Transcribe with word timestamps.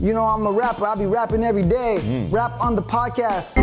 You 0.00 0.12
know 0.12 0.24
I'm 0.24 0.46
a 0.46 0.52
rapper. 0.52 0.86
I'll 0.86 0.96
be 0.96 1.06
rapping 1.06 1.42
every 1.42 1.64
day. 1.64 1.98
Mm. 2.00 2.32
Rap 2.32 2.52
on 2.60 2.76
the 2.76 2.82
podcast. 2.82 3.56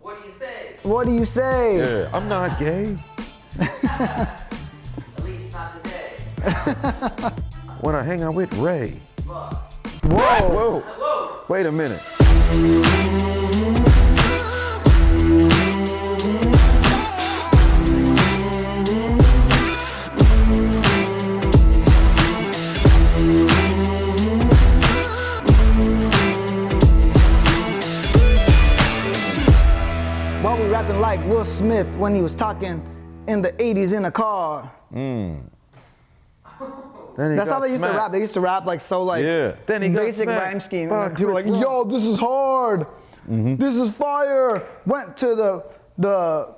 What 0.00 0.20
do 0.20 0.26
you 0.26 0.32
say? 0.38 0.76
What 0.82 1.06
do 1.06 1.12
you 1.14 1.24
say? 1.24 1.78
Yeah, 1.78 2.10
I'm 2.12 2.28
not 2.28 2.58
gay. 2.58 2.98
At 3.58 4.48
least 5.24 5.52
not 5.52 5.82
today. 5.82 6.16
When 7.80 7.94
I 7.94 8.02
hang 8.02 8.22
out 8.22 8.34
with 8.34 8.52
Ray. 8.54 9.00
Whoa. 9.24 9.50
Whoa, 10.04 10.80
Whoa. 10.80 11.44
wait 11.48 11.64
a 11.64 11.72
minute. 11.72 12.02
While 30.88 30.96
we 30.96 31.02
rapping 31.04 31.20
like 31.20 31.30
Will 31.30 31.44
Smith 31.44 31.86
when 31.98 32.14
he 32.14 32.22
was 32.22 32.34
talking 32.34 32.82
in 33.26 33.42
the 33.42 33.52
80s 33.52 33.92
in 33.92 34.06
a 34.06 34.10
car. 34.10 34.72
Hmm. 34.90 35.40
Then 37.16 37.32
he 37.32 37.36
That's 37.36 37.50
how 37.50 37.60
they 37.60 37.70
used 37.70 37.82
to 37.82 37.90
rap. 37.90 38.12
They 38.12 38.20
used 38.20 38.32
to 38.34 38.40
rap 38.40 38.64
like 38.64 38.80
so 38.80 39.02
like 39.02 39.22
Yeah. 39.22 39.54
Then 39.66 39.82
he 39.82 39.88
basic 39.90 40.28
rhyme 40.28 40.60
scheme. 40.60 40.88
by 40.88 41.06
And 41.06 41.16
people 41.16 41.34
were 41.34 41.42
like, 41.42 41.46
Rock. 41.46 41.60
yo, 41.60 41.84
this 41.84 42.04
is 42.04 42.18
hard. 42.18 42.86
Mm-hmm. 43.28 43.56
This 43.56 43.74
is 43.76 43.90
fire. 43.96 44.66
Went 44.86 45.16
to 45.18 45.34
the 45.34 45.64
the 45.98 46.54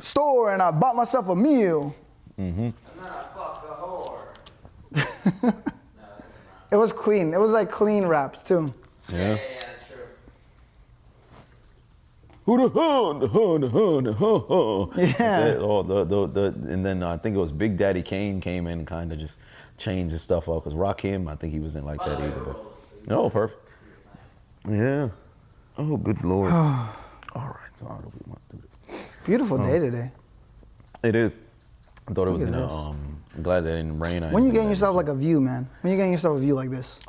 store 0.00 0.52
and 0.52 0.60
I 0.60 0.70
bought 0.70 0.96
myself 0.96 1.28
a 1.28 1.36
meal. 1.36 1.94
I'm 2.38 2.74
not 2.98 3.08
a 3.08 3.38
fuck 3.38 3.64
a 4.94 5.42
whore. 5.42 5.54
It 6.70 6.76
was 6.76 6.92
clean. 6.92 7.32
It 7.32 7.40
was 7.40 7.50
like 7.52 7.70
clean 7.70 8.04
raps 8.04 8.42
too. 8.42 8.74
Yeah, 9.08 9.16
Yeah. 9.16 9.28
yeah, 9.28 9.34
yeah, 9.34 9.60
that's 9.60 9.88
true. 9.88 10.04
Who 12.46 12.56
the 12.56 12.68
hun, 12.70 13.20
the 13.20 13.28
hun, 13.28 13.60
the 13.60 13.68
hun, 13.68 14.04
the. 14.04 15.02
Yeah. 15.02 15.40
That- 15.40 15.58
oh, 15.58 15.82
the, 15.82 16.04
the, 16.04 16.26
the, 16.26 16.72
and 16.72 16.84
then 16.84 17.02
uh, 17.02 17.10
I 17.12 17.16
think 17.16 17.36
it 17.36 17.38
was 17.38 17.52
Big 17.52 17.76
Daddy 17.76 18.02
Kane 18.02 18.40
came 18.40 18.66
in 18.66 18.78
and 18.80 18.86
kind 18.86 19.12
of 19.12 19.18
just 19.18 19.34
changed 19.78 20.12
his 20.12 20.22
stuff 20.22 20.48
up. 20.48 20.64
Because 20.64 20.76
Rakim, 20.76 21.30
I 21.30 21.36
think 21.36 21.52
he 21.52 21.60
wasn't 21.60 21.86
like 21.86 22.00
that 22.00 22.20
either. 22.20 22.40
But 22.40 23.08
no, 23.08 23.30
perfect. 23.30 23.68
Yeah. 24.68 25.08
Oh, 25.78 25.96
good 25.96 26.22
lord. 26.24 26.52
All 26.52 26.96
right, 27.34 27.54
so 27.76 27.86
how 27.86 27.96
do 27.96 28.10
we 28.12 28.30
want 28.30 28.40
to 28.50 28.56
do 28.56 28.62
this? 28.62 28.98
Beautiful 29.24 29.58
day 29.58 29.78
today. 29.78 30.10
It 31.04 31.14
is. 31.14 31.32
I 32.08 32.12
thought 32.12 32.26
it 32.26 32.32
was 32.32 32.44
gonna. 32.44 32.66
Um, 32.66 33.22
I'm 33.36 33.42
glad 33.42 33.60
that 33.60 33.74
it 33.74 33.76
didn't 33.82 34.00
rain. 34.00 34.22
When 34.32 34.44
you 34.44 34.52
getting 34.52 34.68
yourself 34.68 34.96
like 34.96 35.06
a 35.08 35.14
view, 35.14 35.40
man? 35.40 35.68
When 35.82 35.92
you 35.92 35.96
getting 35.96 36.12
yourself 36.12 36.36
a 36.38 36.40
view 36.40 36.54
like 36.54 36.70
this? 36.70 36.98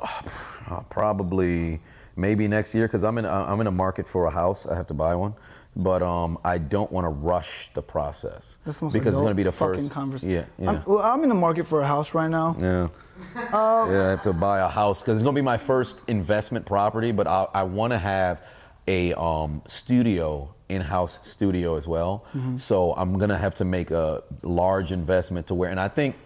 Uh, 0.70 0.80
probably 0.88 1.80
maybe 2.16 2.48
next 2.48 2.74
year 2.74 2.86
because 2.86 3.04
I'm 3.04 3.18
in 3.18 3.26
I'm 3.26 3.60
in 3.60 3.66
a 3.66 3.72
market 3.72 4.08
for 4.08 4.26
a 4.26 4.30
house. 4.30 4.66
I 4.66 4.74
have 4.76 4.86
to 4.88 4.94
buy 4.94 5.14
one, 5.14 5.34
but 5.76 6.02
um, 6.02 6.38
I 6.44 6.58
don't 6.58 6.90
want 6.90 7.04
to 7.04 7.08
rush 7.08 7.70
the 7.74 7.82
process 7.82 8.56
That's 8.64 8.78
because 8.78 9.14
it's 9.14 9.16
going 9.16 9.28
to 9.28 9.34
be 9.34 9.42
the 9.42 9.52
first 9.52 9.90
conversation. 9.90 10.30
Yeah, 10.30 10.44
yeah, 10.58 10.70
I'm, 10.70 10.82
well, 10.86 10.98
I'm 11.02 11.22
in 11.22 11.28
the 11.28 11.34
market 11.34 11.66
for 11.66 11.82
a 11.82 11.86
house 11.86 12.14
right 12.14 12.30
now. 12.30 12.56
yeah. 12.60 12.88
yeah, 13.34 14.06
I 14.06 14.10
have 14.10 14.22
to 14.22 14.32
buy 14.32 14.60
a 14.60 14.68
house 14.68 15.00
because 15.00 15.16
it's 15.16 15.22
going 15.22 15.34
to 15.34 15.38
be 15.38 15.44
my 15.44 15.58
first 15.58 16.02
investment 16.08 16.66
property. 16.66 17.12
But 17.12 17.26
I, 17.26 17.46
I 17.54 17.62
want 17.62 17.92
to 17.92 17.98
have 17.98 18.40
a 18.88 19.12
um, 19.14 19.62
studio, 19.66 20.52
in-house 20.68 21.20
studio 21.22 21.76
as 21.76 21.86
well. 21.86 22.24
So 22.56 22.94
I'm 22.94 23.16
going 23.18 23.30
to 23.30 23.38
have 23.38 23.54
to 23.56 23.64
make 23.64 23.90
a 23.90 24.22
large 24.42 24.90
investment 24.92 25.46
to 25.48 25.54
where, 25.54 25.70
and 25.70 25.78
I 25.78 25.88
think 25.88 26.16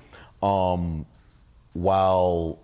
um, 0.43 1.05
while 1.75 2.59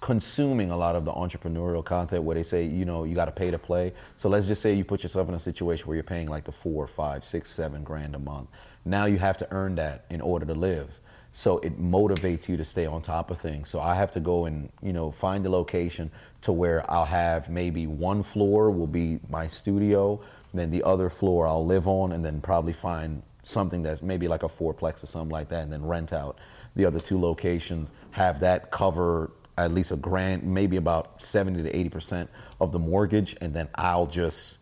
consuming 0.00 0.70
a 0.70 0.76
lot 0.76 0.94
of 0.94 1.04
the 1.04 1.12
entrepreneurial 1.12 1.84
content 1.84 2.22
where 2.22 2.34
they 2.34 2.42
say, 2.42 2.64
you 2.64 2.84
know, 2.84 3.04
you 3.04 3.14
got 3.14 3.24
to 3.24 3.32
pay 3.32 3.50
to 3.50 3.58
play. 3.58 3.92
So 4.16 4.28
let's 4.28 4.46
just 4.46 4.62
say 4.62 4.74
you 4.74 4.84
put 4.84 5.02
yourself 5.02 5.28
in 5.28 5.34
a 5.34 5.38
situation 5.38 5.86
where 5.86 5.96
you're 5.96 6.04
paying 6.04 6.28
like 6.28 6.44
the 6.44 6.52
four, 6.52 6.86
five, 6.86 7.24
six, 7.24 7.50
seven 7.50 7.82
grand 7.82 8.14
a 8.14 8.18
month. 8.18 8.48
Now 8.84 9.06
you 9.06 9.18
have 9.18 9.36
to 9.38 9.48
earn 9.50 9.74
that 9.76 10.04
in 10.10 10.20
order 10.20 10.46
to 10.46 10.54
live. 10.54 10.88
So 11.32 11.58
it 11.58 11.80
motivates 11.80 12.48
you 12.48 12.56
to 12.56 12.64
stay 12.64 12.86
on 12.86 13.02
top 13.02 13.30
of 13.30 13.38
things. 13.40 13.68
So 13.68 13.80
I 13.80 13.94
have 13.94 14.10
to 14.12 14.20
go 14.20 14.46
and, 14.46 14.70
you 14.82 14.92
know, 14.92 15.10
find 15.10 15.44
a 15.46 15.50
location 15.50 16.10
to 16.42 16.52
where 16.52 16.88
I'll 16.90 17.04
have 17.04 17.48
maybe 17.48 17.86
one 17.86 18.22
floor 18.22 18.70
will 18.70 18.86
be 18.86 19.18
my 19.28 19.46
studio, 19.46 20.20
then 20.54 20.70
the 20.70 20.82
other 20.82 21.10
floor 21.10 21.46
I'll 21.46 21.66
live 21.66 21.86
on, 21.86 22.12
and 22.12 22.24
then 22.24 22.40
probably 22.40 22.72
find 22.72 23.22
something 23.42 23.82
that's 23.82 24.02
maybe 24.02 24.28
like 24.28 24.42
a 24.42 24.48
fourplex 24.48 25.02
or 25.02 25.06
something 25.06 25.30
like 25.30 25.48
that, 25.50 25.62
and 25.62 25.72
then 25.72 25.84
rent 25.84 26.12
out 26.12 26.38
the 26.76 26.84
other 26.84 27.00
two 27.00 27.20
locations, 27.20 27.92
have 28.12 28.40
that 28.40 28.70
cover 28.70 29.30
at 29.64 29.72
least 29.72 29.92
a 29.92 29.96
grand, 29.96 30.42
maybe 30.42 30.76
about 30.76 31.20
70 31.22 31.62
to 31.62 31.76
80 31.76 31.88
percent 31.88 32.30
of 32.60 32.72
the 32.72 32.78
mortgage, 32.78 33.36
and 33.40 33.52
then 33.52 33.68
I'll 33.74 34.06
just 34.06 34.58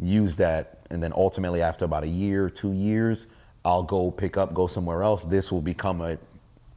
use 0.00 0.36
that, 0.36 0.86
and 0.90 1.02
then 1.02 1.12
ultimately 1.14 1.62
after 1.62 1.84
about 1.84 2.04
a 2.04 2.08
year, 2.08 2.48
two 2.48 2.72
years, 2.72 3.26
I'll 3.64 3.82
go 3.82 4.10
pick 4.10 4.36
up, 4.36 4.54
go 4.54 4.66
somewhere 4.66 5.02
else. 5.02 5.24
This 5.24 5.50
will 5.52 5.60
become 5.60 6.00
a 6.00 6.18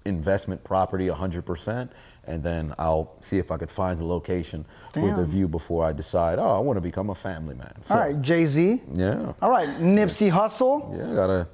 investment 0.05 0.63
property 0.63 1.09
100 1.09 1.45
percent, 1.45 1.91
and 2.25 2.43
then 2.43 2.73
I'll 2.77 3.15
see 3.21 3.37
if 3.37 3.51
I 3.51 3.57
could 3.57 3.71
find 3.71 3.99
a 3.99 4.05
location 4.05 4.65
with 4.95 5.17
a 5.17 5.25
view 5.25 5.47
before 5.47 5.85
I 5.85 5.93
decide. 5.93 6.39
Oh, 6.39 6.49
I 6.49 6.59
want 6.59 6.77
to 6.77 6.81
become 6.81 7.09
a 7.09 7.15
family 7.15 7.55
man. 7.55 7.73
So, 7.83 7.95
All 7.95 8.01
right, 8.01 8.21
Jay 8.21 8.45
Z. 8.45 8.81
Yeah. 8.93 9.33
All 9.41 9.49
right, 9.49 9.69
Nipsey 9.79 10.31
Hussle. 10.31 10.97
Yeah, 10.97 11.15
gotta, 11.15 11.47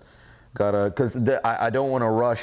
gotta, 0.55 0.85
because 0.85 1.15
I, 1.43 1.67
I 1.67 1.69
don't 1.69 1.89
want 1.89 2.01
to 2.03 2.09
rush 2.09 2.41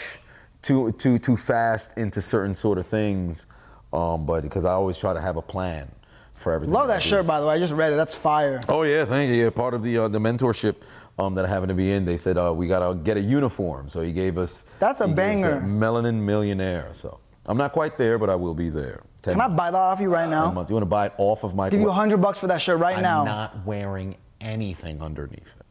too, 0.63 0.93
too, 0.93 1.19
too 1.19 1.37
fast 1.37 1.97
into 1.99 2.23
certain 2.23 2.55
sort 2.55 2.79
of 2.79 2.87
things, 2.87 3.47
um, 3.95 4.27
but 4.27 4.43
because 4.43 4.65
I 4.65 4.73
always 4.73 4.99
try 4.99 5.13
to 5.13 5.21
have 5.21 5.37
a 5.37 5.43
plan 5.43 5.89
for 6.35 6.53
everything. 6.53 6.75
Love 6.75 6.89
that 6.89 7.03
shirt, 7.03 7.27
by 7.27 7.41
the 7.41 7.47
way. 7.47 7.55
I 7.55 7.59
just 7.59 7.73
read 7.73 7.93
it. 7.93 7.97
That's 7.97 8.15
fire. 8.15 8.61
Oh 8.69 8.83
yeah, 8.83 9.05
thank 9.05 9.31
you. 9.31 9.45
Yeah, 9.45 9.51
part 9.51 9.73
of 9.73 9.83
the 9.83 9.97
uh, 9.99 10.09
the 10.09 10.19
mentorship 10.19 10.77
um, 11.19 11.35
that 11.37 11.45
I 11.45 11.49
happen 11.49 11.69
to 11.69 11.75
be 11.75 11.93
in, 11.93 12.05
they 12.05 12.17
said 12.17 12.37
uh, 12.37 12.53
we 12.55 12.67
gotta 12.67 12.97
get 12.97 13.17
a 13.17 13.21
uniform, 13.21 13.89
so 13.89 14.03
he 14.03 14.13
gave 14.13 14.37
us. 14.37 14.65
That's 14.81 15.01
a 15.01 15.07
he 15.07 15.15
gave 15.15 15.19
us 15.19 15.45
banger. 15.45 15.61
melanin 15.61 16.17
millionaire. 16.17 16.89
So 16.93 17.21
I'm 17.47 17.57
not 17.57 17.73
quite 17.73 17.97
there, 17.97 18.19
but 18.19 18.29
I 18.29 18.35
will 18.35 18.55
be 18.55 18.69
there. 18.69 19.03
Can 19.23 19.41
I 19.41 19.49
buy 19.49 19.71
that 19.71 19.79
off 19.79 20.01
you 20.01 20.11
right 20.11 20.29
now? 20.29 20.51
months. 20.51 20.71
You 20.71 20.75
want 20.75 20.83
to 20.83 20.91
buy 20.91 21.07
it 21.07 21.13
off 21.17 21.45
of 21.45 21.55
my? 21.55 21.71
Give 21.71 21.81
you 21.81 21.89
a 21.89 21.93
hundred 21.93 22.19
bucks 22.19 22.39
for 22.39 22.49
that 22.49 22.59
shirt 22.59 22.79
right 22.79 23.01
now. 23.01 23.21
I'm 23.21 23.27
not 23.27 23.65
wearing 23.65 24.17
anything 24.41 25.01
underneath 25.01 25.55
it. 25.59 25.67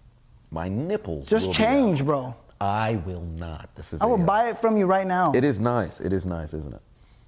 My 0.49 0.69
nipples. 0.69 1.27
Just 1.27 1.51
change, 1.53 2.03
bro. 2.05 2.35
I 2.61 2.95
will 3.05 3.25
not. 3.37 3.69
This 3.75 3.91
is. 3.91 4.01
I 4.01 4.05
will 4.05 4.21
a, 4.21 4.25
buy 4.25 4.49
it 4.49 4.59
from 4.61 4.77
you 4.77 4.85
right 4.85 5.05
now. 5.05 5.31
It 5.35 5.43
is 5.43 5.59
nice. 5.59 5.99
It 5.99 6.13
is 6.13 6.25
nice, 6.25 6.53
isn't 6.53 6.73
it? 6.73 6.81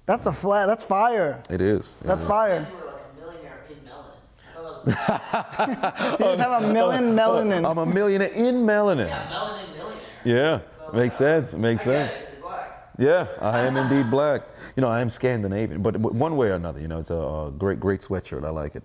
That's 0.06 0.26
a 0.26 0.32
flat. 0.32 0.66
That's 0.66 0.84
fire. 0.84 1.42
It 1.50 1.60
is. 1.60 1.98
It 2.00 2.06
That's 2.06 2.22
is. 2.22 2.28
fire. 2.28 2.68
You 2.70 2.76
were 2.78 2.84
like 2.92 3.02
a 3.02 3.20
millionaire 3.20 3.64
in 3.68 3.84
melon. 3.84 4.12
I 4.46 4.54
thought 4.54 4.84
that 4.86 6.10
was 6.12 6.20
You 6.20 6.26
just 6.26 6.40
have 6.40 6.62
a 6.62 6.72
million 6.72 7.04
melanin. 7.16 7.68
I'm 7.68 7.78
a 7.78 7.86
millionaire 7.86 8.28
in 8.28 8.56
melanin. 8.64 9.08
yeah, 9.08 9.28
melanin 9.30 9.76
millionaire. 9.76 10.00
Yeah, 10.24 10.60
So, 10.86 10.92
makes 10.96 11.14
uh, 11.16 11.18
sense. 11.18 11.54
Makes 11.54 11.82
I 11.82 11.84
sense. 11.84 12.12
get 12.12 12.20
it, 12.22 12.28
it's 12.32 12.40
black. 12.42 12.92
Yeah, 12.98 13.26
I 13.40 13.60
am 13.60 13.76
indeed 13.76 14.10
black. 14.10 14.42
You 14.76 14.80
know, 14.82 14.88
I 14.88 15.00
am 15.00 15.10
Scandinavian, 15.10 15.82
but 15.82 15.96
one 15.98 16.36
way 16.36 16.48
or 16.50 16.54
another, 16.54 16.80
you 16.80 16.88
know, 16.88 16.98
it's 16.98 17.10
a, 17.10 17.18
uh 17.18 17.50
great, 17.50 17.80
great 17.80 18.00
sweatshirt. 18.00 18.44
I 18.44 18.50
like 18.50 18.76
it. 18.76 18.82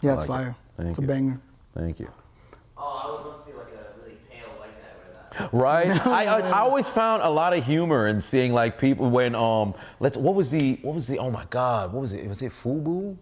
Yeah, 0.00 0.12
I 0.12 0.14
it's 0.14 0.20
like 0.20 0.28
fire. 0.28 0.48
It. 0.78 0.82
Thank 0.82 0.88
It's 0.90 0.98
a 0.98 1.02
banger. 1.02 1.40
Thank 1.74 2.00
you. 2.00 2.08
Oh, 2.78 2.82
I 3.04 3.10
would 3.12 3.26
want 3.26 3.38
to 3.40 3.44
see 3.46 3.52
like 3.52 3.68
a 3.72 4.00
really 4.00 4.16
pale 4.30 4.48
white 4.58 4.70
guy 5.36 5.48
wear 5.52 5.94
that. 5.94 6.06
Right. 6.06 6.06
I, 6.06 6.24
I 6.26 6.40
I 6.40 6.58
always 6.60 6.88
found 6.88 7.22
a 7.22 7.30
lot 7.30 7.56
of 7.56 7.64
humor 7.64 8.06
in 8.08 8.20
seeing 8.20 8.52
like 8.52 8.78
people 8.78 9.10
when 9.10 9.34
um 9.34 9.74
let's 10.00 10.16
what 10.16 10.34
was 10.34 10.50
the 10.50 10.78
what 10.82 10.94
was 10.94 11.06
the 11.06 11.18
oh 11.18 11.30
my 11.30 11.44
god 11.50 11.92
what 11.92 12.00
was 12.00 12.12
it 12.12 12.26
was 12.28 12.42
it 12.42 12.52
Fubu? 12.52 13.16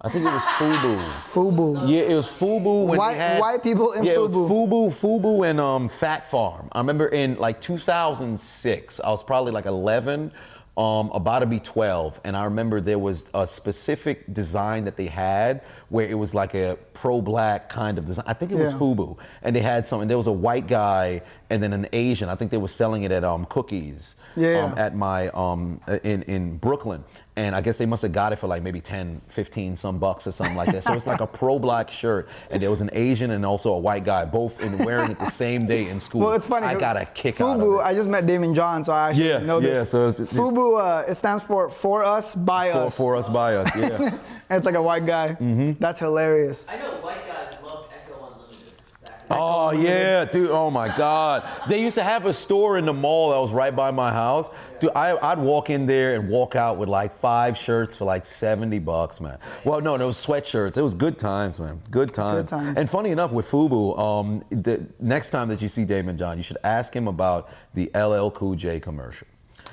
I 0.00 0.08
think 0.10 0.24
it 0.24 0.32
was 0.32 0.44
Fubu. 0.44 1.12
Fubu. 1.32 1.88
Yeah, 1.88 2.02
it 2.02 2.14
was 2.14 2.26
Fubu 2.28 2.86
when 2.86 2.98
White- 2.98 3.16
had 3.16 3.40
white 3.40 3.64
people 3.64 3.92
in 3.94 4.04
yeah, 4.04 4.12
Fubu. 4.14 4.16
it 4.16 4.20
was 4.30 4.50
Fubu, 4.50 5.20
Fubu, 5.20 5.50
and 5.50 5.60
um, 5.60 5.88
Phat 5.88 6.30
Farm. 6.30 6.68
I 6.70 6.78
remember 6.78 7.08
in 7.08 7.34
like 7.36 7.60
2006, 7.60 9.00
I 9.00 9.10
was 9.10 9.24
probably 9.24 9.50
like 9.50 9.66
11, 9.66 10.30
um, 10.76 11.10
about 11.12 11.40
to 11.40 11.46
be 11.46 11.58
12, 11.58 12.20
and 12.22 12.36
I 12.36 12.44
remember 12.44 12.80
there 12.80 13.00
was 13.00 13.24
a 13.34 13.44
specific 13.44 14.32
design 14.32 14.84
that 14.84 14.96
they 14.96 15.06
had 15.06 15.62
where 15.88 16.06
it 16.08 16.14
was 16.14 16.32
like 16.32 16.54
a 16.54 16.78
pro-black 16.94 17.68
kind 17.68 17.98
of 17.98 18.06
design. 18.06 18.24
I 18.28 18.34
think 18.34 18.52
it 18.52 18.56
was 18.56 18.70
Yeah. 18.70 18.78
Fubu, 18.78 19.16
and 19.42 19.56
they 19.56 19.60
had 19.60 19.88
something. 19.88 20.06
There 20.06 20.16
was 20.18 20.28
a 20.28 20.32
white 20.32 20.68
guy 20.68 21.22
and 21.50 21.62
then 21.62 21.72
an 21.72 21.88
Asian. 21.92 22.28
I 22.28 22.34
think 22.34 22.50
they 22.50 22.56
were 22.58 22.68
selling 22.68 23.02
it 23.04 23.10
at 23.12 23.24
um, 23.24 23.46
Cookies. 23.46 24.14
Yeah. 24.36 24.66
Um, 24.66 24.74
at 24.78 24.94
my 24.94 25.28
um 25.30 25.80
in 26.04 26.22
in 26.24 26.58
Brooklyn 26.58 27.02
and 27.34 27.56
I 27.56 27.60
guess 27.60 27.76
they 27.76 27.86
must 27.86 28.02
have 28.02 28.12
got 28.12 28.32
it 28.32 28.36
for 28.36 28.46
like 28.46 28.62
maybe 28.62 28.80
10 28.80 29.20
15 29.26 29.74
some 29.74 29.98
bucks 29.98 30.28
or 30.28 30.32
something 30.32 30.54
like 30.54 30.70
that 30.70 30.84
so 30.84 30.92
it's 30.92 31.08
like 31.08 31.20
a 31.20 31.26
pro 31.40 31.58
black 31.58 31.90
shirt 31.90 32.28
and 32.50 32.62
there 32.62 32.70
was 32.70 32.80
an 32.80 32.90
Asian 32.92 33.32
and 33.32 33.44
also 33.44 33.72
a 33.72 33.78
white 33.78 34.04
guy 34.04 34.24
both 34.24 34.60
in 34.60 34.78
wearing 34.78 35.10
it 35.10 35.18
the 35.18 35.30
same 35.30 35.66
day 35.66 35.88
in 35.88 35.98
school 35.98 36.20
Well, 36.20 36.34
it's 36.34 36.46
funny. 36.46 36.66
I 36.66 36.78
got 36.78 36.96
a 36.96 37.04
kick 37.06 37.36
Fubu, 37.36 37.50
out 37.54 37.60
of 37.60 37.72
it 37.80 37.80
I 37.80 37.94
just 37.94 38.08
met 38.08 38.26
Daymond 38.26 38.54
John, 38.54 38.84
so 38.84 38.92
I 38.92 39.08
actually 39.08 39.28
Yeah, 39.30 39.38
know 39.38 39.58
this. 39.58 39.74
yeah, 39.76 39.82
so 39.84 39.96
it's- 40.08 40.20
it's- 40.20 40.36
Fubu, 40.38 40.78
uh, 40.80 41.10
it 41.10 41.16
stands 41.16 41.42
for 41.42 41.68
for 41.70 42.04
us, 42.04 42.34
by 42.36 42.70
for, 42.70 42.78
us. 42.86 42.94
for 42.96 43.16
us 43.16 43.28
by 43.28 43.56
us 43.56 43.74
yeah 43.74 44.18
and 44.50 44.56
it's 44.58 44.66
like 44.66 44.76
a 44.76 44.82
white 44.82 45.04
guy. 45.06 45.28
Mm-hmm. 45.30 45.72
That's 45.80 45.98
hilarious. 45.98 46.64
I 46.68 46.76
know 46.76 46.90
white 47.00 47.26
guys 47.26 47.56
loved 47.64 47.88
Ecko 47.92 48.14
Unlimited 48.34 48.72
back 49.04 49.16
Oh 49.30 49.70
yeah, 49.72 50.24
dude. 50.24 50.50
Oh 50.50 50.70
my 50.70 50.94
God. 50.96 51.48
They 51.68 51.80
used 51.80 51.94
to 51.96 52.02
have 52.02 52.26
a 52.26 52.32
store 52.32 52.78
in 52.78 52.86
the 52.86 52.92
mall 52.92 53.30
that 53.30 53.40
was 53.40 53.52
right 53.52 53.74
by 53.74 53.90
my 53.90 54.10
house. 54.10 54.48
Dude, 54.80 54.90
I, 54.94 55.16
I'd 55.30 55.38
walk 55.38 55.70
in 55.70 55.86
there 55.86 56.14
and 56.14 56.28
walk 56.28 56.56
out 56.56 56.78
with 56.78 56.88
like 56.88 57.18
five 57.18 57.56
shirts 57.56 57.96
for 57.96 58.04
like 58.04 58.24
70 58.24 58.78
bucks, 58.78 59.20
man. 59.20 59.38
Well, 59.64 59.80
no, 59.80 59.96
no, 59.96 60.10
sweatshirts. 60.10 60.76
It 60.76 60.82
was 60.82 60.94
good 60.94 61.18
times, 61.18 61.58
man. 61.58 61.80
Good 61.90 62.14
times. 62.14 62.50
Good 62.50 62.56
times. 62.58 62.78
And 62.78 62.88
funny 62.88 63.10
enough, 63.10 63.32
with 63.32 63.48
Fubu, 63.48 63.98
um, 63.98 64.44
the 64.50 64.86
next 65.00 65.30
time 65.30 65.48
that 65.48 65.60
you 65.60 65.68
see 65.68 65.84
Daymond 65.84 66.16
John, 66.16 66.36
you 66.36 66.42
should 66.42 66.58
ask 66.64 66.94
him 66.94 67.08
about 67.08 67.50
the 67.74 67.90
LL 67.94 68.30
Cool 68.30 68.54
J 68.54 68.78
commercial. 68.80 69.26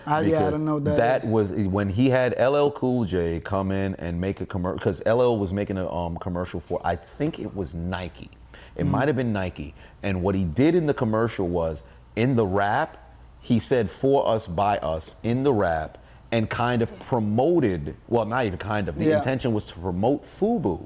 Ah, 0.08 0.20
yeah, 0.20 0.48
I 0.48 0.52
don't 0.52 0.66
know 0.66 0.80
that 0.80 0.98
that 0.98 1.24
is. 1.24 1.30
was 1.30 1.52
when 1.52 1.90
he 1.90 2.10
had 2.10 2.40
LL 2.40 2.70
Cool 2.70 3.06
J 3.06 3.40
come 3.40 3.72
in 3.72 3.96
and 3.96 4.20
make 4.20 4.42
a 4.42 4.46
commercial 4.46 4.78
because 4.78 5.04
LL 5.06 5.38
was 5.38 5.52
making 5.52 5.78
a 5.78 5.92
um, 5.92 6.18
commercial 6.18 6.60
for 6.60 6.80
I 6.84 6.96
think 6.96 7.40
it 7.40 7.54
was 7.56 7.74
Nike. 7.74 8.30
It 8.76 8.86
Mm. 8.86 8.90
might 8.90 9.08
have 9.08 9.16
been 9.18 9.34
Nike. 9.34 9.74
And 10.04 10.22
what 10.22 10.36
he 10.36 10.44
did 10.44 10.76
in 10.76 10.86
the 10.86 10.94
commercial 10.94 11.48
was 11.48 11.82
in 12.16 12.36
the 12.36 12.46
rap, 12.46 12.98
he 13.42 13.60
said 13.60 13.90
for 13.90 14.28
us 14.28 14.48
by 14.48 14.78
us 14.80 15.16
in 15.24 15.44
the 15.44 15.54
rap 15.54 15.98
and 16.32 16.50
kind 16.50 16.82
of 16.82 17.00
promoted, 17.00 17.96
well 18.08 18.26
not 18.26 18.46
even 18.46 18.58
kind 18.58 18.88
of, 18.90 18.98
the 18.98 19.06
Yeah. 19.06 19.18
intention 19.18 19.54
was 19.54 19.66
to 19.66 19.74
promote 19.80 20.24
Fubu 20.26 20.86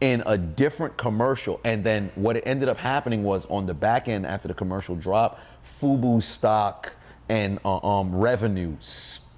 in 0.00 0.22
a 0.26 0.36
different 0.36 0.96
commercial. 0.96 1.60
And 1.64 1.82
then 1.82 2.10
what 2.14 2.36
it 2.36 2.44
ended 2.46 2.68
up 2.68 2.76
happening 2.78 3.24
was 3.24 3.46
on 3.46 3.66
the 3.66 3.74
back 3.74 4.08
end 4.08 4.26
after 4.26 4.46
the 4.48 4.54
commercial 4.54 4.94
dropped, 4.94 5.40
Fubu 5.80 6.22
stock 6.22 6.92
and 7.28 7.58
uh, 7.64 7.78
um, 8.00 8.14
revenue 8.14 8.74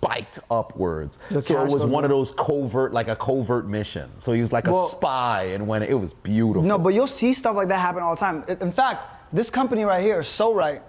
spiked 0.00 0.38
upwards. 0.50 1.18
The 1.30 1.42
so 1.42 1.62
it 1.62 1.68
was 1.68 1.84
one 1.84 2.04
of 2.04 2.10
those 2.10 2.30
covert, 2.30 2.92
like 2.94 3.08
a 3.08 3.16
covert 3.16 3.66
mission. 3.66 4.10
So 4.18 4.32
he 4.32 4.40
was 4.40 4.52
like 4.52 4.64
Well- 4.64 4.86
a 4.86 4.90
spy, 4.90 5.42
and 5.54 5.66
when 5.66 5.82
it 5.82 5.98
was 5.98 6.12
beautiful. 6.14 6.62
No, 6.62 6.78
but 6.78 6.94
you'll 6.94 7.06
see 7.06 7.34
stuff 7.34 7.54
like 7.56 7.68
that 7.68 7.78
happen 7.78 8.02
all 8.02 8.14
the 8.14 8.20
time. 8.20 8.44
In 8.60 8.72
fact, 8.72 9.06
this 9.32 9.50
company 9.50 9.84
right 9.84 10.02
here, 10.02 10.22
So 10.22 10.54
Right, 10.54 10.82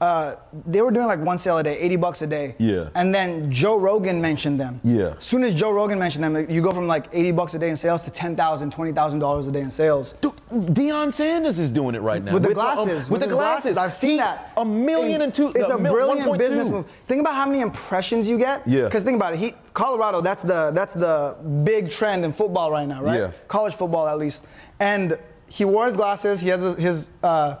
uh, 0.00 0.36
they 0.66 0.82
were 0.82 0.90
doing 0.90 1.06
like 1.06 1.20
one 1.20 1.38
sale 1.38 1.56
a 1.56 1.62
day, 1.62 1.78
80 1.78 1.96
bucks 1.96 2.20
a 2.22 2.26
day. 2.26 2.54
Yeah. 2.58 2.90
And 2.94 3.14
then 3.14 3.50
Joe 3.50 3.78
Rogan 3.78 4.20
mentioned 4.20 4.60
them. 4.60 4.78
Yeah. 4.84 5.14
As 5.16 5.24
soon 5.24 5.42
as 5.42 5.54
Joe 5.54 5.72
Rogan 5.72 5.98
mentioned 5.98 6.22
them, 6.22 6.50
you 6.50 6.60
go 6.60 6.70
from 6.70 6.86
like 6.86 7.06
80 7.14 7.32
bucks 7.32 7.54
a 7.54 7.58
day 7.58 7.70
in 7.70 7.76
sales 7.76 8.02
to 8.04 8.10
$10,000, 8.10 8.36
$20,000 8.36 9.48
a 9.48 9.50
day 9.50 9.60
in 9.62 9.70
sales. 9.70 10.12
Dude, 10.20 10.32
Deion 10.52 11.10
Sanders 11.10 11.58
is 11.58 11.70
doing 11.70 11.94
it 11.94 12.02
right 12.02 12.22
now 12.22 12.34
With 12.34 12.42
the 12.42 12.50
um, 12.50 12.54
glasses. 12.54 13.08
with, 13.08 13.20
the 13.20 13.26
his 13.26 13.34
glasses, 13.34 13.76
I've 13.78 13.94
seen 13.94 14.10
He- 14.12 14.16
that. 14.18 14.52
A 14.58 14.64
million 14.64 15.22
and 15.22 15.32
two. 15.32 15.50
It's 15.54 15.70
a 15.70 15.78
mil- 15.78 15.92
brilliant 15.94 16.28
1.2. 16.30 16.38
business 16.38 16.68
move. 16.68 16.86
Think 17.08 17.20
about 17.20 17.34
how 17.34 17.46
many 17.46 17.60
impressions 17.62 18.28
you 18.28 18.36
get. 18.36 18.68
Yeah. 18.68 18.84
Because 18.84 19.02
think 19.02 19.16
about 19.16 19.32
it. 19.32 19.38
He, 19.38 19.54
Colorado, 19.72 20.20
that's 20.20 20.42
the 20.42 20.70
that's 20.72 20.92
the 20.92 21.36
big 21.64 21.90
trend 21.90 22.24
in 22.24 22.32
football 22.32 22.70
right 22.70 22.86
now, 22.86 23.02
right? 23.02 23.18
Yeah. 23.20 23.30
College 23.48 23.74
football 23.74 24.06
at 24.08 24.18
least. 24.18 24.44
And 24.80 25.18
he 25.48 25.64
wore 25.64 25.86
his 25.86 25.96
glasses. 25.96 26.38
He 26.40 26.48
has 26.48 26.64
a, 26.64 26.74
his 26.74 27.08
uh, 27.22 27.56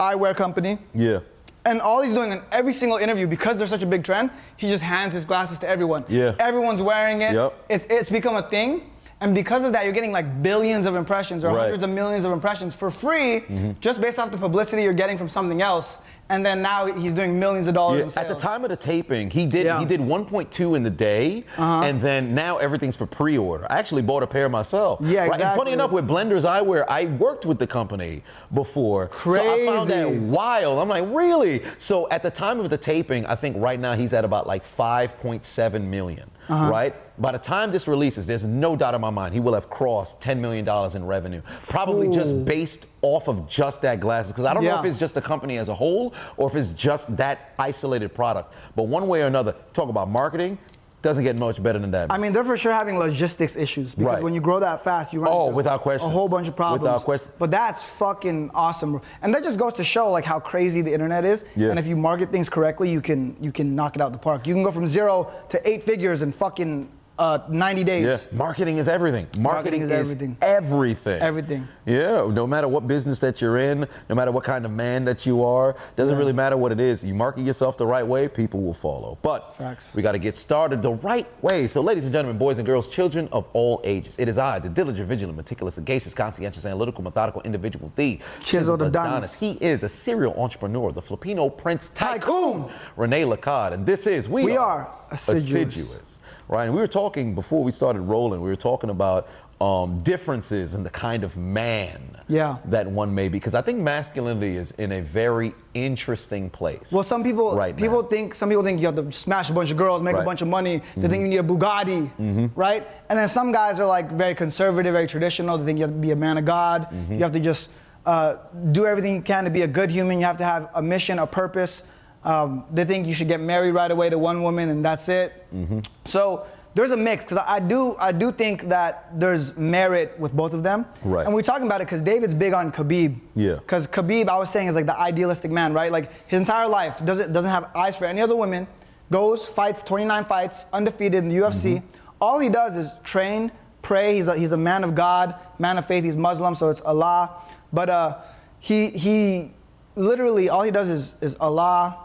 eyewear 0.00 0.34
company. 0.36 0.78
Yeah. 0.94 1.20
And 1.66 1.80
all 1.80 2.02
he's 2.02 2.12
doing 2.12 2.30
in 2.30 2.42
every 2.52 2.72
single 2.74 2.98
interview, 2.98 3.26
because 3.26 3.56
there's 3.56 3.70
such 3.70 3.82
a 3.82 3.86
big 3.86 4.04
trend, 4.04 4.30
he 4.56 4.68
just 4.68 4.84
hands 4.84 5.14
his 5.14 5.24
glasses 5.24 5.58
to 5.60 5.68
everyone. 5.68 6.04
Yeah. 6.08 6.34
Everyone's 6.38 6.82
wearing 6.82 7.22
it. 7.22 7.32
Yep. 7.34 7.64
It's 7.70 7.86
it's 7.88 8.10
become 8.10 8.36
a 8.36 8.48
thing. 8.50 8.90
And 9.20 9.34
because 9.34 9.64
of 9.64 9.72
that, 9.72 9.84
you're 9.84 9.94
getting 9.94 10.12
like 10.12 10.42
billions 10.42 10.84
of 10.84 10.96
impressions 10.96 11.44
or 11.44 11.48
Right. 11.48 11.54
Mm-hmm. 11.54 11.60
hundreds 11.62 11.84
of 11.84 11.90
millions 11.90 12.24
of 12.26 12.32
impressions 12.32 12.74
for 12.74 12.90
free, 12.90 13.44
just 13.80 14.00
based 14.00 14.18
off 14.18 14.30
the 14.30 14.36
publicity 14.36 14.82
you're 14.82 14.92
getting 14.92 15.16
from 15.16 15.30
something 15.30 15.62
else. 15.62 16.00
And 16.30 16.44
then 16.44 16.62
now 16.62 16.86
he's 16.86 17.12
doing 17.12 17.38
millions 17.38 17.66
of 17.66 17.74
dollars 17.74 17.98
Yeah, 17.98 18.04
in 18.04 18.10
sales. 18.10 18.30
At 18.30 18.34
the 18.34 18.40
time 18.40 18.64
of 18.64 18.70
the 18.70 18.76
taping, 18.76 19.28
he 19.30 19.46
did 19.46 19.66
Yeah. 19.66 19.78
he 19.78 19.84
did 19.84 20.00
1.2 20.00 20.74
in 20.74 20.82
the 20.82 20.90
day, 20.90 21.44
Uh-huh. 21.58 21.82
and 21.84 22.00
then 22.00 22.34
now 22.34 22.56
everything's 22.56 22.96
for 22.96 23.04
pre-order. 23.06 23.66
I 23.70 23.78
actually 23.78 24.02
bought 24.02 24.22
a 24.22 24.26
pair 24.26 24.48
myself. 24.48 25.00
Yeah, 25.02 25.26
Right? 25.26 25.40
And 25.40 25.56
funny 25.56 25.72
enough, 25.72 25.92
with 25.92 26.08
Blenders 26.08 26.44
Eyewear, 26.44 26.86
I 26.88 27.06
worked 27.06 27.44
with 27.44 27.58
the 27.58 27.66
company 27.66 28.22
before, 28.54 29.08
Crazy. 29.08 29.42
so 29.44 29.52
I 29.52 29.66
found 29.76 29.90
that 29.90 30.10
wild. 30.10 30.78
I'm 30.78 30.88
like, 30.88 31.04
really? 31.08 31.62
So 31.78 32.08
at 32.10 32.22
the 32.22 32.30
time 32.30 32.58
of 32.58 32.70
the 32.70 32.78
taping, 32.78 33.26
I 33.26 33.34
think 33.34 33.56
right 33.58 33.78
now 33.78 33.92
he's 33.94 34.14
at 34.14 34.24
about 34.24 34.46
like 34.46 34.64
5.7 34.64 35.82
million. 35.90 36.30
Uh-huh. 36.48 36.68
Right? 36.70 36.94
By 37.20 37.32
the 37.32 37.38
time 37.38 37.70
this 37.70 37.86
releases, 37.88 38.26
there's 38.26 38.44
no 38.44 38.76
doubt 38.76 38.94
in 38.94 39.00
my 39.00 39.08
mind 39.10 39.32
he 39.34 39.40
will 39.40 39.54
have 39.54 39.70
crossed 39.70 40.20
$10 40.20 40.38
million 40.40 40.68
in 40.94 41.06
revenue. 41.06 41.40
Probably 41.68 42.08
just 42.08 42.44
based 42.44 42.86
off 43.04 43.28
of 43.28 43.46
just 43.48 43.82
that 43.82 44.00
glasses. 44.00 44.32
Because 44.32 44.46
I 44.46 44.54
don't 44.54 44.64
know 44.64 44.78
if 44.78 44.84
it's 44.86 44.98
just 44.98 45.12
the 45.14 45.20
company 45.20 45.58
as 45.58 45.68
a 45.68 45.74
whole 45.74 46.14
or 46.38 46.48
if 46.48 46.56
it's 46.56 46.70
just 46.70 47.14
that 47.18 47.52
isolated 47.58 48.14
product. 48.14 48.54
But 48.74 48.84
one 48.84 49.06
way 49.08 49.20
or 49.22 49.26
another, 49.26 49.54
talk 49.74 49.90
about 49.90 50.08
marketing, 50.08 50.56
doesn't 51.02 51.22
get 51.22 51.36
much 51.36 51.62
better 51.62 51.78
than 51.78 51.90
that. 51.90 52.10
I 52.10 52.16
mean, 52.16 52.32
they're 52.32 52.42
for 52.44 52.56
sure 52.56 52.72
having 52.72 52.96
logistics 52.98 53.56
issues 53.56 53.94
because 53.94 54.14
Right. 54.14 54.22
when 54.22 54.32
you 54.32 54.40
grow 54.40 54.58
that 54.58 54.80
fast, 54.82 55.12
you 55.12 55.20
run 55.20 55.30
Oh, 55.30 55.44
into 55.48 55.56
without 55.56 55.82
question. 55.82 56.08
a 56.08 56.10
whole 56.10 56.30
bunch 56.30 56.48
of 56.48 56.56
problems. 56.56 56.80
Without 56.80 57.04
question. 57.04 57.28
But 57.38 57.50
that's 57.50 57.82
fucking 57.98 58.50
awesome, 58.54 59.02
and 59.20 59.34
that 59.34 59.42
just 59.44 59.58
goes 59.58 59.74
to 59.74 59.84
show 59.84 60.10
like 60.10 60.24
how 60.24 60.40
crazy 60.40 60.80
the 60.80 60.94
internet 60.94 61.26
is. 61.26 61.44
Yeah. 61.56 61.68
And 61.68 61.78
if 61.78 61.86
you 61.86 61.94
market 61.94 62.30
things 62.32 62.48
correctly, 62.48 62.88
you 62.90 63.02
can 63.02 63.36
you 63.38 63.52
can 63.52 63.74
knock 63.76 63.96
it 63.96 64.00
out 64.00 64.12
the 64.12 64.18
park. 64.18 64.46
You 64.46 64.54
can 64.54 64.62
go 64.62 64.70
from 64.70 64.86
zero 64.86 65.30
to 65.50 65.68
eight 65.68 65.84
figures 65.84 66.22
in 66.22 66.32
fucking 66.32 66.88
uh, 67.18 67.38
90 67.48 67.84
days. 67.84 68.04
yeah, 68.04 68.18
marketing 68.32 68.78
is 68.78 68.88
everything. 68.88 69.26
Marketing, 69.38 69.42
Marketing 69.42 69.82
is 69.82 69.90
is, 69.90 69.98
everything. 69.98 70.36
everything. 70.42 71.22
Everything. 71.22 71.68
Yeah, 71.86 72.28
no 72.30 72.46
matter 72.46 72.66
what 72.66 72.88
business 72.88 73.18
that 73.20 73.40
you're 73.40 73.58
in, 73.58 73.86
no 74.08 74.14
matter 74.14 74.32
what 74.32 74.42
kind 74.44 74.64
of 74.64 74.72
man 74.72 75.04
that 75.04 75.24
you 75.26 75.44
are, 75.44 75.76
doesn't 75.96 76.16
really 76.16 76.32
matter 76.32 76.56
what 76.56 76.72
it 76.72 76.80
is. 76.80 77.04
You 77.04 77.14
market 77.14 77.42
yourself 77.42 77.76
the 77.76 77.86
right 77.86 78.06
way, 78.06 78.26
people 78.26 78.60
will 78.62 78.74
follow. 78.74 79.18
But 79.22 79.56
Facts. 79.56 79.94
we 79.94 80.02
got 80.02 80.12
to 80.12 80.18
get 80.18 80.36
started 80.36 80.82
the 80.82 80.94
right 80.94 81.26
way. 81.42 81.66
So, 81.66 81.80
ladies 81.82 82.04
and 82.04 82.12
gentlemen, 82.12 82.38
boys 82.38 82.58
and 82.58 82.66
girls, 82.66 82.88
children 82.88 83.28
of 83.32 83.46
all 83.52 83.80
ages, 83.84 84.16
it 84.18 84.28
is 84.28 84.38
I, 84.38 84.58
the 84.58 84.68
diligent, 84.68 85.08
vigilant, 85.08 85.36
meticulous, 85.36 85.74
sagacious, 85.74 86.14
conscientious, 86.14 86.64
analytical, 86.64 87.04
methodical 87.04 87.42
individual, 87.42 87.92
the 87.96 88.18
Chiseled 88.42 88.82
Adonis. 88.82 89.38
He 89.38 89.52
is 89.60 89.82
a 89.82 89.88
serial 89.88 90.34
entrepreneur, 90.34 90.90
the 90.90 91.02
Filipino 91.02 91.48
Prince 91.48 91.88
Tycoon. 91.94 92.14
Tycoon, 92.24 92.70
Rene 92.96 93.24
Lacard, 93.24 93.72
and 93.72 93.86
this 93.86 94.06
is 94.06 94.28
we, 94.28 94.44
We 94.44 94.56
are 94.56 94.88
assiduous. 95.10 96.18
Right, 96.48 96.64
and 96.64 96.74
we 96.74 96.80
were 96.80 96.86
talking 96.88 97.34
before 97.34 97.64
we 97.64 97.72
started 97.72 98.00
rolling. 98.02 98.40
We 98.42 98.50
were 98.50 98.56
talking 98.56 98.90
about 98.90 99.28
um, 99.60 100.00
differences 100.00 100.74
in 100.74 100.82
the 100.82 100.90
kind 100.90 101.24
of 101.24 101.36
man 101.36 102.18
Yeah. 102.28 102.56
that 102.66 102.86
one 102.86 103.14
may 103.14 103.28
be, 103.28 103.38
because 103.38 103.54
I 103.54 103.62
think 103.62 103.78
masculinity 103.78 104.56
is 104.56 104.72
in 104.72 104.92
a 104.92 105.00
very 105.00 105.54
interesting 105.72 106.50
place. 106.50 106.92
Well, 106.92 107.04
some 107.04 107.22
people 107.22 107.54
right 107.56 107.74
people 107.74 108.02
now. 108.02 108.08
think 108.08 108.34
some 108.34 108.48
people 108.50 108.64
think 108.64 108.80
you 108.80 108.86
have 108.86 108.96
to 108.96 109.10
smash 109.12 109.48
a 109.48 109.52
bunch 109.54 109.70
of 109.70 109.76
girls, 109.78 110.02
make 110.02 110.12
a 110.12 110.16
Right. 110.16 110.20
Mm-hmm. 110.20 110.26
bunch 110.28 110.42
of 110.42 110.48
money. 110.48 110.82
They 110.96 111.08
think 111.08 111.22
you 111.22 111.28
need 111.28 111.38
a 111.38 111.42
Bugatti, 111.42 112.50
right? 112.56 112.86
And 113.08 113.18
then 113.18 113.28
some 113.28 113.52
guys 113.52 113.78
are 113.78 113.86
like 113.86 114.10
very 114.12 114.34
conservative, 114.34 114.92
very 114.92 115.06
traditional. 115.06 115.56
They 115.56 115.64
think 115.64 115.78
you 115.78 115.84
have 115.84 115.92
to 115.94 115.98
be 116.00 116.10
a 116.10 116.16
man 116.16 116.36
of 116.36 116.44
God. 116.44 116.88
Mm-hmm. 116.90 117.12
You 117.14 117.18
have 117.20 117.32
to 117.32 117.40
just 117.40 117.70
uh, 118.04 118.36
do 118.72 118.84
everything 118.86 119.14
you 119.16 119.22
can 119.22 119.44
to 119.44 119.50
be 119.50 119.62
a 119.62 119.66
good 119.68 119.90
human. 119.90 120.18
You 120.18 120.26
have 120.26 120.38
to 120.38 120.44
have 120.44 120.68
a 120.74 120.82
mission, 120.82 121.20
a 121.20 121.26
purpose. 121.26 121.84
Um, 122.24 122.64
they 122.72 122.84
think 122.84 123.06
you 123.06 123.14
should 123.14 123.28
get 123.28 123.40
married 123.40 123.72
right 123.72 123.90
away 123.90 124.08
to 124.08 124.18
one 124.18 124.42
woman 124.42 124.70
and 124.70 124.84
that's 124.84 125.08
it. 125.08 125.46
Mm-hmm. 125.54 125.80
So 126.06 126.46
there's 126.74 126.90
a 126.90 126.96
mix 126.96 127.24
because 127.24 127.38
I 127.46 127.60
do 127.60 127.96
I 127.98 128.12
do 128.12 128.32
think 128.32 128.68
that 128.68 129.08
there's 129.18 129.56
merit 129.56 130.18
with 130.18 130.32
both 130.32 130.52
of 130.52 130.62
them. 130.62 130.86
Right. 131.04 131.24
And 131.24 131.34
we're 131.34 131.42
talking 131.42 131.66
about 131.66 131.80
it 131.80 131.86
because 131.86 132.00
David's 132.00 132.34
big 132.34 132.52
on 132.52 132.72
Khabib. 132.72 133.18
Yeah. 133.34 133.54
Because 133.54 133.86
Khabib, 133.86 134.28
I 134.28 134.36
was 134.36 134.50
saying, 134.50 134.68
is 134.68 134.74
like 134.74 134.86
the 134.86 134.98
idealistic 134.98 135.50
man, 135.50 135.72
right? 135.72 135.92
Like 135.92 136.10
his 136.26 136.40
entire 136.40 136.66
life 136.66 137.04
doesn't 137.04 137.32
doesn't 137.32 137.50
have 137.50 137.70
eyes 137.76 137.96
for 137.96 138.06
any 138.06 138.20
other 138.20 138.36
women. 138.36 138.66
Goes, 139.10 139.46
fights 139.46 139.82
29 139.82 140.24
fights, 140.24 140.64
undefeated 140.72 141.22
in 141.22 141.28
the 141.28 141.36
UFC. 141.36 141.82
All 142.20 142.38
he 142.38 142.48
does 142.48 142.74
is 142.74 142.90
train, 143.04 143.52
pray. 143.82 144.16
He's 144.16 144.26
a, 144.26 144.36
he's 144.36 144.52
a 144.52 144.56
man 144.56 144.82
of 144.82 144.94
God, 144.94 145.34
man 145.58 145.78
of 145.78 145.86
faith. 145.86 146.04
He's 146.04 146.16
Muslim, 146.16 146.54
so 146.54 146.70
it's 146.70 146.80
Allah. 146.80 147.30
But 147.72 147.90
uh, 147.90 148.18
he 148.58 148.88
he 148.88 149.52
literally 149.94 150.48
all 150.48 150.62
he 150.62 150.70
does 150.70 150.88
is 150.88 151.14
is 151.20 151.36
Allah, 151.38 152.03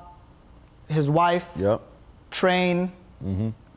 his 0.90 1.10
wife, 1.10 1.50
Yep. 1.56 1.82
train. 2.32 2.92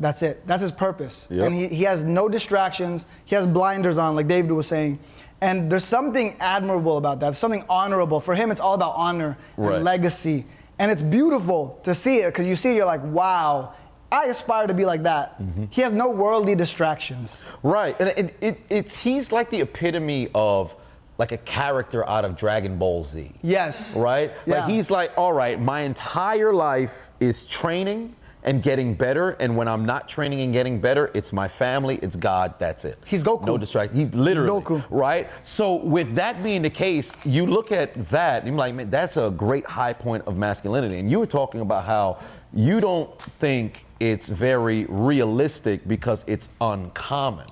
That's 0.01 0.23
it. 0.23 0.45
That's 0.47 0.63
his 0.63 0.73
purpose. 0.73 1.27
Yep. 1.31 1.47
And 1.47 1.55
he, 1.55 1.69
he 1.69 1.85
has 1.85 2.03
no 2.03 2.29
distractions. 2.29 3.07
He 3.25 3.35
has 3.37 3.47
blinders 3.47 3.99
on, 3.99 4.17
like 4.17 4.27
David 4.29 4.51
was 4.53 4.67
saying. 4.67 4.99
And 5.41 5.71
there's 5.71 5.85
something 5.85 6.37
admirable 6.41 6.99
about 6.99 7.21
that, 7.21 7.37
something 7.37 7.65
honorable. 7.69 8.21
For 8.21 8.35
him, 8.35 8.51
it's 8.51 8.61
all 8.61 8.75
about 8.75 8.95
honor 8.97 9.37
Right. 9.57 9.77
and 9.77 9.85
legacy. 9.85 10.45
And 10.79 10.91
it's 10.91 11.03
beautiful 11.03 11.81
to 11.85 11.95
see 11.95 12.19
it 12.19 12.27
because 12.33 12.47
you 12.47 12.57
see, 12.57 12.71
it, 12.73 12.77
you're 12.77 12.87
like, 12.87 13.03
wow, 13.05 13.75
I 14.11 14.27
aspire 14.27 14.67
to 14.67 14.75
be 14.75 14.85
like 14.85 15.03
that. 15.05 15.41
Mm-hmm. 15.41 15.65
He 15.71 15.81
has 15.83 15.93
no 15.93 16.11
worldly 16.11 16.55
distractions. 16.55 17.41
Right, 17.63 17.97
and 18.01 18.09
it, 18.11 18.37
it, 18.41 18.61
it's 18.69 18.97
he's 18.97 19.31
like 19.33 19.51
the 19.51 19.61
epitome 19.61 20.29
of 20.35 20.75
like 21.23 21.31
a 21.31 21.39
character 21.39 22.05
out 22.09 22.25
of 22.25 22.37
Dragon 22.37 22.77
Ball 22.79 23.05
Z. 23.05 23.31
Yes. 23.43 23.95
Right? 23.95 24.33
Yeah. 24.45 24.63
Like 24.63 24.71
he's 24.71 24.91
like, 24.91 25.13
all 25.17 25.33
right, 25.33 25.61
my 25.61 25.83
entire 25.83 26.53
life 26.53 27.11
is 27.21 27.45
training 27.45 28.17
and 28.43 28.61
getting 28.61 28.93
better, 28.93 29.31
and 29.39 29.57
when 29.57 29.69
I'm 29.69 29.87
not 29.87 30.09
training 30.09 30.41
and 30.41 30.53
getting 30.53 30.81
better, 30.81 31.13
it's 31.15 31.33
my 31.33 31.47
family, 31.47 32.01
it's 32.03 32.17
God, 32.17 32.55
that's 32.59 32.85
it. 32.85 32.99
He's 33.05 33.23
Goku. 33.23 33.47
No 33.47 33.57
distraction. 33.57 33.97
He 33.97 34.07
literally. 34.07 34.49
Goku. 34.49 34.85
Right? 34.91 35.31
So 35.45 35.77
with 35.77 36.13
that 36.17 36.43
being 36.43 36.61
the 36.61 36.71
case, 36.71 37.13
you 37.25 37.47
look 37.47 37.71
at 37.71 37.95
that 38.09 38.43
and 38.43 38.49
you're 38.49 38.59
like, 38.59 38.75
man, 38.75 38.91
that's 38.91 39.17
a 39.17 39.31
great 39.31 39.65
high 39.65 39.93
point 39.93 40.25
of 40.27 40.37
masculinity. 40.37 40.99
And 40.99 41.09
you 41.09 41.21
were 41.21 41.27
talking 41.29 41.61
about 41.61 41.85
how 41.85 42.19
you 42.53 42.81
don't 42.81 43.17
think 43.39 43.87
it's 44.01 44.27
very 44.29 44.87
realistic 44.87 45.87
because 45.87 46.25
it's 46.27 46.49
uncommon. 46.61 47.47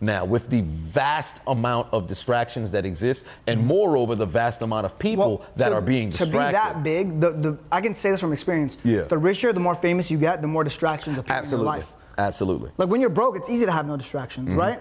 Now 0.00 0.24
with 0.24 0.50
the 0.50 0.60
vast 0.62 1.40
amount 1.46 1.88
of 1.92 2.06
distractions 2.06 2.70
that 2.72 2.84
exist, 2.84 3.24
and 3.46 3.64
moreover 3.66 4.14
the 4.14 4.26
vast 4.26 4.62
amount 4.62 4.86
of 4.86 4.98
people 4.98 5.44
that 5.56 5.68
to- 5.70 5.74
are 5.74 5.80
being 5.80 6.10
distracted. 6.10 6.32
to 6.32 6.46
be 6.46 6.52
that 6.52 6.82
big, 6.82 7.20
the, 7.20 7.30
the 7.30 7.58
I 7.72 7.80
can 7.80 7.94
say 7.94 8.10
this 8.10 8.20
from 8.20 8.32
experience. 8.32 8.76
Yeah. 8.84 9.02
The 9.02 9.18
richer, 9.18 9.52
the 9.52 9.60
more 9.60 9.74
famous 9.74 10.10
you 10.10 10.18
get, 10.18 10.40
the 10.42 10.48
more 10.48 10.64
distractions 10.64 11.18
appear 11.18 11.34
in 11.36 11.36
your 11.36 11.42
Absolutely, 11.44 11.66
life. 11.66 11.92
absolutely. 12.18 12.70
Like 12.76 12.88
when 12.88 13.00
you're 13.00 13.10
broke, 13.10 13.36
it's 13.36 13.48
easy 13.48 13.66
to 13.66 13.72
have 13.72 13.86
no 13.86 13.96
distractions, 13.96 14.48
Mm-hmm. 14.48 14.58
right? 14.58 14.80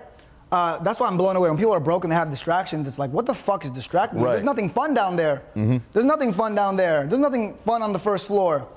Uh, 0.51 0.77
that's 0.83 0.99
why 0.99 1.07
I'm 1.07 1.17
blown 1.17 1.35
away 1.35 1.49
when 1.49 1.57
people 1.57 1.73
are 1.73 1.79
broke 1.79 2.03
and 2.03 2.11
they 2.11 2.15
have 2.15 2.29
distractions. 2.29 2.87
It's 2.87 2.99
like, 2.99 3.09
what 3.11 3.25
the 3.25 3.33
fuck 3.33 3.65
is 3.65 3.71
distracting? 3.71 4.19
me? 4.19 4.25
Right. 4.25 4.33
There's 4.33 4.43
nothing 4.43 4.69
fun 4.69 4.93
down 4.93 5.15
there. 5.15 5.41
There's 5.55 6.05
nothing 6.05 6.31
fun 6.31 6.53
down 6.53 6.75
there. 6.75 7.07
There's 7.07 7.19
nothing 7.19 7.55
fun 7.65 7.81
on 7.81 7.91
the 7.91 7.97
first 7.97 8.27
floor. 8.27 8.67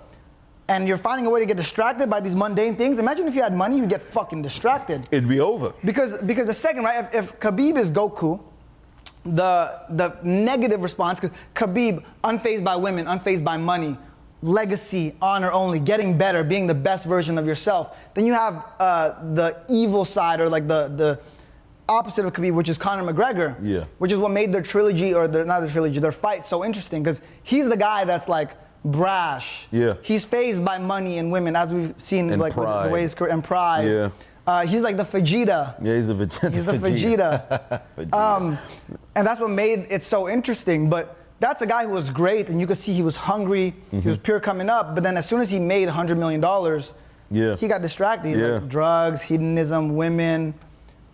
And 0.68 0.88
you're 0.88 0.98
finding 0.98 1.26
a 1.26 1.30
way 1.30 1.38
to 1.40 1.46
get 1.46 1.56
distracted 1.56 2.10
by 2.10 2.20
these 2.20 2.34
mundane 2.34 2.74
things. 2.74 2.98
Imagine 2.98 3.28
if 3.28 3.34
you 3.34 3.42
had 3.42 3.54
money, 3.54 3.78
you'd 3.78 3.88
get 3.88 4.02
fucking 4.02 4.42
distracted. 4.42 5.06
It'd 5.12 5.28
be 5.28 5.40
over. 5.40 5.72
Because 5.84 6.20
because 6.22 6.46
the 6.46 6.54
second, 6.54 6.82
right, 6.84 7.04
if, 7.04 7.14
if 7.14 7.40
Khabib 7.40 7.78
is 7.78 7.90
Goku, 7.90 8.40
the 9.24 9.80
the 9.90 10.16
negative 10.24 10.82
response, 10.82 11.20
because 11.20 11.36
Khabib, 11.54 12.02
unfazed 12.24 12.64
by 12.64 12.74
women, 12.74 13.06
unfazed 13.06 13.44
by 13.44 13.56
money, 13.56 13.96
legacy, 14.42 15.14
honor 15.22 15.52
only, 15.52 15.78
getting 15.78 16.18
better, 16.18 16.42
being 16.42 16.66
the 16.66 16.74
best 16.74 17.06
version 17.06 17.38
of 17.38 17.46
yourself. 17.46 17.96
Then 18.14 18.26
you 18.26 18.32
have 18.32 18.64
uh, 18.80 19.34
the 19.34 19.62
evil 19.68 20.04
side 20.04 20.40
or 20.40 20.48
like 20.48 20.66
the 20.66 20.88
the 20.88 21.20
opposite 21.88 22.24
of 22.24 22.32
Khabib, 22.32 22.54
which 22.54 22.68
is 22.68 22.76
Conor 22.76 23.12
McGregor. 23.12 23.56
Yeah. 23.62 23.84
Which 23.98 24.10
is 24.10 24.18
what 24.18 24.32
made 24.32 24.52
their 24.52 24.62
trilogy 24.62 25.14
or 25.14 25.28
their 25.28 25.44
not 25.44 25.60
their 25.60 25.70
trilogy, 25.70 26.00
their 26.00 26.12
fight 26.12 26.44
so 26.44 26.64
interesting 26.64 27.04
because 27.04 27.20
he's 27.44 27.68
the 27.68 27.76
guy 27.76 28.04
that's 28.04 28.28
like 28.28 28.50
brash. 28.90 29.66
Yeah. 29.70 29.94
He's 30.02 30.24
phased 30.24 30.64
by 30.64 30.78
money 30.78 31.18
and 31.18 31.30
women, 31.32 31.56
as 31.56 31.72
we've 31.72 31.94
seen 31.98 32.30
And 32.30 32.40
like 32.40 32.56
with 32.56 32.66
the 32.84 32.90
way 32.90 33.02
his 33.02 33.14
career 33.14 33.32
and 33.32 33.42
pride. 33.44 33.86
Yeah. 33.88 34.10
Uh, 34.46 34.64
he's 34.64 34.82
like 34.82 34.96
the 34.96 35.04
Vegeta. 35.04 35.74
Yeah, 35.82 35.96
he's 35.96 36.08
a 36.08 36.14
Vegeta. 36.14 36.54
He's 36.54 36.68
a 36.68 36.72
Vegeta. 36.74 37.82
Vegeta. 37.98 38.12
Um, 38.12 38.58
and 39.16 39.26
that's 39.26 39.40
what 39.40 39.50
made 39.50 39.86
it 39.90 40.04
so 40.04 40.28
interesting. 40.28 40.88
But 40.88 41.16
that's 41.40 41.62
a 41.62 41.66
guy 41.66 41.84
who 41.84 41.90
was 41.90 42.10
great, 42.10 42.48
and 42.48 42.60
you 42.60 42.66
could 42.66 42.78
see 42.78 42.92
he 42.94 43.02
was 43.02 43.16
hungry. 43.16 43.74
He 43.90 43.96
Mm-hmm. 43.98 44.08
was 44.08 44.18
pure 44.18 44.38
coming 44.40 44.70
up. 44.70 44.94
But 44.94 45.02
then 45.02 45.16
as 45.16 45.26
soon 45.28 45.40
as 45.40 45.50
he 45.50 45.58
made 45.58 45.88
$100 45.88 46.16
million, 46.16 46.40
Yeah. 47.30 47.56
he 47.56 47.66
got 47.66 47.82
distracted. 47.82 48.28
He's 48.28 48.38
Yeah. 48.38 48.46
like 48.58 48.68
drugs, 48.68 49.20
hedonism, 49.20 49.96
women. 49.96 50.54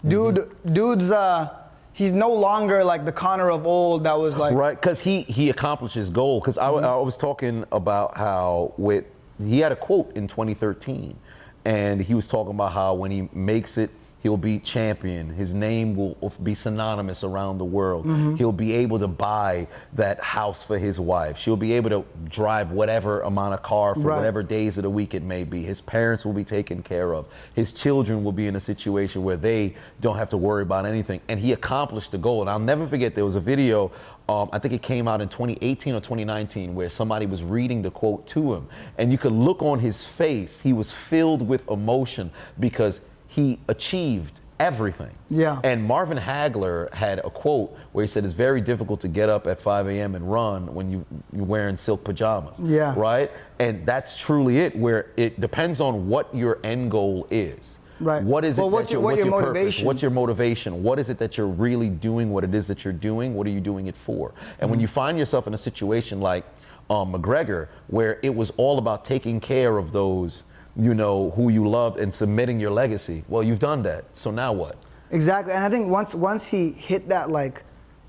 Dude, 0.07 0.35
Mm-hmm. 0.37 0.75
dude's 0.75 1.11
uh, 1.11 1.49
he's 1.93 2.13
no 2.13 2.33
longer 2.33 2.85
like 2.85 3.05
the 3.05 3.13
Conor 3.13 3.51
of 3.51 3.67
old 3.67 4.05
that 4.05 4.19
was 4.19 4.37
like. 4.37 4.55
right 4.55 4.81
because 4.81 5.01
he 5.01 5.23
he 5.23 5.51
accomplished 5.51 5.95
his 5.95 6.11
goal 6.11 6.41
because 6.41 6.59
I, 6.59 6.69
I 6.69 6.97
was 6.97 7.17
talking 7.17 7.65
about 7.73 8.17
how 8.17 8.75
with 8.77 9.05
he 9.39 9.61
had 9.61 9.73
a 9.73 9.77
quote 9.77 10.15
in 10.15 10.27
2013 10.27 11.17
and 11.65 12.01
he 12.01 12.15
was 12.15 12.27
talking 12.27 12.53
about 12.55 12.73
how 12.73 12.95
when 12.95 13.11
he 13.11 13.29
makes 13.33 13.79
it 13.79 13.91
he'll 14.23 14.37
be 14.37 14.59
champion. 14.59 15.29
His 15.31 15.53
name 15.53 15.97
will 15.97 16.33
be 16.43 16.55
synonymous 16.55 17.25
around 17.25 17.59
the 17.59 17.65
world. 17.65 18.07
He'll 18.39 18.53
be 18.53 18.73
able 18.73 18.99
to 19.01 19.09
buy 19.09 19.67
that 19.95 20.21
house 20.21 20.63
for 20.63 20.79
his 20.79 21.01
wife. 21.01 21.37
She'll 21.37 21.57
be 21.57 21.73
able 21.73 21.91
to 21.91 22.05
drive 22.29 22.71
whatever 22.71 23.23
amount 23.23 23.55
of 23.55 23.63
car 23.63 23.95
for 23.95 24.01
Right. 24.03 24.17
whatever 24.17 24.43
days 24.43 24.77
of 24.79 24.83
the 24.83 24.91
week 24.91 25.15
it 25.15 25.23
may 25.23 25.45
be. 25.45 25.65
His 25.65 25.81
parents 25.81 26.25
will 26.25 26.33
be 26.33 26.45
taken 26.45 26.83
care 26.83 27.15
of. 27.15 27.27
His 27.55 27.73
children 27.73 28.23
will 28.25 28.33
be 28.33 28.47
in 28.47 28.57
a 28.57 28.61
situation 28.61 29.25
where 29.25 29.37
they 29.37 29.75
don't 30.01 30.17
have 30.17 30.29
to 30.31 30.37
worry 30.37 30.63
about 30.63 30.87
anything. 30.87 31.21
And 31.29 31.39
he 31.41 31.53
accomplished 31.53 32.13
the 32.13 32.19
goal. 32.19 32.41
And 32.43 32.51
i'll 32.51 32.59
never 32.59 32.87
forget 32.87 33.15
there 33.15 33.25
was 33.25 33.35
a 33.35 33.41
video 33.41 33.91
um, 34.29 34.49
I 34.53 34.61
think 34.61 34.73
it 34.73 34.83
came 34.83 35.09
out 35.09 35.21
in 35.21 35.29
2018 35.29 35.95
or 35.95 36.01
2019 36.01 36.77
where 36.77 36.89
somebody 36.89 37.27
was 37.27 37.43
reading 37.43 37.83
the 37.83 37.91
quote 37.91 38.25
to 38.29 38.55
him, 38.55 38.69
and 38.97 39.11
you 39.11 39.19
could 39.19 39.33
look 39.33 39.63
on 39.63 39.81
his 39.81 40.05
face. 40.07 40.61
He 40.61 40.73
was 40.73 40.93
filled 40.93 41.47
with 41.47 41.69
emotion 41.69 42.31
because 42.61 43.01
he 43.35 43.59
achieved 43.69 44.41
everything. 44.61 45.11
Yeah. 45.31 45.61
And 45.65 45.83
Marvin 45.83 46.19
Hagler 46.19 46.93
had 46.93 47.19
a 47.21 47.31
quote 47.31 47.75
where 47.93 48.05
he 48.05 48.09
said, 48.09 48.25
"It's 48.25 48.35
very 48.35 48.61
difficult 48.61 49.01
to 49.01 49.09
get 49.09 49.29
up 49.29 49.47
at 49.47 49.61
5 49.61 49.89
a.m. 49.89 50.15
and 50.15 50.31
run 50.31 50.73
when 50.75 50.89
you 50.91 51.05
you're 51.35 51.45
wearing 51.45 51.77
silk 51.77 52.05
pajamas." 52.05 52.61
Yeah. 52.61 52.95
Right. 52.97 53.31
And 53.59 53.87
that's 53.87 54.17
truly 54.19 54.59
it. 54.59 54.77
Where 54.79 55.07
it 55.17 55.41
depends 55.41 55.81
on 55.81 56.09
what 56.09 56.33
your 56.35 56.59
end 56.63 56.91
goal 56.91 57.27
is. 57.31 57.79
Right. 58.01 58.23
What 58.23 58.45
is 58.45 58.57
Well, 58.59 58.67
it? 58.67 58.71
what's 58.71 58.89
that 58.89 58.93
your- 58.95 59.01
what's 59.03 59.19
your 59.19 59.27
purpose? 59.27 59.47
motivation? 59.47 59.87
What's 59.87 60.03
your 60.03 60.11
motivation? 60.11 60.83
What 60.83 60.99
is 60.99 61.09
it 61.09 61.19
that 61.19 61.39
you're 61.39 61.47
really 61.47 61.89
doing? 61.89 62.31
What 62.33 62.45
it 62.45 62.55
is 62.55 62.67
that 62.67 62.85
you're 62.85 62.93
doing? 62.93 63.35
What 63.35 63.47
are 63.47 63.51
you 63.51 63.61
doing 63.61 63.87
it 63.87 63.97
for? 63.97 64.33
And 64.61 64.71
when 64.71 64.81
you 64.81 64.89
find 64.89 65.17
yourself 65.19 65.47
in 65.47 65.55
a 65.55 65.59
situation 65.59 66.21
like 66.21 66.45
um, 66.91 67.13
McGregor, 67.15 67.69
where 67.87 68.19
it 68.23 68.35
was 68.35 68.51
all 68.57 68.79
about 68.79 69.05
taking 69.05 69.39
care 69.41 69.79
of 69.79 69.93
those, 69.93 70.43
you 70.77 70.95
know, 70.95 71.31
who 71.37 71.49
you 71.51 71.69
loved 71.69 71.99
and 71.99 72.13
submitting 72.13 72.59
your 72.59 72.71
legacy. 72.71 73.25
Well, 73.29 73.43
you've 73.43 73.59
done 73.59 73.83
that. 73.83 74.05
So 74.15 74.31
now 74.31 74.53
what? 74.53 74.77
Exactly. 75.11 75.53
And 75.53 75.65
I 75.65 75.69
think 75.69 75.89
once 75.91 76.15
once 76.15 76.47
he 76.47 76.71
hit 76.71 77.09
that 77.11 77.31
like 77.31 77.63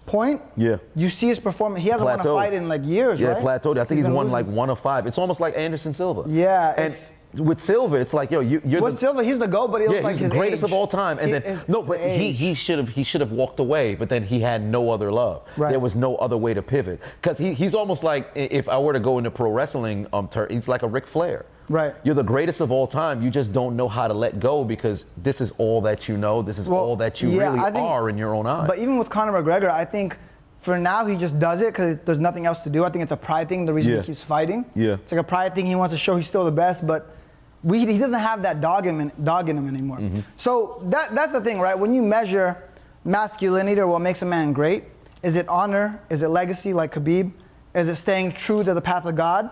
point, 0.05 0.41
Yeah. 0.55 0.77
you 0.95 1.09
see 1.09 1.27
his 1.27 1.39
performance. 1.39 1.83
He 1.83 1.89
hasn't 1.89 2.09
won 2.09 2.19
a 2.19 2.23
fight 2.23 2.53
in 2.53 2.67
like 2.69 2.85
years, 2.85 3.19
Yeah, 3.19 3.29
right? 3.33 3.43
plateaued. 3.43 3.77
I 3.77 3.83
think 3.85 3.97
he's, 3.97 4.05
been 4.05 4.13
won 4.13 4.27
losing. 4.31 4.47
like 4.47 4.55
one 4.55 4.69
of 4.69 4.79
five. 4.79 5.05
It's 5.07 5.17
almost 5.17 5.39
like 5.39 5.57
Anderson 5.57 5.93
Silva. 5.93 6.23
Yeah, 6.29 6.69
And 6.77 6.85
it's- 6.93 7.11
with 7.39 7.59
Silva, 7.59 7.95
it's 7.95 8.13
like, 8.13 8.29
yo, 8.29 8.41
you, 8.41 8.61
you're 8.63 8.79
With 8.81 8.93
the, 8.93 8.99
Silva, 8.99 9.23
he's 9.23 9.39
the 9.39 9.47
GOAT, 9.47 9.69
but 9.71 9.81
he 9.81 9.87
looks 9.87 9.97
yeah, 10.01 10.03
like 10.03 10.17
he's 10.17 10.29
the 10.29 10.35
his 10.35 10.37
greatest 10.37 10.63
age. 10.63 10.69
of 10.69 10.73
all 10.73 10.85
time. 10.85 11.17
And 11.17 11.33
He 11.33 11.39
then 11.39 11.59
no, 11.67 11.81
but 11.81 11.97
the 11.99 12.07
he 12.09 12.31
he 12.31 12.53
should 12.53 12.77
have 12.77 12.89
he 12.89 13.03
should 13.03 13.21
have 13.21 13.31
walked 13.31 13.59
away. 13.59 13.95
But 13.95 14.07
then 14.07 14.23
he 14.23 14.39
had 14.39 14.61
no 14.61 14.91
other 14.91 15.11
love. 15.11 15.41
Right. 15.57 15.71
There 15.71 15.79
was 15.79 15.95
no 15.95 16.15
other 16.17 16.37
way 16.37 16.53
to 16.53 16.61
pivot 16.61 16.99
because 17.21 17.39
he, 17.39 17.53
he's 17.55 17.73
almost 17.73 18.03
like 18.03 18.29
if 18.35 18.69
I 18.69 18.77
were 18.77 18.93
to 18.93 18.99
go 18.99 19.17
into 19.17 19.31
pro 19.31 19.49
wrestling, 19.51 20.05
um, 20.13 20.29
he's 20.49 20.67
like 20.67 20.83
a 20.83 20.87
Ric 20.87 21.07
Flair. 21.07 21.45
Right. 21.69 21.95
You're 22.03 22.15
the 22.15 22.23
greatest 22.23 22.59
of 22.61 22.71
all 22.71 22.87
time. 22.87 23.21
You 23.21 23.29
just 23.29 23.53
don't 23.53 23.75
know 23.75 23.87
how 23.87 24.07
to 24.07 24.13
let 24.13 24.39
go 24.39 24.63
because 24.63 25.05
this 25.17 25.39
is 25.41 25.51
all 25.57 25.81
that 25.81 26.07
you 26.09 26.17
know. 26.17 26.41
This 26.41 26.57
is 26.57 26.67
Well, 26.67 26.79
all 26.79 26.95
that 26.97 27.21
you 27.21 27.29
yeah, 27.29 27.53
really 27.53 27.71
think- 27.71 27.77
are 27.85 28.09
in 28.09 28.17
your 28.17 28.33
own 28.35 28.45
eyes. 28.45 28.67
But 28.67 28.79
even 28.79 28.97
with 28.97 29.09
Conor 29.09 29.31
McGregor, 29.41 29.69
I 29.69 29.85
think 29.85 30.17
for 30.59 30.77
now 30.77 31.05
he 31.05 31.15
just 31.17 31.39
does 31.39 31.61
it 31.61 31.67
because 31.73 31.97
there's 32.05 32.19
nothing 32.19 32.45
else 32.45 32.59
to 32.61 32.69
do. 32.69 32.83
I 32.85 32.89
think 32.89 33.03
it's 33.03 33.11
a 33.11 33.17
pride 33.17 33.49
thing. 33.49 33.65
The 33.65 33.73
reason 33.73 33.93
Yeah. 33.93 33.99
he 34.01 34.07
keeps 34.07 34.23
fighting. 34.23 34.65
Yeah. 34.75 34.93
It's 34.93 35.11
like 35.11 35.21
a 35.21 35.23
pride 35.23 35.55
thing. 35.55 35.65
He 35.65 35.75
wants 35.75 35.93
to 35.93 35.97
show 35.99 36.15
he's 36.15 36.27
still 36.27 36.45
the 36.45 36.51
best, 36.51 36.85
but 36.85 37.15
we, 37.63 37.85
he 37.85 37.97
doesn't 37.97 38.19
have 38.19 38.41
that 38.43 38.59
dog 38.61 38.85
in, 38.87 39.11
dog 39.23 39.47
in 39.49 39.57
him 39.57 39.67
anymore. 39.67 39.97
Mm-hmm. 39.99 40.19
So 40.37 40.81
that, 40.85 41.15
that's 41.15 41.31
the 41.31 41.41
thing, 41.41 41.59
right? 41.59 41.77
When 41.77 41.93
you 41.93 42.01
measure 42.01 42.57
masculinity 43.05 43.79
or 43.81 43.87
what 43.87 43.99
makes 43.99 44.21
a 44.21 44.25
man 44.25 44.53
great, 44.53 44.85
is 45.21 45.35
it 45.37 45.47
honor? 45.47 46.01
Is 46.09 46.21
it 46.23 46.27
legacy 46.27 46.73
like 46.73 46.93
Khabib? 46.93 47.31
Is 47.73 47.87
it 47.87 47.95
staying 47.95 48.33
true 48.33 48.63
to 48.63 48.73
the 48.73 48.81
path 48.81 49.05
of 49.05 49.15
God? 49.15 49.49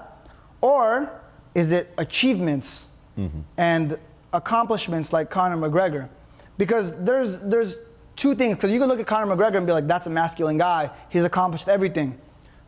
Or 0.62 1.21
is 1.56 1.72
it 1.72 1.92
achievements 1.98 2.90
mm-hmm. 3.18 3.40
and 3.58 3.98
accomplishments 4.34 5.12
like 5.14 5.30
Conor 5.30 5.58
McGregor? 5.58 6.10
Because 6.58 6.94
there's 7.04 7.40
there's 7.40 7.78
two 8.16 8.36
things. 8.36 8.56
Because 8.56 8.72
you 8.72 8.80
can 8.80 8.88
look 8.88 9.00
at 9.00 9.08
Conor 9.08 9.36
McGregor 9.36 9.58
and 9.58 9.66
be 9.66 9.74
like, 9.74 9.88
that's 9.88 10.06
a 10.06 10.10
masculine 10.10 10.58
guy. 10.58 10.90
He's 11.10 11.24
accomplished 11.24 11.68
everything, 11.68 12.20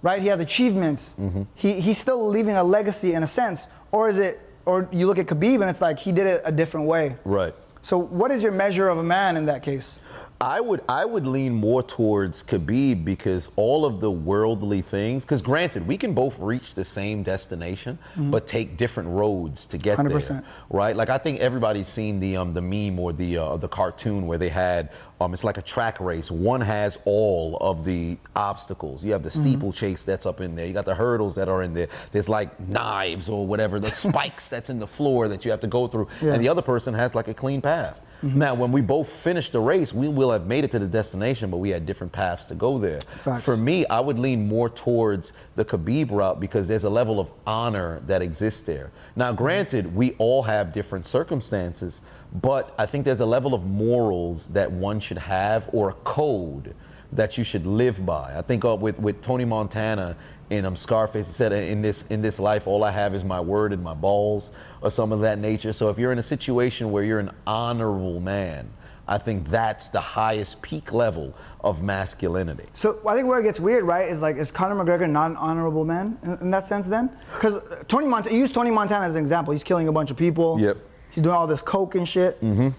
right? 0.01 0.21
He 0.21 0.27
has 0.27 0.39
achievements. 0.39 1.15
Mm-hmm. 1.19 1.43
He, 1.55 1.79
he's 1.79 1.97
still 1.97 2.27
leaving 2.27 2.55
a 2.55 2.63
legacy 2.63 3.13
in 3.13 3.23
a 3.23 3.27
sense. 3.27 3.67
Or 3.91 4.09
is 4.09 4.17
it? 4.17 4.39
Or 4.65 4.87
you 4.91 5.07
look 5.07 5.17
at 5.17 5.25
Khabib 5.25 5.61
and 5.61 5.69
it's 5.69 5.81
like 5.81 5.99
he 5.99 6.11
did 6.11 6.25
it 6.25 6.41
a 6.45 6.51
different 6.51 6.87
way. 6.87 7.15
right. 7.25 7.53
So 7.81 7.97
what 7.97 8.31
is 8.31 8.41
your 8.41 8.53
measure 8.53 8.87
of 8.87 8.97
a 8.97 9.03
man 9.03 9.35
in 9.35 9.45
that 9.47 9.61
case? 9.61 9.99
I 10.43 10.59
would 10.59 10.81
I 10.89 11.05
would 11.05 11.25
lean 11.25 11.53
more 11.53 11.81
towards 11.81 12.43
Khabib 12.43 13.05
because 13.05 13.49
all 13.55 13.85
of 13.85 14.01
the 14.01 14.11
worldly 14.11 14.81
things. 14.81 15.23
Because 15.23 15.41
granted, 15.41 15.87
we 15.87 15.95
can 15.97 16.13
both 16.13 16.37
reach 16.37 16.73
the 16.75 16.83
same 16.83 17.23
destination, 17.23 17.97
but 18.17 18.45
take 18.45 18.75
different 18.75 19.07
roads 19.07 19.65
to 19.67 19.77
get 19.77 19.97
100%. 19.97 20.27
there. 20.27 20.43
Right? 20.69 20.97
Like 20.97 21.09
I 21.09 21.17
think 21.17 21.39
everybody's 21.39 21.87
seen 21.87 22.19
the 22.19 22.35
um 22.35 22.53
the 22.53 22.61
meme 22.61 22.99
or 22.99 23.13
the 23.13 23.37
uh, 23.37 23.55
the 23.55 23.69
cartoon 23.69 24.27
where 24.27 24.37
they 24.37 24.49
had 24.49 24.89
um 25.21 25.33
it's 25.33 25.45
like 25.45 25.57
a 25.57 25.61
track 25.61 25.97
race. 26.01 26.29
One 26.29 26.59
has 26.59 26.97
all 27.05 27.55
of 27.61 27.85
the 27.85 28.17
obstacles. 28.35 29.01
You 29.05 29.13
have 29.13 29.23
the 29.23 29.31
steeplechase 29.31 30.03
that's 30.03 30.25
up 30.25 30.41
in 30.41 30.55
there. 30.57 30.65
You 30.65 30.73
got 30.73 30.83
the 30.85 30.95
hurdles 30.95 31.35
that 31.35 31.47
are 31.47 31.63
in 31.63 31.73
there. 31.73 31.87
There's 32.11 32.27
like 32.27 32.59
knives 32.67 33.29
or 33.29 33.47
whatever, 33.47 33.79
the 33.79 33.91
spikes 34.05 34.49
that's 34.49 34.69
in 34.69 34.79
the 34.79 34.87
floor 34.87 35.29
that 35.29 35.45
you 35.45 35.51
have 35.51 35.61
to 35.61 35.67
go 35.67 35.87
through, 35.87 36.09
Yeah. 36.21 36.33
and 36.33 36.43
the 36.43 36.49
other 36.49 36.61
person 36.61 36.93
has 36.95 37.15
like 37.15 37.29
a 37.29 37.33
clean 37.33 37.61
path. 37.61 38.01
Now, 38.23 38.53
when 38.53 38.71
we 38.71 38.79
both 38.79 39.09
finish 39.09 39.49
the 39.49 39.59
race, 39.59 39.91
we 39.93 40.07
will 40.07 40.31
have 40.31 40.47
made 40.47 40.63
it 40.63 40.71
to 40.71 40.79
the 40.79 40.87
destination, 40.87 41.51
but 41.51 41.57
we 41.57 41.69
had 41.69 41.85
different 41.85 42.13
paths 42.13 42.45
to 42.45 42.55
go 42.55 42.77
there. 42.77 43.01
Facts. 43.17 43.43
For 43.43 43.57
me, 43.57 43.85
I 43.87 43.99
would 43.99 44.17
lean 44.17 44.47
more 44.47 44.69
towards 44.69 45.33
the 45.57 45.65
Khabib 45.65 46.09
route 46.09 46.39
because 46.39 46.65
there's 46.65 46.85
a 46.85 46.89
level 46.89 47.19
of 47.19 47.29
honor 47.45 48.01
that 48.07 48.21
exists 48.21 48.61
there. 48.61 48.91
Now, 49.17 49.33
granted, 49.33 49.93
we 49.93 50.13
all 50.19 50.41
have 50.43 50.71
different 50.71 51.05
circumstances, 51.05 51.99
but 52.41 52.73
I 52.77 52.85
think 52.85 53.03
there's 53.03 53.19
a 53.19 53.25
level 53.25 53.53
of 53.53 53.65
morals 53.65 54.47
that 54.47 54.71
one 54.71 55.01
should 55.01 55.17
have 55.17 55.69
or 55.73 55.89
a 55.89 55.93
code 55.93 56.73
that 57.11 57.37
you 57.37 57.43
should 57.43 57.65
live 57.65 58.05
by. 58.05 58.37
I 58.37 58.41
think 58.41 58.63
uh, 58.63 58.75
with, 58.75 58.97
with 58.99 59.21
Tony 59.21 59.45
Montana 59.45 60.15
in 60.49 60.65
um, 60.65 60.75
Scarface, 60.75 61.27
he 61.27 61.33
said, 61.33 61.51
in 61.51 61.81
this, 61.81 62.05
in 62.09 62.21
this 62.21 62.39
life, 62.39 62.67
all 62.67 62.83
I 62.83 62.91
have 62.91 63.13
is 63.13 63.23
my 63.23 63.39
word 63.39 63.73
and 63.73 63.83
my 63.83 63.93
balls, 63.93 64.49
or 64.83 64.91
some 64.91 65.11
of 65.11 65.21
that 65.21 65.39
nature. 65.39 65.73
So 65.73 65.89
if 65.89 65.97
you're 65.97 66.11
in 66.11 66.19
a 66.19 66.23
situation 66.23 66.91
where 66.91 67.03
you're 67.03 67.19
an 67.19 67.31
honorable 67.47 68.19
man, 68.19 68.69
I 69.07 69.17
think 69.17 69.49
that's 69.49 69.87
the 69.87 69.99
highest 69.99 70.61
peak 70.61 70.91
level 70.91 71.33
of 71.61 71.81
masculinity. 71.81 72.65
So 72.73 72.99
I 73.07 73.15
think 73.15 73.27
where 73.27 73.39
it 73.39 73.43
gets 73.43 73.59
weird, 73.59 73.85
right, 73.85 74.09
is 74.09 74.21
like, 74.21 74.35
is 74.35 74.51
Conor 74.51 74.75
McGregor 74.75 75.09
not 75.09 75.31
an 75.31 75.37
honorable 75.37 75.85
man 75.85 76.17
in, 76.23 76.37
in 76.41 76.51
that 76.51 76.65
sense 76.65 76.85
then? 76.85 77.09
Because 77.33 77.61
Tony 77.87 78.07
Montana, 78.07 78.35
use 78.35 78.51
Tony 78.51 78.71
Montana 78.71 79.05
as 79.05 79.15
an 79.15 79.21
example. 79.21 79.53
He's 79.53 79.63
killing 79.63 79.87
a 79.87 79.91
bunch 79.91 80.11
of 80.11 80.17
people. 80.17 80.59
Yep. 80.59 80.77
He's 81.11 81.23
doing 81.23 81.35
all 81.35 81.47
this 81.47 81.61
coke 81.61 81.95
and 81.95 82.07
shit. 82.07 82.41
Mm-hmm. 82.41 82.69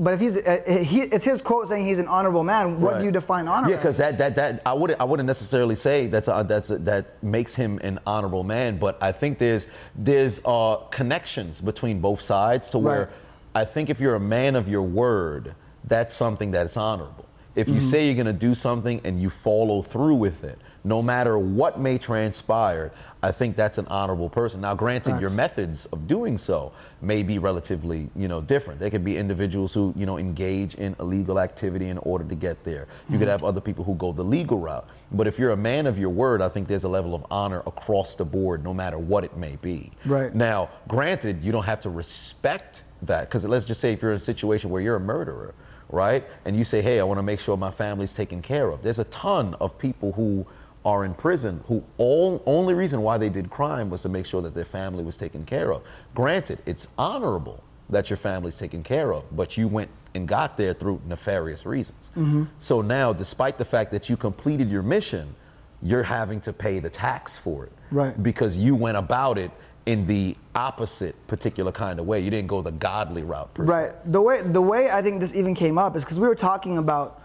But 0.00 0.14
if 0.14 0.20
he's, 0.20 0.36
uh, 0.36 0.62
he, 0.82 1.02
it's 1.02 1.24
his 1.24 1.40
quote 1.42 1.68
saying 1.68 1.86
he's 1.86 1.98
an 1.98 2.08
honorable 2.08 2.42
man. 2.42 2.80
What 2.80 2.92
Right. 2.94 2.98
do 3.00 3.04
you 3.04 3.12
define 3.12 3.46
honor? 3.46 3.68
Yeah, 3.70 3.76
because 3.76 3.96
that, 3.98 4.18
that 4.18 4.34
that 4.36 4.62
I 4.66 4.72
wouldn't 4.72 5.00
I 5.00 5.04
wouldn't 5.04 5.26
necessarily 5.26 5.74
say 5.74 6.06
that's 6.08 6.28
a, 6.28 6.44
that's 6.48 6.70
a, 6.70 6.78
that 6.78 7.22
makes 7.22 7.54
him 7.54 7.78
an 7.82 8.00
honorable 8.06 8.42
man, 8.42 8.78
but 8.78 9.00
I 9.02 9.12
think 9.12 9.38
there's 9.38 9.66
there's 9.94 10.40
uh, 10.44 10.76
connections 10.90 11.60
between 11.60 12.00
both 12.00 12.20
sides 12.22 12.68
to 12.70 12.78
where 12.78 12.98
Right. 13.06 13.08
I 13.54 13.64
think 13.64 13.90
if 13.90 14.00
you're 14.00 14.14
a 14.14 14.20
man 14.20 14.56
of 14.56 14.68
your 14.68 14.82
word, 14.82 15.54
that's 15.84 16.14
something 16.16 16.50
that's 16.50 16.76
honorable. 16.76 17.26
If 17.56 17.66
you 17.68 17.74
Mm-hmm. 17.74 17.90
say 17.90 18.06
you're 18.06 18.14
going 18.14 18.26
to 18.38 18.46
do 18.48 18.54
something 18.54 19.00
and 19.04 19.20
you 19.20 19.28
follow 19.28 19.82
through 19.82 20.14
with 20.14 20.44
it, 20.44 20.58
no 20.84 21.02
matter 21.02 21.36
what 21.36 21.80
may 21.80 21.98
transpire, 21.98 22.92
I 23.22 23.32
think 23.32 23.56
that's 23.56 23.76
an 23.78 23.86
honorable 23.88 24.30
person. 24.30 24.60
Now, 24.60 24.74
granted, 24.74 25.20
your 25.20 25.30
methods 25.30 25.84
of 25.86 26.06
doing 26.06 26.38
so 26.38 26.72
may 27.02 27.22
be 27.22 27.38
relatively, 27.38 28.10
you 28.14 28.28
know, 28.28 28.40
different. 28.40 28.78
There 28.78 28.90
could 28.90 29.04
be 29.04 29.16
individuals 29.16 29.72
who, 29.72 29.94
you 29.96 30.06
know, 30.06 30.18
engage 30.18 30.74
in 30.74 30.94
illegal 31.00 31.40
activity 31.40 31.88
in 31.88 31.98
order 31.98 32.24
to 32.24 32.34
get 32.34 32.62
there. 32.64 32.88
You 33.08 33.18
could 33.18 33.22
mm-hmm. 33.22 33.30
have 33.30 33.44
other 33.44 33.60
people 33.60 33.84
who 33.84 33.94
go 33.94 34.12
the 34.12 34.22
legal 34.22 34.58
route. 34.58 34.86
But 35.12 35.26
if 35.26 35.38
you're 35.38 35.52
a 35.52 35.56
man 35.56 35.86
of 35.86 35.98
your 35.98 36.10
word, 36.10 36.42
I 36.42 36.48
think 36.48 36.68
there's 36.68 36.84
a 36.84 36.88
level 36.88 37.14
of 37.14 37.24
honor 37.30 37.62
across 37.66 38.14
the 38.14 38.24
board, 38.24 38.62
no 38.62 38.74
matter 38.74 38.98
what 38.98 39.24
it 39.24 39.36
may 39.36 39.56
be. 39.56 39.92
Right. 40.04 40.34
Now, 40.34 40.70
granted, 40.88 41.42
you 41.42 41.52
don't 41.52 41.64
have 41.64 41.80
to 41.80 41.90
respect 41.90 42.84
that 43.02 43.28
because 43.28 43.44
let's 43.44 43.64
just 43.64 43.80
say 43.80 43.92
if 43.92 44.02
you're 44.02 44.12
in 44.12 44.18
a 44.18 44.20
situation 44.20 44.70
where 44.70 44.82
you're 44.82 44.96
a 44.96 45.00
murderer, 45.00 45.54
right, 45.88 46.24
and 46.44 46.56
you 46.56 46.64
say, 46.64 46.82
"Hey, 46.82 47.00
I 47.00 47.02
want 47.02 47.18
to 47.18 47.22
make 47.22 47.40
sure 47.40 47.56
my 47.56 47.70
family's 47.70 48.12
taken 48.12 48.42
care 48.42 48.68
of." 48.68 48.82
There's 48.82 48.98
a 48.98 49.04
ton 49.04 49.54
of 49.60 49.78
people 49.78 50.12
who 50.12 50.46
are 50.84 51.04
in 51.04 51.14
prison 51.14 51.62
who 51.66 51.82
all 51.98 52.42
only 52.46 52.74
reason 52.74 53.02
why 53.02 53.18
they 53.18 53.28
did 53.28 53.50
crime 53.50 53.90
was 53.90 54.02
to 54.02 54.08
make 54.08 54.24
sure 54.24 54.40
that 54.42 54.54
their 54.54 54.64
family 54.64 55.04
was 55.04 55.16
taken 55.16 55.44
care 55.44 55.72
of. 55.72 55.82
Granted, 56.14 56.58
it's 56.66 56.86
honorable 56.96 57.62
that 57.90 58.08
your 58.08 58.16
family's 58.16 58.56
taken 58.56 58.82
care 58.82 59.12
of, 59.12 59.24
but 59.36 59.56
you 59.56 59.68
went 59.68 59.90
and 60.14 60.26
got 60.26 60.56
there 60.56 60.72
through 60.72 61.00
nefarious 61.06 61.66
reasons. 61.66 62.10
Mm-hmm. 62.16 62.44
So 62.58 62.80
now, 62.82 63.12
despite 63.12 63.58
the 63.58 63.64
fact 63.64 63.90
that 63.92 64.08
you 64.08 64.16
completed 64.16 64.70
your 64.70 64.82
mission, 64.82 65.34
you're 65.82 66.02
having 66.02 66.40
to 66.42 66.52
pay 66.52 66.78
the 66.78 66.90
tax 66.90 67.36
for 67.36 67.64
it 67.64 67.72
Right. 67.90 68.20
because 68.22 68.56
you 68.56 68.74
went 68.74 68.96
about 68.96 69.38
it 69.38 69.50
in 69.86 70.06
the 70.06 70.36
opposite 70.54 71.14
particular 71.26 71.72
kind 71.72 71.98
of 71.98 72.06
way. 72.06 72.20
You 72.20 72.30
didn't 72.30 72.48
go 72.48 72.62
the 72.62 72.70
godly 72.72 73.22
route. 73.22 73.50
Right. 73.56 73.92
The 74.12 74.20
way 74.20 74.42
the 74.42 74.60
way 74.62 74.90
I 74.90 75.02
think 75.02 75.20
this 75.20 75.34
even 75.34 75.54
came 75.54 75.78
up 75.78 75.96
is 75.96 76.04
because 76.04 76.18
we 76.20 76.26
were 76.28 76.34
talking 76.34 76.78
about. 76.78 77.19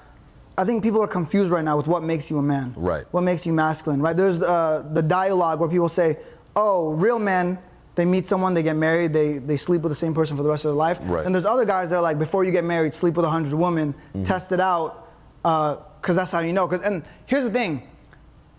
I 0.57 0.63
think 0.63 0.83
people 0.83 1.01
are 1.01 1.07
confused 1.07 1.51
right 1.51 1.63
now 1.63 1.75
with 1.77 1.87
what 1.87 2.03
makes 2.03 2.29
you 2.29 2.37
a 2.37 2.41
man. 2.41 2.73
Right. 2.77 3.05
What 3.11 3.21
makes 3.21 3.45
you 3.45 3.51
masculine. 3.53 4.01
Right. 4.01 4.15
There's 4.15 4.41
uh, 4.41 4.87
the 4.93 5.01
dialogue 5.01 5.59
where 5.59 5.69
people 5.69 5.89
say, 5.89 6.17
"Oh, 6.55 6.93
real 6.93 7.19
men." 7.19 7.59
They 7.95 8.03
meet 8.03 8.25
someone, 8.25 8.53
they 8.53 8.61
get 8.61 8.75
married, 8.75 9.13
they, 9.13 9.37
they 9.37 9.55
sleep 9.55 9.81
with 9.81 9.89
the 9.89 9.95
same 9.95 10.13
person 10.13 10.35
for 10.35 10.43
the 10.43 10.49
rest 10.49 10.65
of 10.65 10.71
their 10.71 10.75
life. 10.75 10.99
Right. 11.03 11.25
And 11.25 11.33
there's 11.33 11.45
other 11.45 11.63
guys 11.63 11.89
that 11.91 11.95
are 11.95 12.01
like, 12.01 12.19
before 12.19 12.43
you 12.43 12.51
get 12.51 12.65
married, 12.65 12.93
sleep 12.93 13.13
with 13.15 13.23
a 13.25 13.29
hundred 13.29 13.53
women, 13.53 13.93
Mm-hmm. 13.93 14.23
test 14.23 14.51
it 14.51 14.59
out, 14.59 15.07
because 15.43 16.17
that's 16.17 16.29
how 16.29 16.39
you 16.41 16.51
know. 16.51 16.67
'Cause- 16.67 16.81
and 16.83 17.03
here's 17.25 17.45
the 17.45 17.51
thing, 17.51 17.87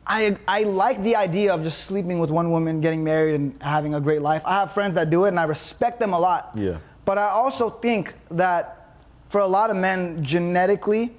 I, 0.06 0.38
I 0.48 0.62
like 0.62 1.02
the 1.02 1.16
idea 1.16 1.52
of 1.52 1.62
just 1.62 1.80
sleeping 1.84 2.18
with 2.18 2.30
one 2.30 2.50
woman, 2.50 2.80
getting 2.80 3.04
married, 3.04 3.34
and 3.34 3.62
having 3.62 3.94
a 3.94 4.00
great 4.00 4.22
life. 4.22 4.40
I 4.46 4.54
have 4.60 4.72
friends 4.72 4.94
that 4.94 5.10
do 5.10 5.26
it, 5.26 5.28
and 5.28 5.38
I 5.38 5.44
respect 5.44 6.00
them 6.00 6.14
a 6.14 6.18
lot. 6.18 6.52
Yeah. 6.54 6.78
But 7.04 7.18
I 7.18 7.28
also 7.28 7.68
think 7.68 8.14
that 8.30 8.94
for 9.28 9.42
a 9.42 9.46
lot 9.46 9.68
of 9.68 9.76
men, 9.76 10.24
genetically, 10.24 11.14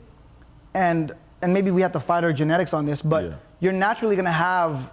and 0.77 1.11
and 1.41 1.53
maybe 1.53 1.69
we 1.71 1.81
have 1.81 1.91
to 1.91 1.99
fight 1.99 2.23
our 2.23 2.33
genetics 2.33 2.73
on 2.73 2.85
this, 2.85 3.01
but 3.01 3.23
Yeah. 3.23 3.29
you're 3.59 3.73
naturally 3.87 4.15
gonna 4.15 4.31
have, 4.31 4.91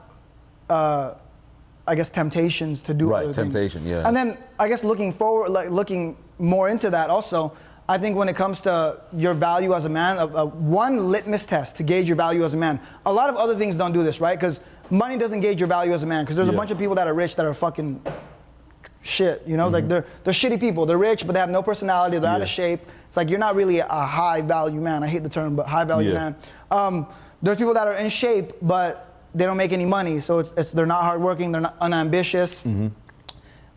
uh, 0.69 1.13
I 1.87 1.95
guess, 1.95 2.11
temptations 2.11 2.83
to 2.83 2.93
do 2.95 3.07
Right, 3.07 3.25
other 3.25 3.33
things. 3.51 3.77
yeah. 3.85 4.07
And 4.07 4.15
then 4.15 4.37
I 4.59 4.69
guess 4.69 4.85
looking 4.85 5.11
forward, 5.13 5.49
like 5.51 5.71
looking 5.71 6.17
more 6.39 6.69
into 6.69 6.91
that 6.91 7.09
also. 7.11 7.53
I 7.89 7.99
think 7.99 8.17
when 8.17 8.29
it 8.31 8.37
comes 8.37 8.61
to 8.63 8.97
your 9.15 9.35
value 9.35 9.75
as 9.75 9.85
a 9.85 9.89
man, 9.91 10.17
a, 10.19 10.27
a 10.27 10.45
one 10.47 11.11
litmus 11.11 11.45
test 11.47 11.77
to 11.77 11.83
gauge 11.83 12.07
your 12.07 12.17
value 12.17 12.45
as 12.45 12.55
a 12.55 12.57
man. 12.57 12.79
A 13.05 13.13
lot 13.13 13.29
of 13.31 13.37
other 13.37 13.55
things 13.57 13.75
don't 13.75 13.93
do 13.93 14.03
this, 14.03 14.21
right? 14.23 14.39
Because 14.39 14.61
money 14.91 15.19
doesn't 15.19 15.41
gauge 15.41 15.59
your 15.61 15.69
value 15.69 15.93
as 15.93 16.03
a 16.03 16.07
man. 16.07 16.25
Because 16.25 16.37
there's 16.37 16.49
a 16.49 16.53
bunch 16.61 16.71
of 16.71 16.79
people 16.79 16.95
that 16.95 17.07
are 17.07 17.15
rich 17.15 17.37
that 17.37 17.45
are 17.47 17.53
fucking 17.55 18.01
shit. 19.05 19.43
You 19.47 19.57
know, 19.57 19.65
Mm-hmm. 19.67 19.75
like 19.75 19.89
they're 19.89 20.05
they're 20.25 20.35
shitty 20.35 20.59
people. 20.59 20.87
They're 20.87 20.99
rich, 20.99 21.27
but 21.27 21.33
they 21.35 21.41
have 21.41 21.51
no 21.51 21.63
personality. 21.63 22.19
They're 22.19 22.31
out 22.31 22.43
of 22.43 22.49
shape. 22.49 22.81
It's 23.09 23.17
like 23.17 23.31
you're 23.31 23.39
not 23.39 23.55
really 23.55 23.79
a 23.79 23.87
high 23.87 24.43
value 24.43 24.81
man. 24.81 25.03
I 25.05 25.09
hate 25.09 25.23
the 25.23 25.29
term, 25.29 25.55
but 25.55 25.67
high 25.67 25.85
value 25.85 26.09
Yeah. 26.13 26.15
man. 26.15 26.37
Um, 26.71 27.07
there's 27.43 27.59
people 27.59 27.75
that 27.75 27.87
are 27.87 27.95
in 27.95 28.09
shape, 28.11 28.55
but 28.63 29.21
they 29.35 29.45
don't 29.45 29.57
make 29.57 29.73
any 29.73 29.85
money. 29.85 30.21
So 30.21 30.39
it's, 30.41 30.51
it's 30.57 30.73
they're 30.73 30.87
not 30.87 31.03
hardworking. 31.03 31.53
They're 31.53 31.61
not 31.61 31.77
unambitious. 31.81 32.63
Mm-hmm. 32.63 32.89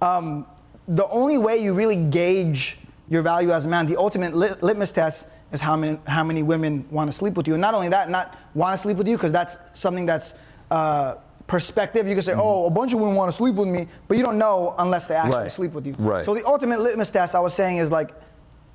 Um, 0.01 0.45
the 0.87 1.07
only 1.09 1.37
way 1.37 1.57
you 1.57 1.73
really 1.73 1.95
gauge 1.95 2.77
your 3.09 3.21
value 3.21 3.51
as 3.51 3.65
a 3.65 3.67
man, 3.67 3.85
the 3.87 3.97
ultimate 3.97 4.33
lit- 4.35 4.63
litmus 4.63 4.91
test, 4.91 5.27
is 5.51 5.61
how 5.61 5.75
many 5.77 5.97
how 6.05 6.23
many 6.23 6.43
women 6.43 6.85
want 6.91 7.11
to 7.11 7.17
sleep 7.17 7.33
with 7.35 7.47
you. 7.47 7.53
And 7.53 7.61
not 7.61 7.73
only 7.73 7.89
that, 7.89 8.09
not 8.09 8.35
want 8.53 8.77
to 8.77 8.81
sleep 8.81 8.97
with 8.97 9.07
you, 9.07 9.15
because 9.17 9.31
that's 9.31 9.55
something 9.73 10.05
that's 10.05 10.33
uh, 10.71 11.15
perspective. 11.47 12.07
You 12.07 12.13
can 12.15 12.23
say, 12.23 12.33
oh, 12.35 12.65
a 12.65 12.69
bunch 12.69 12.93
of 12.93 12.99
women 12.99 13.15
want 13.15 13.31
to 13.31 13.37
sleep 13.37 13.55
with 13.55 13.67
me, 13.67 13.87
but 14.07 14.17
you 14.17 14.23
don't 14.23 14.37
know 14.37 14.75
unless 14.77 15.07
they 15.07 15.15
actually 15.15 15.31
Mm-hmm. 15.37 15.43
Right. 15.43 15.51
sleep 15.51 15.73
with 15.73 15.85
you. 15.87 15.95
Right. 15.97 16.25
So 16.25 16.33
the 16.35 16.45
ultimate 16.45 16.79
litmus 16.81 17.09
test 17.09 17.35
I 17.35 17.39
was 17.39 17.53
saying 17.53 17.77
is 17.77 17.89
like 17.91 18.11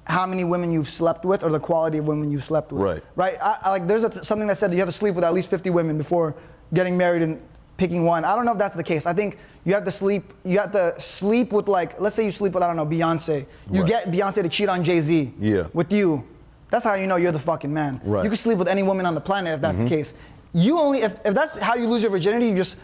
how 0.05 0.27
many 0.27 0.43
women 0.45 0.73
you've 0.73 0.89
slept 0.89 1.25
with 1.25 1.45
or 1.45 1.51
the 1.51 1.61
quality 1.61 1.99
of 1.99 2.07
women 2.09 2.31
you've 2.33 2.45
slept 2.45 2.73
with. 2.73 2.83
Right. 2.83 3.05
Right. 3.15 3.37
I, 3.41 3.59
I, 3.63 3.71
like 3.71 3.87
there's 3.87 4.05
a, 4.05 4.25
something 4.25 4.49
that 4.49 4.59
said 4.59 4.71
that 4.71 4.75
you 4.75 4.81
have 4.81 4.89
to 4.89 4.97
sleep 4.97 5.15
with 5.15 5.25
at 5.25 5.33
least 5.33 5.49
50 5.51 5.71
women 5.71 5.97
before 5.99 6.35
getting 6.75 6.97
married 6.97 7.23
and 7.23 7.43
picking 7.77 8.05
one. 8.05 8.25
I 8.25 8.35
don't 8.35 8.45
know 8.45 8.53
if 8.53 8.59
that's 8.59 8.75
the 8.75 8.83
case. 8.83 9.07
I 9.07 9.13
think 9.15 9.39
you 9.65 9.75
have 9.75 9.85
to 9.85 9.93
sleep. 9.93 10.33
You 10.45 10.59
have 10.59 10.73
to 10.73 10.99
sleep 11.01 11.53
with 11.53 11.69
like, 11.69 12.01
let's 12.01 12.17
say 12.17 12.25
you 12.25 12.31
sleep 12.31 12.53
with 12.55 12.63
I 12.63 12.67
don't 12.67 12.77
know 12.77 12.87
Beyonce. 12.87 13.47
You 13.71 13.83
Right. 13.83 13.89
get 13.89 14.11
Beyonce 14.11 14.43
to 14.43 14.49
cheat 14.49 14.69
on 14.69 14.83
Jay 14.85 15.01
Z. 15.01 15.33
Yeah. 15.39 15.67
With 15.73 15.93
you. 15.93 16.25
That's 16.71 16.85
how 16.85 16.95
you 16.95 17.07
know 17.07 17.17
you're 17.17 17.33
the 17.33 17.39
fucking 17.39 17.73
man. 17.73 18.01
Right. 18.03 18.19
Mm-hmm. 18.19 18.25
You 18.25 18.31
can 18.31 18.39
sleep 18.39 18.59
with 18.59 18.67
any 18.69 18.83
woman 18.83 19.05
on 19.05 19.15
the 19.15 19.21
planet 19.21 19.55
if 19.55 19.61
that's 19.61 19.77
the 19.77 19.87
case. 19.89 20.15
You 20.53 20.79
only 20.79 21.03
if, 21.03 21.19
if 21.25 21.35
that's 21.35 21.57
how 21.59 21.75
you 21.75 21.87
lose 21.89 22.03
your 22.03 22.11
virginity, 22.11 22.47
you 22.49 22.55
just 22.57 22.77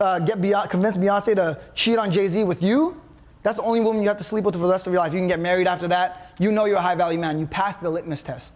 uh, 0.00 0.18
get 0.20 0.40
Beyonce, 0.40 0.70
convince 0.70 0.96
Beyonce 0.96 1.34
to 1.36 1.58
cheat 1.74 1.98
on 1.98 2.10
Jay 2.10 2.28
Z 2.28 2.44
with 2.44 2.62
you. 2.62 3.00
That's 3.42 3.56
the 3.56 3.62
only 3.62 3.80
woman 3.80 4.02
you 4.02 4.08
have 4.08 4.18
to 4.18 4.24
sleep 4.24 4.44
with 4.44 4.54
for 4.54 4.60
the 4.60 4.68
rest 4.68 4.86
of 4.86 4.92
your 4.92 5.00
life. 5.00 5.12
You 5.12 5.18
can 5.20 5.28
get 5.28 5.40
married 5.40 5.66
after 5.66 5.86
that. 5.88 6.32
You 6.38 6.50
know 6.52 6.64
you're 6.64 6.78
a 6.78 6.82
high 6.82 6.94
value 6.96 7.18
man. 7.18 7.38
You 7.38 7.46
passed 7.46 7.80
the 7.80 7.90
litmus 7.90 8.22
test. 8.22 8.54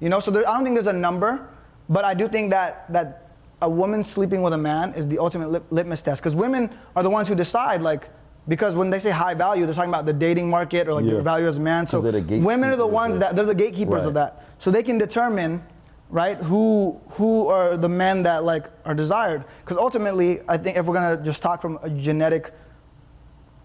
You 0.00 0.08
know, 0.08 0.18
so 0.20 0.30
there, 0.32 0.48
I 0.48 0.54
don't 0.54 0.64
think 0.64 0.74
there's 0.74 0.88
a 0.88 0.92
number, 0.92 1.48
but 1.88 2.04
I 2.04 2.12
do 2.14 2.28
think 2.28 2.50
that 2.50 2.90
that 2.92 3.30
a 3.60 3.68
woman 3.70 4.02
sleeping 4.02 4.42
with 4.42 4.52
a 4.52 4.58
man 4.58 4.92
is 4.94 5.06
the 5.06 5.18
ultimate 5.18 5.50
lit- 5.50 5.72
litmus 5.72 6.02
test. 6.02 6.20
Because 6.20 6.34
women 6.34 6.70
are 6.96 7.04
the 7.04 7.10
ones 7.10 7.28
who 7.28 7.36
decide, 7.36 7.80
like, 7.80 8.10
because 8.48 8.74
when 8.74 8.90
they 8.90 8.98
say 8.98 9.10
high 9.10 9.34
value, 9.34 9.64
they're 9.66 9.74
talking 9.74 9.90
about 9.90 10.04
the 10.04 10.12
dating 10.12 10.50
market 10.50 10.88
or 10.88 10.94
like 10.94 11.04
Yeah. 11.04 11.12
your 11.12 11.22
value 11.22 11.46
as 11.46 11.58
a 11.58 11.60
man. 11.60 11.86
So 11.86 12.00
women 12.00 12.70
are 12.70 12.76
the 12.76 12.84
ones 12.86 13.16
that 13.20 13.36
they're 13.36 13.46
the 13.46 13.54
gatekeepers 13.54 14.00
Right. 14.00 14.06
of 14.08 14.14
that. 14.14 14.44
So 14.58 14.72
they 14.72 14.82
can 14.82 14.98
determine, 14.98 15.62
right, 16.12 16.36
who 16.36 17.00
who 17.08 17.48
are 17.48 17.76
the 17.76 17.88
men 17.88 18.22
that 18.22 18.44
like 18.44 18.66
are 18.84 18.94
desired. 18.94 19.44
Because 19.64 19.78
ultimately, 19.78 20.40
I 20.48 20.56
think 20.56 20.76
if 20.76 20.86
we're 20.86 20.94
gonna 20.94 21.20
just 21.24 21.42
talk 21.42 21.60
from 21.60 21.80
a 21.82 21.90
genetic 21.90 22.52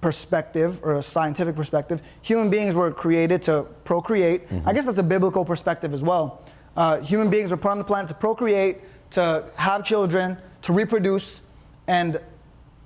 perspective 0.02 0.80
or 0.82 0.96
a 0.96 1.04
scientific 1.04 1.56
perspective, 1.56 2.02
human 2.22 2.50
beings 2.50 2.74
were 2.74 2.92
created 2.92 3.42
to 3.44 3.64
procreate. 3.84 4.44
I 4.66 4.74
guess 4.74 4.86
that's 4.86 4.98
a 4.98 5.04
biblical 5.04 5.44
perspective 5.44 5.94
as 5.94 6.02
well. 6.02 6.42
Uh, 6.76 7.02
human 7.02 7.30
beings 7.30 7.52
were 7.52 7.58
put 7.58 7.72
on 7.72 7.78
the 7.78 7.84
planet 7.84 8.08
to 8.08 8.14
procreate, 8.14 8.78
to 9.12 9.44
have 9.56 9.84
children, 9.84 10.38
to 10.62 10.74
reproduce, 10.74 11.42
and 11.88 12.22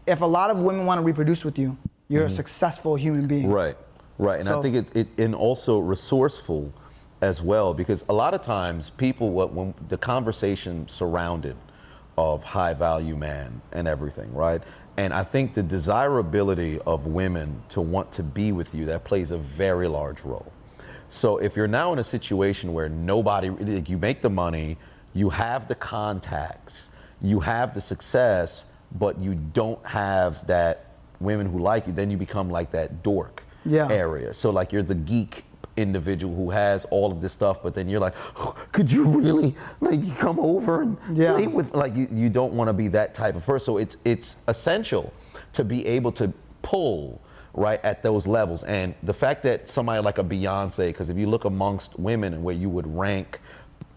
if 0.07 0.21
a 0.21 0.25
lot 0.25 0.49
of 0.49 0.59
women 0.59 0.85
want 0.85 0.97
to 0.99 1.03
reproduce 1.03 1.45
with 1.45 1.59
you, 1.59 1.77
you're 2.07 2.25
a 2.25 2.29
successful 2.29 2.95
human 2.95 3.27
being. 3.27 3.49
Right, 3.49 3.77
right, 4.17 4.39
and 4.39 4.49
I 4.49 4.59
think 4.61 4.75
it, 4.75 4.95
it 4.95 5.07
and 5.17 5.35
also 5.35 5.79
resourceful 5.79 6.73
as 7.21 7.41
well 7.41 7.73
because 7.73 8.03
a 8.09 8.13
lot 8.13 8.33
of 8.33 8.41
times 8.41 8.89
people 8.89 9.29
what 9.29 9.53
when 9.53 9.73
the 9.89 9.97
conversation 9.97 10.87
surrounded 10.87 11.55
of 12.17 12.43
high 12.43 12.73
value 12.73 13.15
man 13.15 13.61
and 13.71 13.87
everything, 13.87 14.33
right? 14.33 14.61
And 14.97 15.13
I 15.13 15.23
think 15.23 15.53
the 15.53 15.63
desirability 15.63 16.79
of 16.85 17.05
women 17.07 17.63
to 17.69 17.81
want 17.81 18.11
to 18.13 18.23
be 18.23 18.51
with 18.51 18.75
you 18.75 18.85
that 18.87 19.03
plays 19.03 19.31
a 19.31 19.37
very 19.37 19.87
large 19.87 20.21
role. 20.23 20.51
So 21.07 21.37
if 21.37 21.55
you're 21.55 21.67
now 21.67 21.93
in 21.93 21.99
a 21.99 22.03
situation 22.03 22.73
where 22.73 22.89
nobody, 22.89 23.49
like, 23.49 23.89
you 23.89 23.97
make 23.97 24.21
the 24.21 24.29
money, 24.29 24.77
you 25.13 25.29
have 25.29 25.67
the 25.67 25.75
contacts, 25.75 26.89
you 27.21 27.39
have 27.39 27.73
the 27.73 27.81
success, 27.81 28.65
but 28.97 29.17
you 29.19 29.35
don't 29.35 29.83
have 29.85 30.45
that 30.47 30.87
women 31.19 31.47
who 31.47 31.59
like 31.59 31.87
you, 31.87 31.93
then 31.93 32.11
you 32.11 32.17
become 32.17 32.49
like 32.49 32.71
that 32.71 33.03
dork 33.03 33.43
Yeah. 33.65 33.89
area. 33.89 34.33
So 34.33 34.49
like 34.49 34.71
you're 34.73 34.83
the 34.83 34.95
geek 34.95 35.45
individual 35.77 36.35
who 36.35 36.49
has 36.49 36.85
all 36.85 37.11
of 37.11 37.21
this 37.21 37.33
stuff, 37.33 37.63
but 37.63 37.73
then 37.73 37.87
you're 37.87 37.99
like, 37.99 38.13
"Oh, 38.37 38.55
could 38.71 38.91
you 38.91 39.03
really 39.03 39.55
like 39.79 40.17
come 40.17 40.39
over 40.39 40.81
and 40.81 40.97
Yeah. 41.13 41.35
sleep 41.35 41.51
with 41.51 41.73
like 41.73 41.95
you, 41.95 42.07
you 42.13 42.29
don't 42.29 42.53
want 42.53 42.67
to 42.67 42.73
be 42.73 42.87
that 42.89 43.13
type 43.13 43.35
of 43.35 43.45
person. 43.45 43.65
So 43.65 43.77
it's 43.77 43.97
it's 44.05 44.37
essential 44.47 45.13
to 45.53 45.63
be 45.63 45.85
able 45.85 46.11
to 46.13 46.31
pull 46.61 47.21
right 47.53 47.83
at 47.83 48.01
those 48.01 48.27
levels. 48.27 48.63
And 48.63 48.95
the 49.03 49.13
fact 49.13 49.43
that 49.43 49.69
somebody 49.69 50.01
like 50.01 50.17
a 50.17 50.23
Beyonce, 50.23 50.87
because 50.87 51.09
if 51.09 51.17
you 51.17 51.27
look 51.27 51.45
amongst 51.45 51.99
women 51.99 52.33
and 52.33 52.43
where 52.43 52.55
you 52.55 52.69
would 52.69 52.87
rank 52.95 53.39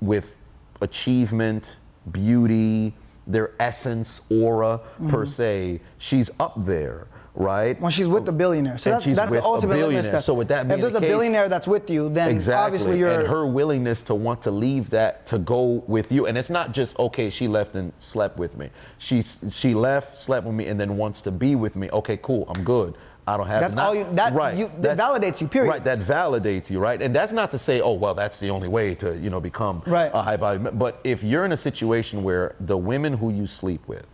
with 0.01 0.37
achievement, 0.81 1.77
beauty, 2.11 2.93
their 3.27 3.53
essence, 3.61 4.23
aura 4.31 4.79
per 5.09 5.25
mm-hmm. 5.25 5.25
se, 5.25 5.81
she's 5.99 6.31
up 6.41 6.53
there 6.65 7.07
right? 7.35 7.81
When 7.81 7.91
she's 7.91 8.07
with 8.09 8.25
the 8.25 8.33
billionaire, 8.33 8.79
so 8.79 8.91
And 8.91 8.95
that's, 8.97 9.05
she's 9.05 9.17
that's 9.17 9.31
with 9.31 9.41
the 9.41 9.45
a 9.47 9.49
ultimate 9.49 9.77
litmus 9.79 10.03
billionaire. 10.03 10.23
So 10.23 10.35
with 10.35 10.49
that 10.49 10.71
if 10.71 10.81
there's 10.81 10.93
the 10.93 10.99
a 10.99 11.01
billionaire 11.01 11.49
that's 11.49 11.67
with 11.67 11.91
you, 11.91 12.09
then 12.09 12.31
Exactly. 12.31 12.55
obviously 12.79 12.99
you're 12.99 13.21
and 13.21 13.29
her 13.29 13.47
willingness 13.47 14.03
to 14.05 14.15
want 14.15 14.43
to 14.43 14.51
leave 14.51 14.91
that 14.91 15.27
to 15.27 15.39
go 15.39 15.83
with 15.87 16.13
you, 16.13 16.27
and 16.27 16.39
it's 16.39 16.51
not 16.51 16.73
just 16.73 16.99
okay. 16.99 17.31
She 17.31 17.49
left 17.49 17.75
and 17.75 17.93
slept 17.99 18.39
with 18.39 18.57
me. 18.57 18.71
She 18.99 19.23
she 19.23 19.75
left, 19.75 20.17
slept 20.17 20.47
with 20.47 20.55
me, 20.55 20.67
and 20.69 20.79
then 20.79 20.97
wants 20.97 21.23
to 21.23 21.31
be 21.31 21.55
with 21.57 21.77
me. 21.77 21.91
Okay, 21.91 22.19
cool. 22.23 22.51
I'm 22.55 22.63
good. 22.65 22.95
I 23.27 23.39
don't 23.39 23.47
have 23.47 23.63
That's 23.63 23.75
not- 23.75 23.87
all 23.89 23.95
you- 23.95 24.07
that- 24.13 24.35
right. 24.35 24.55
you- 24.55 24.71
that 24.81 24.99
validates 24.99 25.41
you, 25.41 25.49
period. 25.49 25.71
Right. 25.71 25.83
That 25.85 26.01
validates 26.01 26.69
you. 26.69 26.79
Right. 26.79 27.01
And 27.01 27.15
that's 27.17 27.33
not 27.33 27.51
to 27.53 27.59
say, 27.59 27.81
oh 27.81 27.95
well, 27.95 28.13
that's 28.13 28.39
the 28.39 28.51
only 28.51 28.69
way 28.69 28.95
to 28.97 29.17
you 29.19 29.31
know 29.31 29.41
become 29.41 29.83
Right. 29.87 30.11
a 30.13 30.21
high 30.21 30.37
value. 30.37 30.59
But 30.71 31.01
if 31.05 31.25
you're 31.25 31.47
in 31.47 31.53
a 31.53 31.57
situation 31.57 32.23
where 32.23 32.55
the 32.61 32.77
women 32.77 33.15
who 33.15 33.31
you 33.31 33.47
sleep 33.47 33.81
with. 33.89 34.07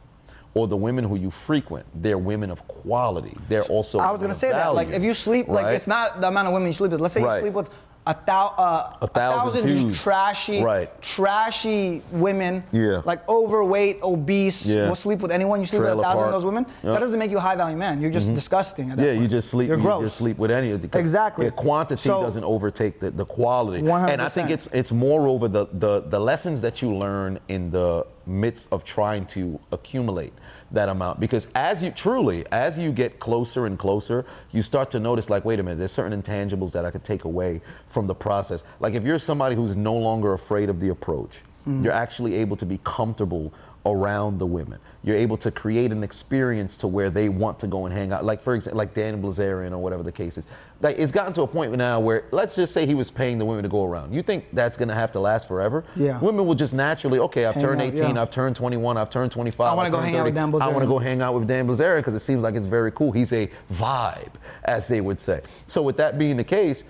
Or 0.55 0.67
the 0.67 0.77
women 0.77 1.05
who 1.05 1.15
you 1.17 1.31
frequent, 1.31 1.87
they're 1.95 2.19
women 2.19 2.51
of 2.51 2.67
quality. 2.67 3.37
They're 3.49 3.63
also. 3.65 3.99
I 3.99 4.11
was 4.11 4.21
gonna 4.21 4.35
of 4.35 4.41
say 4.41 4.51
that. 4.51 4.75
Like, 4.75 4.89
if 4.89 5.03
you 5.05 5.15
sleep, 5.15 5.47
like, 5.49 5.67
it's 5.77 5.87
not 5.87 6.21
the 6.21 6.27
amount 6.29 6.49
of 6.49 6.55
women 6.55 6.67
you 6.67 6.73
sleep 6.73 6.91
with. 6.91 7.01
Let's 7.01 7.15
say 7.15 7.23
Right. 7.23 7.37
you 7.37 7.43
sleep 7.43 7.55
with 7.55 7.71
a, 8.07 8.17
thou, 8.27 8.47
uh, 8.57 8.97
A 9.03 9.07
thousand 9.07 9.63
just 9.69 9.83
dudes. 9.85 10.03
trashy, 10.03 10.63
Right. 10.63 10.91
trashy 11.03 12.03
women. 12.11 12.65
Yeah. 12.73 13.03
Like 13.05 13.27
overweight, 13.29 13.99
obese. 14.03 14.65
Yeah. 14.67 14.89
Will 14.89 14.95
sleep 14.97 15.21
with 15.21 15.31
anyone. 15.31 15.61
You 15.61 15.67
sleep 15.67 15.81
Trailer 15.83 15.97
with 15.97 16.05
a 16.05 16.09
thousand 16.09 16.23
park. 16.23 16.27
of 16.29 16.33
those 16.41 16.45
women. 16.47 16.67
Yep. 16.83 16.95
That 16.95 17.01
doesn't 17.01 17.19
make 17.19 17.31
you 17.31 17.37
a 17.37 17.41
high 17.41 17.57
value 17.57 17.77
man. 17.77 18.01
You're 18.01 18.11
just 18.11 18.35
disgusting. 18.35 18.91
At 18.91 18.97
that 18.97 19.05
Yeah, 19.07 19.13
you 19.13 19.29
just 19.29 19.51
sleep. 19.51 19.69
You're 19.69 19.77
you 19.77 19.83
gross. 19.85 20.03
just 20.05 20.17
sleep 20.17 20.39
with 20.39 20.51
any 20.51 20.71
of 20.73 20.81
the 20.83 20.99
Exactly. 20.99 21.47
The 21.47 21.53
quantity 21.53 22.09
So- 22.09 22.23
doesn't 22.23 22.45
overtake 22.45 23.01
the, 23.01 23.11
the 23.11 23.25
quality. 23.27 23.87
And 23.87 24.21
I 24.23 24.29
think 24.29 24.51
it's 24.51 24.67
it's 24.73 24.91
moreover 24.93 25.47
the, 25.49 25.67
the 25.73 26.01
the 26.09 26.19
lessons 26.19 26.61
that 26.63 26.81
you 26.83 26.95
learn 26.95 27.39
in 27.49 27.71
the 27.71 28.07
midst 28.27 28.69
of 28.73 28.83
trying 28.85 29.27
to 29.27 29.59
accumulate 29.73 30.33
that 30.73 30.89
amount. 30.89 31.21
Because 31.21 31.47
as 31.55 31.83
you 31.83 31.91
truly 31.91 32.45
as 32.53 32.79
you 32.79 32.93
get 32.93 33.19
closer 33.19 33.67
and 33.67 33.79
closer 33.79 34.25
you 34.53 34.63
start 34.63 34.91
to 34.91 35.01
notice 35.01 35.31
like 35.31 35.45
wait 35.45 35.59
a 35.59 35.63
minute 35.63 35.79
there's 35.79 35.93
certain 35.93 36.21
intangibles 36.21 36.73
that 36.73 36.85
i 36.85 36.91
could 36.91 37.05
take 37.05 37.25
away 37.25 37.61
from 37.89 38.07
the 38.07 38.15
process. 38.15 38.63
Like 38.79 38.95
if 38.95 39.05
you're 39.05 39.19
somebody 39.19 39.57
who's 39.57 39.77
no 39.77 39.95
longer 39.95 40.33
afraid 40.33 40.69
of 40.69 40.81
the 40.81 40.91
approach 40.91 41.41
mm-hmm. 41.67 41.85
you're 41.85 41.93
actually 41.93 42.35
able 42.35 42.57
to 42.57 42.67
be 42.67 42.79
comfortable 42.85 43.53
around 43.87 44.39
the 44.39 44.47
women. 44.47 44.79
You're 45.03 45.17
able 45.17 45.39
to 45.39 45.51
create 45.51 45.93
an 45.93 46.03
experience 46.05 46.77
to 46.79 46.87
where 46.87 47.09
they 47.09 47.29
want 47.31 47.59
to 47.61 47.67
go 47.67 47.87
and 47.87 47.95
hang 47.95 48.13
out. 48.13 48.25
Like 48.25 48.43
for 48.43 48.55
example, 48.55 48.79
like 48.79 48.93
Dan 48.93 49.23
Bilzerian 49.23 49.73
or 49.73 49.79
whatever 49.79 50.03
the 50.03 50.13
case 50.13 50.37
is. 50.37 50.45
Like 50.83 50.99
it's 50.99 51.13
gotten 51.13 51.33
to 51.35 51.43
a 51.43 51.47
point 51.47 51.73
now 51.73 52.01
where 52.01 52.25
let's 52.33 52.55
just 52.55 52.73
say 52.75 52.85
he 52.87 52.95
was 52.95 53.11
paying 53.11 53.39
the 53.39 53.45
women 53.45 53.63
to 53.63 53.69
go 53.69 53.85
around. 53.85 54.15
You 54.15 54.23
think 54.23 54.47
that's 54.53 54.77
gonna 54.77 54.95
have 54.95 55.13
to 55.13 55.21
last 55.21 55.49
forever? 55.49 55.85
Yeah. 55.97 56.19
Women 56.21 56.47
will 56.47 56.55
just 56.55 56.75
naturally, 56.75 57.19
okay, 57.19 57.47
I've 57.47 57.55
Hang 57.55 57.65
turned 57.65 57.81
out, 57.81 57.89
18, 57.95 58.15
yeah. 58.17 58.23
I've 58.23 58.31
turned 58.31 58.57
21, 58.57 58.97
I've 58.99 59.11
turned 59.11 59.33
25. 59.33 59.61
I 59.61 59.75
wanna 59.75 59.87
I've 59.87 59.93
go 59.93 60.01
hang 60.01 60.17
out 60.17 60.25
with 60.25 60.35
30. 60.35 60.53
Dan 60.53 60.63
I 60.63 60.69
want 60.69 60.81
to 60.81 60.85
Bilzerian. 60.85 60.89
go 60.89 60.99
hang 60.99 61.23
out 61.23 61.35
with 61.35 61.49
Dan 61.49 61.67
Bilzerian 61.67 61.99
because 61.99 62.15
it 62.15 62.21
seems 62.21 62.43
like 62.43 62.55
it's 62.55 62.67
very 62.67 62.93
cool. 62.93 63.13
He's 63.13 63.33
a 63.33 63.51
vibe, 63.73 64.33
as 64.65 64.87
they 64.87 65.01
would 65.01 65.21
say. 65.21 65.41
So 65.67 65.83
with 65.83 65.97
that 65.99 66.19
being 66.19 66.37
the 66.37 66.45
case, 66.45 66.85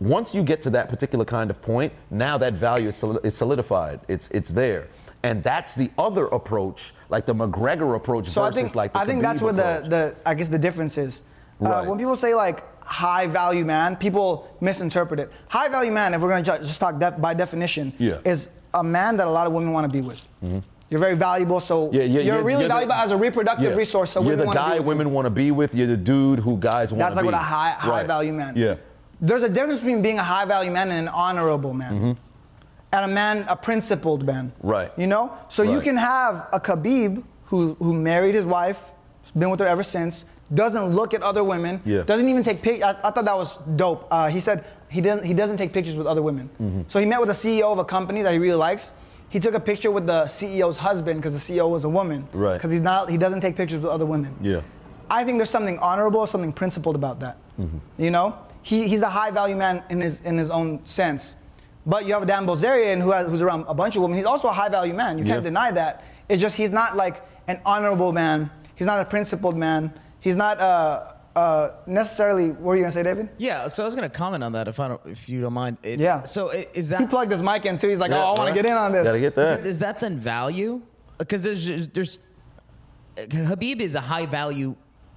once 0.00 0.32
you 0.34 0.42
get 0.44 0.62
to 0.62 0.70
that 0.70 0.88
particular 0.88 1.24
kind 1.24 1.50
of 1.50 1.60
point, 1.60 1.92
now 2.10 2.38
that 2.38 2.52
value 2.54 2.88
is 2.88 3.02
is 3.24 3.36
solidified. 3.36 4.00
It's 4.06 4.28
it's 4.28 4.48
there, 4.48 4.86
and 5.22 5.42
that's 5.42 5.74
the 5.74 5.90
other 5.98 6.26
approach, 6.26 6.92
like 7.08 7.26
the 7.26 7.34
McGregor 7.34 7.96
approach 7.96 8.28
So 8.28 8.42
I 8.42 8.46
versus 8.48 8.62
think 8.62 8.74
like 8.74 8.92
the 8.92 8.98
I 9.00 9.06
think 9.06 9.20
Khabib 9.20 9.22
that's 9.22 9.40
where 9.40 9.52
the, 9.52 9.76
approach. 9.78 9.90
the 9.90 10.14
I 10.26 10.34
guess 10.34 10.48
the 10.48 10.58
difference 10.58 10.98
is. 10.98 11.22
Uh, 11.60 11.68
Right. 11.68 11.86
when 11.88 11.98
people 11.98 12.14
say 12.16 12.34
like 12.34 12.62
high 12.84 13.26
value 13.26 13.64
man, 13.64 13.96
people 13.96 14.48
misinterpret 14.60 15.18
it. 15.20 15.32
High 15.48 15.68
value 15.68 15.90
man, 15.90 16.14
if 16.14 16.20
we're 16.20 16.28
gonna 16.30 16.42
just 16.64 16.78
talk 16.80 16.98
def- 17.00 17.20
by 17.20 17.34
definition, 17.34 17.92
Yeah. 17.98 18.18
Is 18.24 18.48
a 18.74 18.84
man 18.84 19.16
that 19.16 19.26
a 19.26 19.30
lot 19.30 19.46
of 19.46 19.52
women 19.52 19.72
want 19.72 19.84
to 19.84 19.92
be 19.92 20.00
with. 20.00 20.18
Mm-hmm. 20.44 20.58
You're 20.90 21.00
very 21.00 21.16
valuable, 21.16 21.58
so 21.60 21.90
Yeah, 21.92 22.04
yeah, 22.04 22.20
you're, 22.20 22.42
really 22.42 22.62
the- 22.62 22.68
valuable 22.68 22.94
as 22.94 23.10
a 23.10 23.16
reproductive 23.16 23.76
resource. 23.76 24.10
So 24.10 24.20
you're 24.22 24.30
women 24.36 24.46
the 24.46 24.52
be 24.52 24.56
guy 24.56 24.78
women 24.78 25.12
want 25.12 25.26
to 25.26 25.30
be 25.30 25.50
with. 25.50 25.74
You're 25.74 25.86
the 25.88 25.96
dude 25.96 26.38
who 26.38 26.56
guys 26.58 26.92
want 26.92 27.00
to 27.00 27.04
That's 27.04 27.16
like 27.16 27.22
be. 27.24 27.26
what 27.26 27.34
a 27.34 27.38
high 27.38 27.70
high 27.72 27.90
Right. 27.90 28.06
value 28.06 28.32
man. 28.32 28.54
Yeah. 28.56 28.76
There's 29.20 29.42
a 29.42 29.48
difference 29.48 29.80
between 29.80 30.00
being 30.00 30.18
a 30.20 30.22
high 30.22 30.44
value 30.44 30.70
man 30.70 30.90
and 30.90 31.08
an 31.08 31.08
honorable 31.08 31.74
man. 31.74 31.92
Mm-hmm. 31.92 32.12
And 32.92 33.04
a 33.04 33.08
man, 33.08 33.44
a 33.48 33.56
principled 33.56 34.24
man. 34.24 34.52
Right. 34.62 34.90
You 34.96 35.06
know? 35.06 35.36
So 35.48 35.62
you 35.62 35.80
can 35.80 35.96
have 35.96 36.48
a 36.52 36.60
Khabib 36.60 37.22
who, 37.44 37.74
who 37.74 37.92
married 37.92 38.34
his 38.34 38.46
wife, 38.46 38.92
been 39.36 39.50
with 39.50 39.60
her 39.60 39.66
ever 39.66 39.82
since, 39.82 40.24
doesn't 40.54 40.94
look 40.94 41.12
at 41.12 41.22
other 41.22 41.44
women, 41.44 41.82
Yeah. 41.84 42.02
doesn't 42.02 42.28
even 42.28 42.42
take 42.42 42.62
pictures. 42.62 42.84
I, 42.84 43.08
I 43.08 43.10
thought 43.10 43.26
that 43.26 43.36
was 43.36 43.58
dope. 43.76 44.08
Uh, 44.10 44.28
he 44.28 44.40
said 44.40 44.64
he 44.88 45.02
doesn't, 45.02 45.24
he 45.24 45.34
doesn't 45.34 45.58
take 45.58 45.74
pictures 45.74 45.96
with 45.96 46.06
other 46.06 46.22
women. 46.22 46.48
Mm-hmm. 46.60 46.82
So 46.88 46.98
he 46.98 47.04
met 47.04 47.20
with 47.20 47.28
the 47.28 47.34
CEO 47.34 47.70
of 47.70 47.78
a 47.78 47.84
company 47.84 48.22
that 48.22 48.32
he 48.32 48.38
really 48.38 48.56
likes. 48.56 48.90
He 49.28 49.38
took 49.38 49.52
a 49.52 49.60
picture 49.60 49.90
with 49.90 50.06
the 50.06 50.24
CEO's 50.24 50.78
husband 50.78 51.20
because 51.20 51.34
the 51.34 51.54
CEO 51.54 51.68
was 51.70 51.84
a 51.84 51.88
woman. 51.88 52.26
Right. 52.32 52.54
Because 52.54 52.72
he's 52.72 52.80
not, 52.80 53.10
he 53.10 53.18
doesn't 53.18 53.42
take 53.42 53.56
pictures 53.56 53.82
with 53.82 53.90
other 53.92 54.06
women. 54.06 54.34
Yeah. 54.40 54.62
I 55.10 55.24
think 55.24 55.38
there's 55.38 55.50
something 55.50 55.78
honorable, 55.80 56.26
something 56.26 56.52
principled 56.52 56.94
about 56.96 57.20
that. 57.20 57.36
Mm-hmm. 57.60 58.02
You 58.02 58.10
know, 58.10 58.34
he, 58.62 58.88
he's 58.88 59.02
a 59.02 59.10
high 59.10 59.30
value 59.30 59.56
man 59.56 59.82
in 59.90 60.00
his 60.00 60.20
in 60.22 60.38
his 60.38 60.50
own 60.50 60.84
sense. 60.86 61.34
But 61.88 62.04
you 62.06 62.12
have 62.12 62.22
a 62.22 62.26
Dan 62.26 62.46
Bilzerian 62.46 63.00
who 63.00 63.10
has, 63.12 63.26
who's 63.28 63.40
around 63.40 63.64
a 63.66 63.72
bunch 63.72 63.96
of 63.96 64.02
women. 64.02 64.16
He's 64.18 64.26
also 64.26 64.48
a 64.48 64.52
high 64.52 64.68
value 64.68 64.92
man. 64.92 65.16
You 65.18 65.24
can't 65.24 65.42
Yeah. 65.42 65.50
deny 65.50 65.70
that. 65.72 66.04
It's 66.28 66.40
just 66.40 66.54
he's 66.54 66.70
not 66.70 66.96
like 66.96 67.22
an 67.48 67.58
honorable 67.64 68.12
man. 68.12 68.50
He's 68.74 68.86
not 68.86 69.00
a 69.00 69.06
principled 69.06 69.56
man. 69.56 69.90
He's 70.20 70.36
not 70.36 70.60
uh, 70.60 71.12
uh, 71.34 71.70
necessarily. 71.86 72.48
What 72.50 72.60
were 72.60 72.76
you 72.76 72.82
gonna 72.82 72.92
say, 72.92 73.02
David? 73.02 73.30
Yeah, 73.38 73.68
so 73.68 73.82
I 73.84 73.86
was 73.86 73.94
gonna 73.94 74.10
comment 74.10 74.44
on 74.44 74.52
that 74.52 74.68
if 74.68 74.78
I 74.78 74.88
don't, 74.88 75.00
if 75.06 75.30
you 75.30 75.40
don't 75.40 75.54
mind. 75.54 75.78
It- 75.82 75.98
Yeah. 75.98 76.24
So 76.24 76.50
i- 76.52 76.66
is 76.74 76.90
He 76.90 76.94
that 76.96 77.08
plugged 77.08 77.32
his 77.32 77.40
mic 77.40 77.64
in 77.64 77.78
too. 77.78 77.88
He's 77.88 77.98
like, 77.98 78.10
Yeah, 78.10 78.18
oh, 78.22 78.24
I 78.24 78.28
want 78.28 78.38
right. 78.40 78.48
to 78.50 78.54
get 78.54 78.66
in 78.66 78.76
on 78.76 78.92
this. 78.92 79.04
Gotta 79.04 79.18
get 79.20 79.34
that. 79.36 79.60
is, 79.60 79.64
is 79.66 79.78
that 79.78 79.98
then 80.00 80.18
value? 80.18 80.82
Because 81.16 81.42
there's 81.42 81.88
there's 81.88 82.18
Khabib 83.16 83.80
is 83.80 83.94
a 83.94 84.00
high 84.02 84.26
value 84.26 84.76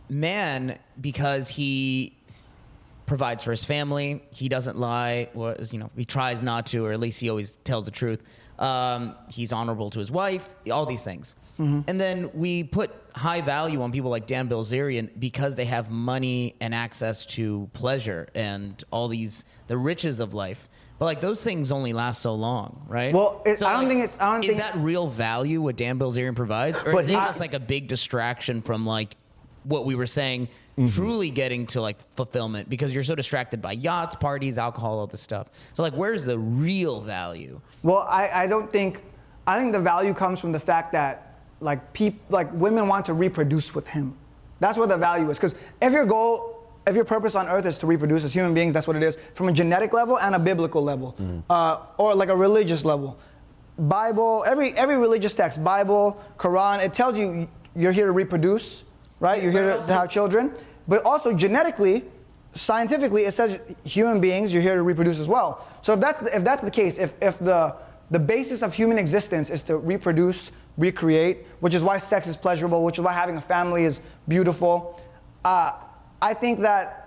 man 0.10 0.79
because 1.01 1.49
he 1.49 2.17
provides 3.05 3.43
for 3.43 3.51
his 3.51 3.65
family. 3.65 4.23
He 4.31 4.49
doesn't 4.49 4.77
lie, 4.77 5.29
or 5.35 5.55
you 5.71 5.79
know, 5.79 5.89
he 5.95 6.05
tries 6.05 6.41
not 6.41 6.65
to, 6.67 6.85
or 6.85 6.91
at 6.93 6.99
least 6.99 7.19
he 7.19 7.29
always 7.29 7.55
tells 7.63 7.85
the 7.85 7.91
truth. 7.91 8.23
Um, 8.59 9.15
he's 9.29 9.51
honorable 9.51 9.89
to 9.89 9.99
his 9.99 10.11
wife. 10.11 10.47
All 10.71 10.85
these 10.85 11.03
things. 11.03 11.35
And 11.57 12.01
then 12.01 12.31
we 12.33 12.63
put 12.63 12.89
high 13.13 13.41
value 13.41 13.83
on 13.83 13.91
people 13.91 14.09
like 14.09 14.25
Dan 14.25 14.49
Bilzerian 14.49 15.11
because 15.19 15.55
they 15.55 15.65
have 15.65 15.91
money 15.91 16.55
and 16.59 16.73
access 16.73 17.23
to 17.27 17.69
pleasure 17.73 18.27
and 18.33 18.83
all 18.89 19.07
these 19.07 19.45
the 19.67 19.77
riches 19.77 20.19
of 20.19 20.33
life. 20.33 20.67
But 20.97 21.05
like 21.05 21.21
those 21.21 21.43
things 21.43 21.71
only 21.71 21.93
last 21.93 22.23
so 22.23 22.33
long, 22.33 22.83
right? 22.87 23.13
Well, 23.13 23.43
it- 23.45 23.59
So, 23.59 23.67
I 23.67 23.73
don't 23.73 23.81
like, 23.83 23.89
think 23.89 24.03
it's- 24.05 24.17
I 24.19 24.31
don't 24.31 24.43
is 24.43 24.47
think- 24.55 24.59
that 24.59 24.75
real 24.77 25.07
value 25.07 25.61
what 25.61 25.75
Dan 25.75 25.99
Bilzerian 25.99 26.35
provides, 26.35 26.79
or 26.83 26.99
is 26.99 27.09
it 27.09 27.11
just 27.11 27.39
like 27.39 27.53
a 27.53 27.59
big 27.59 27.87
distraction 27.87 28.63
from 28.63 28.83
like 28.87 29.15
what 29.63 29.86
we 29.86 29.95
were 29.95 30.08
saying, 30.08 30.47
Mm-hmm. 30.78 30.95
truly 30.95 31.30
getting 31.30 31.67
to 31.67 31.82
like 31.82 31.97
fulfillment 32.15 32.69
because 32.69 32.93
you're 32.93 33.04
so 33.04 33.13
distracted 33.13 33.62
by 33.62 33.74
yachts, 33.74 34.15
parties, 34.15 34.58
alcohol, 34.58 35.00
all 35.00 35.06
this 35.06 35.19
stuff. 35.19 35.47
So 35.74 35.84
like, 35.84 35.93
where's 35.93 36.24
the 36.24 36.39
real 36.39 37.02
value? 37.02 37.60
Well, 37.84 38.08
I, 38.10 38.30
I 38.43 38.47
don't 38.47 38.71
think 38.71 39.04
I 39.45 39.60
think 39.60 39.74
the 39.74 39.82
value 39.82 40.13
comes 40.13 40.39
from 40.39 40.54
the 40.54 40.60
fact 40.60 40.93
that 40.93 41.36
like 41.60 41.91
peop, 41.91 42.15
like 42.30 42.52
women 42.54 42.88
want 42.88 43.06
to 43.08 43.13
reproduce 43.13 43.76
with 43.76 43.86
him. 43.86 44.15
That's 44.62 44.78
where 44.78 44.88
the 44.88 44.95
value 44.97 45.30
is. 45.30 45.38
Because 45.38 45.56
if 45.82 45.91
your 45.91 46.06
goal, 46.06 46.65
if 46.88 46.95
your 46.95 47.06
purpose 47.06 47.36
on 47.36 47.50
earth 47.50 47.65
is 47.65 47.78
to 47.80 47.86
reproduce 47.86 48.24
as 48.24 48.32
human 48.32 48.54
beings, 48.54 48.71
that's 48.74 48.88
what 48.88 48.95
it 48.95 49.04
is, 49.04 49.17
from 49.36 49.50
a 49.50 49.52
genetic 49.54 49.91
level 49.91 50.17
and 50.19 50.36
a 50.36 50.39
biblical 50.39 50.82
level, 50.82 51.15
uh, 51.50 51.82
or 51.97 52.15
like 52.15 52.30
a 52.30 52.36
religious 52.36 52.86
level. 52.86 53.17
Bible, 53.78 54.43
every 54.47 54.74
every 54.74 54.97
religious 54.97 55.34
text, 55.34 55.62
Bible, 55.63 56.19
Quran, 56.38 56.84
it 56.84 56.93
tells 56.93 57.17
you 57.17 57.50
you're 57.76 57.91
here 57.91 58.06
to 58.06 58.12
reproduce, 58.13 58.84
right? 59.21 59.41
You're 59.41 59.51
here 59.53 59.67
to, 59.67 59.75
also- 59.77 59.93
have 59.93 60.10
children. 60.10 60.51
But 60.88 61.05
also 61.05 61.31
genetically, 61.34 62.03
scientifically, 62.53 63.23
it 63.23 63.34
says 63.34 63.60
human 63.86 64.19
beings, 64.19 64.51
you're 64.51 64.62
here 64.63 64.75
to 64.75 64.84
reproduce 64.84 65.19
as 65.19 65.27
well. 65.29 65.65
So 65.84 65.93
if 65.93 65.99
that's 66.01 66.19
the, 66.19 66.36
if 66.36 66.43
that's 66.43 66.63
the 66.63 66.71
case, 66.71 66.97
if, 66.97 67.13
if 67.21 67.39
the, 67.39 67.75
the 68.10 68.19
basis 68.19 68.62
of 68.62 68.73
human 68.73 68.97
existence 68.97 69.49
is 69.49 69.63
to 69.63 69.77
reproduce, 69.77 70.51
recreate, 70.77 71.45
which 71.62 71.73
is 71.73 71.84
why 71.84 71.97
sex 71.99 72.27
is 72.27 72.36
pleasurable, 72.36 72.84
which 72.84 72.97
is 72.97 73.03
why 73.03 73.13
having 73.13 73.38
a 73.38 73.41
family 73.41 73.86
is 73.86 74.01
beautiful, 74.27 74.99
uh, 75.45 75.73
I 76.21 76.34
think 76.34 76.60
that 76.62 76.97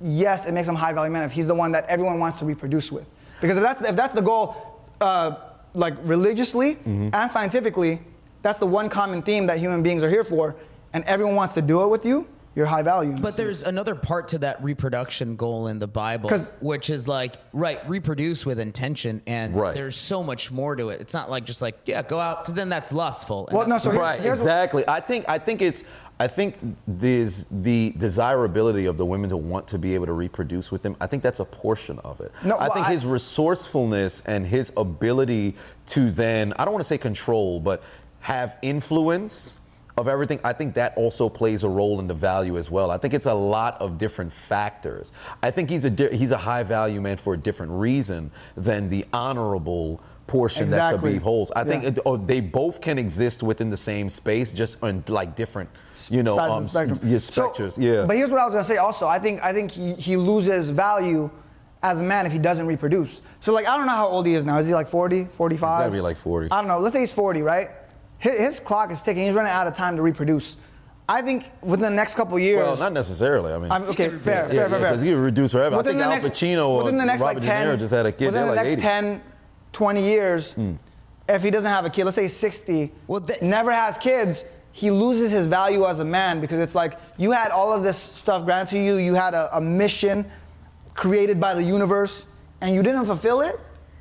yes, 0.00 0.46
it 0.46 0.52
makes 0.52 0.68
him 0.68 0.76
a 0.76 0.78
high 0.78 0.92
value 0.92 1.12
man 1.12 1.24
if 1.24 1.32
he's 1.32 1.48
the 1.48 1.54
one 1.54 1.72
that 1.72 1.84
everyone 1.86 2.18
wants 2.20 2.38
to 2.38 2.44
reproduce 2.44 2.90
with. 2.92 3.06
Because 3.40 3.56
if 3.56 3.62
that's, 3.62 3.82
if 3.82 3.96
that's 3.96 4.14
the 4.14 4.22
goal, 4.22 4.80
uh, 5.00 5.34
like 5.74 5.94
religiously 6.04 6.76
Mm-hmm. 6.76 7.10
and 7.12 7.30
scientifically, 7.30 8.00
that's 8.42 8.60
the 8.60 8.66
one 8.66 8.88
common 8.88 9.22
theme 9.22 9.46
that 9.46 9.58
human 9.58 9.82
beings 9.82 10.02
are 10.04 10.08
here 10.10 10.24
for, 10.24 10.54
and 10.98 11.04
everyone 11.06 11.36
wants 11.36 11.54
to 11.54 11.62
do 11.62 11.82
it 11.84 11.86
with 11.88 12.04
you, 12.04 12.26
you're 12.56 12.66
high 12.66 12.82
value. 12.82 13.12
But 13.16 13.36
there's 13.36 13.62
another 13.62 13.94
part 13.94 14.26
to 14.28 14.38
that 14.38 14.60
reproduction 14.64 15.36
goal 15.36 15.68
in 15.68 15.78
the 15.78 15.86
Bible, 15.86 16.28
'Cause- 16.28 16.50
which 16.60 16.90
is 16.90 17.06
like, 17.06 17.34
right, 17.52 17.78
reproduce 17.88 18.44
with 18.44 18.58
intention, 18.58 19.22
and 19.28 19.54
Right. 19.54 19.74
there's 19.76 19.94
so 19.96 20.24
much 20.24 20.50
more 20.50 20.74
to 20.74 20.88
it. 20.88 21.00
It's 21.00 21.14
not 21.14 21.30
like 21.30 21.44
just 21.44 21.62
like, 21.62 21.78
yeah, 21.84 22.02
go 22.02 22.18
out, 22.18 22.40
because 22.42 22.54
then 22.54 22.68
that's 22.68 22.92
lustful. 22.92 23.46
and 23.46 23.56
Well, 23.56 23.68
no, 23.68 23.74
that's 23.76 23.84
so 23.84 23.90
here's- 23.90 24.02
right 24.02 24.20
here's 24.20 24.38
what- 24.40 24.42
exactly 24.42 24.84
i 24.88 24.98
think 24.98 25.24
i 25.28 25.38
think 25.38 25.62
it's 25.62 25.84
i 26.18 26.26
think 26.26 26.56
there's 26.88 27.44
the 27.48 27.94
desirability 27.96 28.86
of 28.86 28.96
the 28.96 29.06
women 29.06 29.30
to 29.30 29.36
want 29.36 29.68
to 29.68 29.78
be 29.78 29.94
able 29.94 30.06
to 30.06 30.12
reproduce 30.12 30.72
with 30.72 30.84
him 30.84 30.96
i 31.00 31.06
think 31.06 31.22
that's 31.22 31.38
a 31.38 31.44
portion 31.44 32.00
of 32.00 32.20
it 32.20 32.32
No, 32.42 32.56
i 32.56 32.62
well, 32.66 32.72
think 32.74 32.86
I- 32.88 32.92
his 32.92 33.06
resourcefulness 33.06 34.22
and 34.26 34.44
his 34.44 34.72
ability 34.76 35.54
to 35.94 36.10
then 36.10 36.52
i 36.58 36.64
don't 36.64 36.74
want 36.74 36.82
to 36.82 36.88
say 36.88 36.98
control 36.98 37.60
but 37.60 37.82
have 38.20 38.56
influence 38.62 39.58
of 39.98 40.08
everything, 40.08 40.40
I 40.44 40.52
think 40.52 40.74
that 40.74 40.94
also 40.96 41.28
plays 41.28 41.64
a 41.64 41.68
role 41.68 42.00
in 42.00 42.06
the 42.06 42.14
value 42.14 42.56
as 42.56 42.70
well. 42.70 42.90
I 42.90 42.96
think 42.98 43.14
it's 43.14 43.26
a 43.26 43.34
lot 43.34 43.80
of 43.80 43.98
different 43.98 44.32
factors. 44.32 45.12
I 45.42 45.50
think 45.50 45.68
he's 45.70 45.84
a 45.84 45.90
di- 45.90 46.16
he's 46.16 46.30
a 46.30 46.36
high 46.36 46.62
value 46.62 47.00
man 47.00 47.16
for 47.16 47.34
a 47.34 47.36
different 47.36 47.72
reason 47.72 48.30
than 48.56 48.88
the 48.88 49.04
honorable 49.12 50.00
portion 50.26 50.64
Exactly. 50.64 51.12
that 51.12 51.18
Khabib 51.20 51.22
holds. 51.22 51.50
I 51.52 51.64
think 51.64 51.84
it, 51.84 51.98
oh, 52.06 52.16
they 52.16 52.40
both 52.40 52.80
can 52.80 52.98
exist 52.98 53.42
within 53.42 53.70
the 53.70 53.76
same 53.76 54.08
space, 54.10 54.50
just 54.52 54.82
on 54.82 55.02
like 55.08 55.36
different, 55.36 55.68
you 56.10 56.22
know, 56.22 56.36
sides 56.36 56.52
um, 56.52 56.58
of 56.58 56.64
the 56.64 56.68
spectrum. 56.70 57.10
yeah, 57.10 57.18
So- 57.18 57.48
spectrums. 57.50 57.78
yeah. 57.82 58.04
But 58.06 58.16
here's 58.16 58.30
what 58.30 58.40
I 58.40 58.44
was 58.44 58.54
gonna 58.54 58.66
say. 58.66 58.76
Also, 58.76 59.06
I 59.08 59.18
think 59.18 59.42
I 59.42 59.52
think 59.52 59.70
he, 59.70 59.94
he 59.94 60.16
loses 60.16 60.68
value 60.70 61.30
as 61.82 62.00
a 62.00 62.02
man 62.02 62.26
if 62.26 62.32
he 62.32 62.38
doesn't 62.38 62.66
reproduce. 62.66 63.22
So 63.40 63.52
like 63.52 63.66
I 63.66 63.76
don't 63.76 63.86
know 63.86 63.92
how 63.96 64.08
old 64.08 64.26
he 64.26 64.34
is 64.34 64.44
now. 64.44 64.58
Is 64.58 64.66
he 64.66 64.74
like 64.74 64.88
40, 64.88 65.24
45? 65.26 65.48
He's 65.78 65.80
gotta 65.82 65.90
be 65.92 66.00
like 66.00 66.16
40. 66.16 66.50
I 66.50 66.60
don't 66.60 66.68
know. 66.68 66.78
Let's 66.78 66.92
say 66.92 67.00
he's 67.00 67.12
40, 67.12 67.42
right? 67.42 67.70
His, 68.18 68.38
his 68.38 68.60
clock 68.60 68.90
is 68.90 69.00
ticking. 69.02 69.26
He's 69.26 69.34
running 69.34 69.52
out 69.52 69.66
of 69.66 69.76
time 69.76 69.96
to 69.96 70.02
reproduce. 70.02 70.56
I 71.08 71.22
think 71.22 71.50
within 71.62 71.90
the 71.90 71.96
next 71.96 72.16
couple 72.16 72.38
years. 72.38 72.58
well, 72.58 72.76
not 72.76 72.92
necessarily. 72.92 73.52
I 73.52 73.58
mean, 73.58 73.70
I'm, 73.72 73.84
okay, 73.84 74.08
can 74.08 74.20
fair, 74.20 74.42
reduce. 74.42 74.50
fair, 74.50 74.64
yeah, 74.64 74.68
fair, 74.68 74.80
fair. 74.80 74.90
because 74.90 75.02
he 75.02 75.14
would 75.14 75.20
reduce 75.22 75.52
forever. 75.52 75.74
I 75.74 75.78
Within 75.78 75.92
think 75.92 75.98
the 76.00 76.04
Al 76.04 76.10
next- 76.22 76.26
Pacino 76.26 76.68
or 76.68 76.78
within 76.84 76.98
the 76.98 77.04
next 77.06 77.22
Robert 77.22 77.40
like 77.40 77.48
10, 77.48 77.66
De 77.66 77.72
Niro 77.74 77.78
just 77.78 77.94
had 77.94 78.04
a 78.06 78.12
kid. 78.12 78.26
Within 78.26 78.42
the 78.46 78.54
like 78.54 78.66
next 78.66 78.72
80. 78.72 78.82
10, 78.82 79.22
20 79.72 80.02
years, 80.04 80.52
hmm. 80.52 80.72
if 81.28 81.42
he 81.42 81.50
doesn't 81.50 81.70
have 81.70 81.86
a 81.86 81.90
kid, 81.90 82.04
let's 82.04 82.16
say 82.16 82.22
he's 82.24 82.36
60, 82.36 82.92
Well, 83.06 83.20
that- 83.20 83.40
never 83.40 83.72
has 83.72 83.96
kids, 83.96 84.44
he 84.72 84.90
loses 84.90 85.30
his 85.30 85.46
value 85.46 85.86
as 85.86 86.00
a 86.00 86.04
man 86.04 86.40
because 86.40 86.58
it's 86.58 86.74
like 86.74 86.98
you 87.16 87.30
had 87.30 87.50
all 87.52 87.72
of 87.72 87.82
this 87.82 87.96
stuff 87.96 88.44
granted 88.44 88.72
to 88.72 88.78
you, 88.78 88.96
you 88.96 89.14
had 89.14 89.32
a, 89.32 89.56
a 89.56 89.60
mission 89.60 90.30
created 90.94 91.40
by 91.40 91.54
the 91.54 91.62
universe, 91.62 92.26
and 92.60 92.74
you 92.74 92.82
didn't 92.82 93.06
fulfill 93.06 93.40
it. 93.40 93.58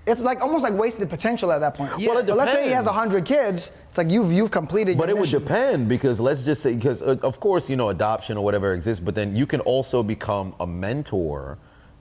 It's 0.07 0.21
like 0.21 0.41
almost 0.41 0.63
like 0.63 0.73
wasted 0.73 1.09
potential 1.09 1.51
at 1.51 1.59
that 1.59 1.73
point. 1.73 1.91
Yeah. 1.99 2.13
Well, 2.13 2.23
let's 2.23 2.53
say 2.53 2.65
he 2.65 2.71
has 2.71 2.85
depends. 2.85 3.11
100 3.11 3.25
kids, 3.25 3.71
it's 3.89 3.97
like 3.97 4.09
you've 4.09 4.31
you've 4.31 4.51
completed 4.51 4.97
But 4.97 5.09
it 5.09 5.17
would 5.17 5.29
depend 5.29 5.89
because 5.89 6.21
let's 6.21 6.43
just 6.43 6.63
say 6.63 6.75
because 6.75 7.01
uh, 7.01 7.17
of 7.23 7.41
course 7.41 7.69
you 7.69 7.75
know 7.75 7.89
adoption 7.89 8.37
or 8.37 8.43
whatever 8.43 8.73
exists, 8.73 9.03
but 9.03 9.15
then 9.15 9.35
you 9.35 9.45
can 9.45 9.59
also 9.61 10.01
become 10.01 10.55
a 10.61 10.65
mentor 10.65 11.57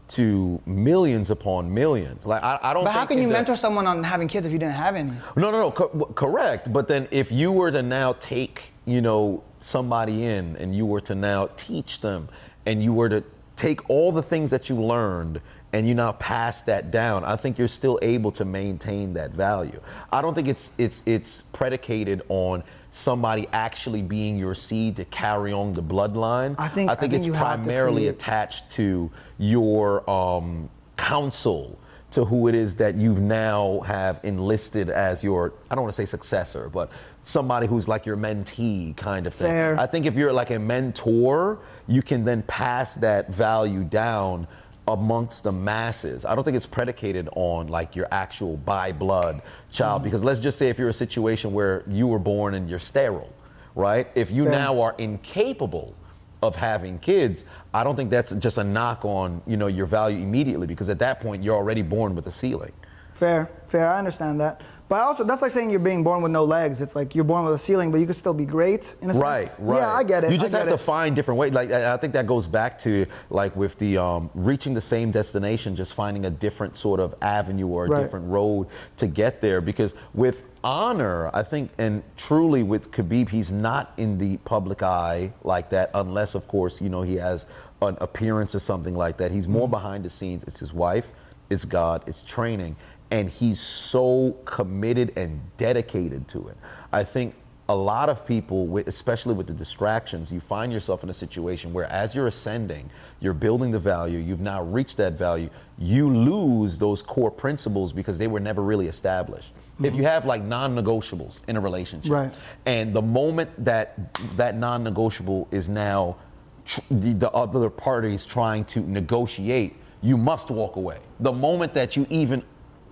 to 0.09 0.62
millions 0.66 1.31
upon 1.31 1.73
millions. 1.75 2.25
Like 2.25 2.45
I, 2.45 2.61
I 2.62 2.73
don't. 2.75 2.85
But 2.85 2.92
how 2.92 3.07
can 3.07 3.19
you 3.19 3.27
that- 3.27 3.33
mentor 3.33 3.57
someone 3.57 3.88
on 3.88 4.05
having 4.05 4.29
kids 4.29 4.47
if 4.47 4.53
you 4.53 4.59
didn't 4.61 4.77
have 4.77 4.95
any? 4.95 5.11
No, 5.35 5.51
no, 5.51 5.59
no. 5.59 5.71
Co- 5.73 6.12
correct. 6.14 6.73
But 6.73 6.87
then 6.87 7.09
if 7.11 7.33
you 7.33 7.51
were 7.51 7.73
to 7.73 7.83
now 7.83 8.12
take 8.21 8.71
you 8.85 9.01
know 9.01 9.42
somebody 9.59 10.25
in 10.27 10.57
and 10.59 10.77
you 10.77 10.87
were 10.87 11.01
to 11.01 11.16
now 11.16 11.49
teach 11.57 12.01
them 12.01 12.29
and 12.66 12.85
you 12.85 12.92
were 12.92 13.09
to 13.09 13.25
take 13.57 13.90
all 13.90 14.12
the 14.12 14.23
things 14.23 14.51
that 14.51 14.69
you 14.69 14.77
learned 14.77 15.40
and 15.77 15.87
you 15.87 15.95
now 15.95 16.12
pass 16.12 16.62
that 16.62 16.91
down, 16.91 17.23
I 17.25 17.37
think 17.37 17.59
you're 17.59 17.69
still 17.69 17.99
able 18.01 18.33
to 18.33 18.45
maintain 18.47 19.12
that 19.12 19.33
value. 19.33 19.79
I 20.11 20.23
don't 20.23 20.35
think 20.35 20.49
it's 20.49 20.71
it's 20.79 21.03
it's 21.05 21.43
predicated 21.53 22.23
on 22.31 22.62
somebody 22.91 23.47
actually 23.53 24.01
being 24.01 24.39
your 24.39 24.55
seed 24.55 24.97
to 24.97 25.05
carry 25.05 25.53
on 25.53 25.75
the 25.75 25.83
bloodline. 25.83 26.55
I 26.59 26.69
think- 26.69 26.89
I 26.89 26.95
I 26.95 26.97
think, 26.97 27.12
think 27.12 27.27
it's 27.27 27.37
have 27.37 27.59
to 27.59 27.62
primarily 27.65 28.09
attached 28.09 28.71
to 28.71 29.11
your 29.37 30.09
um, 30.09 30.71
counsel 30.97 31.79
to 32.12 32.25
who 32.25 32.49
it 32.49 32.55
is 32.55 32.75
that 32.77 32.95
you've 32.95 33.21
now 33.21 33.81
have 33.81 34.19
enlisted 34.23 34.89
as 34.89 35.23
your 35.23 35.53
I 35.71 35.75
don't 35.75 35.85
want 35.85 35.95
to 35.95 36.01
say 36.03 36.07
successor, 36.07 36.71
but 36.73 36.89
somebody 37.25 37.67
who's 37.67 37.87
like 37.87 38.07
your 38.07 38.17
mentee 38.17 38.97
kind 38.97 39.27
of 39.27 39.35
thing. 39.35 39.49
Fair. 39.49 39.79
I 39.79 39.87
think 39.87 40.07
if 40.07 40.15
you're 40.15 40.33
like 40.33 40.51
a 40.51 40.59
mentor, 40.59 41.59
you 41.87 42.01
can 42.01 42.25
then 42.25 42.43
pass 42.45 42.95
that 42.95 43.29
value 43.31 43.85
down 43.85 44.47
amongst 44.88 45.42
the 45.42 45.53
masses. 45.53 46.25
I 46.25 46.35
don't 46.35 46.44
think 46.44 46.57
it's 46.57 46.66
predicated 46.66 47.29
on 47.35 47.68
like 47.68 47.96
your 47.96 48.07
actual 48.11 48.57
by 48.59 48.92
blood 48.92 49.42
child 49.70 49.99
mm-hmm. 49.99 50.05
because 50.05 50.22
let's 50.22 50.40
just 50.40 50.59
say 50.59 50.68
if 50.68 50.79
you're 50.79 50.88
a 50.88 50.94
situation 50.94 51.53
where 51.53 51.83
you 51.88 52.07
were 52.07 52.18
born 52.18 52.55
and 52.55 52.70
you're 52.70 52.79
sterile, 52.79 53.33
right? 53.75 54.09
If 54.14 54.31
you 54.31 54.44
Fair. 54.44 54.53
now 54.53 54.81
are 54.81 54.94
incapable 54.99 55.94
of 56.42 56.55
having 56.55 56.99
kids, 57.01 57.44
I 57.75 57.83
don't 57.83 57.96
think 57.96 58.11
that's 58.11 58.33
just 58.33 58.59
a 58.59 58.64
knock 58.64 59.05
on, 59.05 59.42
you 59.46 59.57
know, 59.57 59.66
your 59.66 59.87
value 59.87 60.18
immediately 60.18 60.66
because 60.66 60.88
at 60.88 60.99
that 61.01 61.20
point 61.20 61.42
you're 61.42 61.57
already 61.57 61.83
born 61.83 62.14
with 62.14 62.27
a 62.27 62.33
ceiling. 62.33 62.72
Fair, 63.12 63.51
fair. 63.66 63.88
I 63.88 63.99
understand 63.99 64.40
that. 64.40 64.61
But 64.88 65.01
also, 65.01 65.25
that's 65.25 65.42
like 65.42 65.51
saying 65.51 65.70
you're 65.70 65.81
being 65.81 66.05
born 66.05 66.22
with 66.22 66.31
no 66.31 66.44
legs. 66.44 66.81
It's 66.81 66.94
like 66.94 67.14
you're 67.16 67.25
born 67.25 67.44
with 67.44 67.55
a 67.55 67.59
ceiling, 67.59 67.90
but 67.90 67.99
you 67.99 68.07
could 68.07 68.14
still 68.14 68.33
be 68.35 68.44
great 68.44 68.94
in 69.03 69.11
a 69.11 69.14
sense. 69.14 69.22
Right, 69.22 69.51
right. 69.59 69.79
Yeah, 69.79 69.92
I 69.92 70.05
get 70.05 70.22
it. 70.22 70.31
You 70.31 70.38
just 70.38 70.55
have 70.55 70.66
get 70.68 70.72
to 70.72 70.79
find 70.79 71.16
different 71.16 71.38
ways. 71.38 71.53
Like 71.53 71.72
I 71.72 71.96
think 71.96 72.12
that 72.12 72.27
goes 72.29 72.46
back 72.46 72.79
to 72.81 73.05
like 73.31 73.57
with 73.57 73.77
the 73.79 73.99
um, 73.99 74.31
reaching 74.35 74.75
the 74.75 74.81
same 74.81 75.11
destination, 75.11 75.75
just 75.75 75.92
finding 75.94 76.27
a 76.27 76.31
different 76.31 76.77
sort 76.77 77.01
of 77.01 77.16
avenue 77.20 77.66
or 77.66 77.87
a 77.87 77.88
Right. 77.90 78.03
different 78.03 78.29
road 78.31 78.68
to 78.99 79.09
get 79.09 79.40
there. 79.40 79.61
Because 79.61 79.92
with 80.14 80.44
honor, 80.62 81.31
I 81.35 81.42
think, 81.42 81.70
and 81.79 82.05
truly 82.16 82.62
with 82.62 82.92
Khabib, 82.92 83.29
he's 83.29 83.51
not 83.51 83.92
in 83.96 84.18
the 84.18 84.37
public 84.38 84.85
eye 84.85 85.33
like 85.42 85.68
that, 85.70 85.90
unless 85.94 86.37
of 86.37 86.46
course 86.46 86.81
you 86.81 86.88
know 86.90 87.03
he 87.03 87.16
has 87.16 87.44
an 87.83 87.96
appearance 88.01 88.55
or 88.55 88.61
something 88.61 88.94
like 88.94 89.16
that. 89.16 89.33
He's 89.33 89.44
Mm-hmm. 89.46 89.53
more 89.53 89.68
behind 89.68 90.05
the 90.05 90.11
scenes. 90.11 90.44
It's 90.44 90.61
his 90.61 90.72
wife, 90.72 91.09
it's 91.51 91.64
God, 91.64 92.03
it's 92.07 92.22
training, 92.22 92.77
and 93.11 93.29
he's 93.29 93.61
so 93.61 94.37
committed 94.45 95.12
and 95.16 95.40
dedicated 95.57 96.27
to 96.29 96.49
it. 96.49 96.57
I 96.92 97.05
think 97.05 97.35
a 97.69 97.75
lot 97.75 98.09
of 98.09 98.27
people, 98.27 98.79
especially 98.87 99.35
with 99.35 99.47
the 99.49 99.53
distractions, 99.53 100.31
you 100.31 100.40
find 100.40 100.73
yourself 100.73 101.03
in 101.03 101.11
a 101.11 101.14
situation 101.14 101.73
where 101.73 101.87
as 101.87 102.14
you're 102.14 102.29
ascending, 102.29 102.88
you're 103.21 103.35
building 103.35 103.73
the 103.73 103.79
value, 103.79 104.19
you've 104.19 104.40
now 104.40 104.62
reached 104.62 104.97
that 104.99 105.14
value, 105.14 105.51
you 105.79 106.09
lose 106.14 106.79
those 106.79 107.03
core 107.03 107.31
principles 107.31 107.92
because 107.92 108.19
they 108.19 108.29
were 108.29 108.40
never 108.40 108.62
really 108.62 108.87
established. 108.87 109.53
If 109.79 109.87
mm-hmm. 109.87 109.97
you 109.97 110.05
have 110.05 110.25
like 110.25 110.42
non-negotiables 110.42 111.42
in 111.49 111.57
a 111.57 111.61
relationship, 111.61 112.11
Right. 112.11 112.33
and 112.64 112.95
the 112.95 113.03
moment 113.03 113.51
that 113.64 114.14
that 114.37 114.57
non-negotiable 114.57 115.49
is 115.51 115.69
now 115.69 116.16
tr- 116.64 116.81
the, 116.90 117.12
the 117.12 117.31
other 117.33 117.69
party 117.69 118.14
is 118.14 118.25
trying 118.25 118.64
to 118.66 118.81
negotiate, 118.81 119.77
you 120.03 120.16
must 120.16 120.51
walk 120.51 120.77
away. 120.77 120.99
The 121.21 121.33
moment 121.33 121.75
that 121.75 121.97
you 121.97 122.07
even 122.11 122.42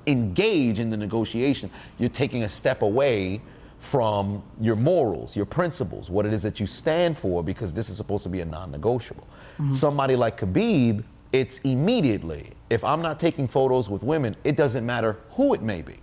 engage 0.06 0.80
in 0.80 0.90
the 0.90 0.96
negotiation, 0.96 1.70
you're 1.98 2.08
taking 2.08 2.42
a 2.42 2.48
step 2.48 2.82
away 2.82 3.40
from 3.90 4.42
your 4.60 4.76
morals, 4.76 5.36
your 5.36 5.46
principles, 5.46 6.08
what 6.08 6.24
it 6.24 6.32
is 6.32 6.42
that 6.42 6.58
you 6.58 6.66
stand 6.66 7.18
for, 7.18 7.42
because 7.42 7.72
this 7.72 7.88
is 7.88 7.96
supposed 7.96 8.22
to 8.22 8.30
be 8.30 8.40
a 8.40 8.44
non-negotiable. 8.44 9.26
Mm-hmm. 9.58 9.72
Somebody 9.72 10.16
like 10.16 10.40
Khabib, 10.40 11.04
it's 11.32 11.58
immediately. 11.58 12.52
If 12.70 12.82
I'm 12.82 13.02
not 13.02 13.20
taking 13.20 13.46
photos 13.46 13.88
with 13.90 14.02
women, 14.02 14.36
it 14.42 14.56
doesn't 14.56 14.86
matter 14.86 15.18
who 15.30 15.52
it 15.54 15.62
may 15.62 15.82
be 15.82 15.98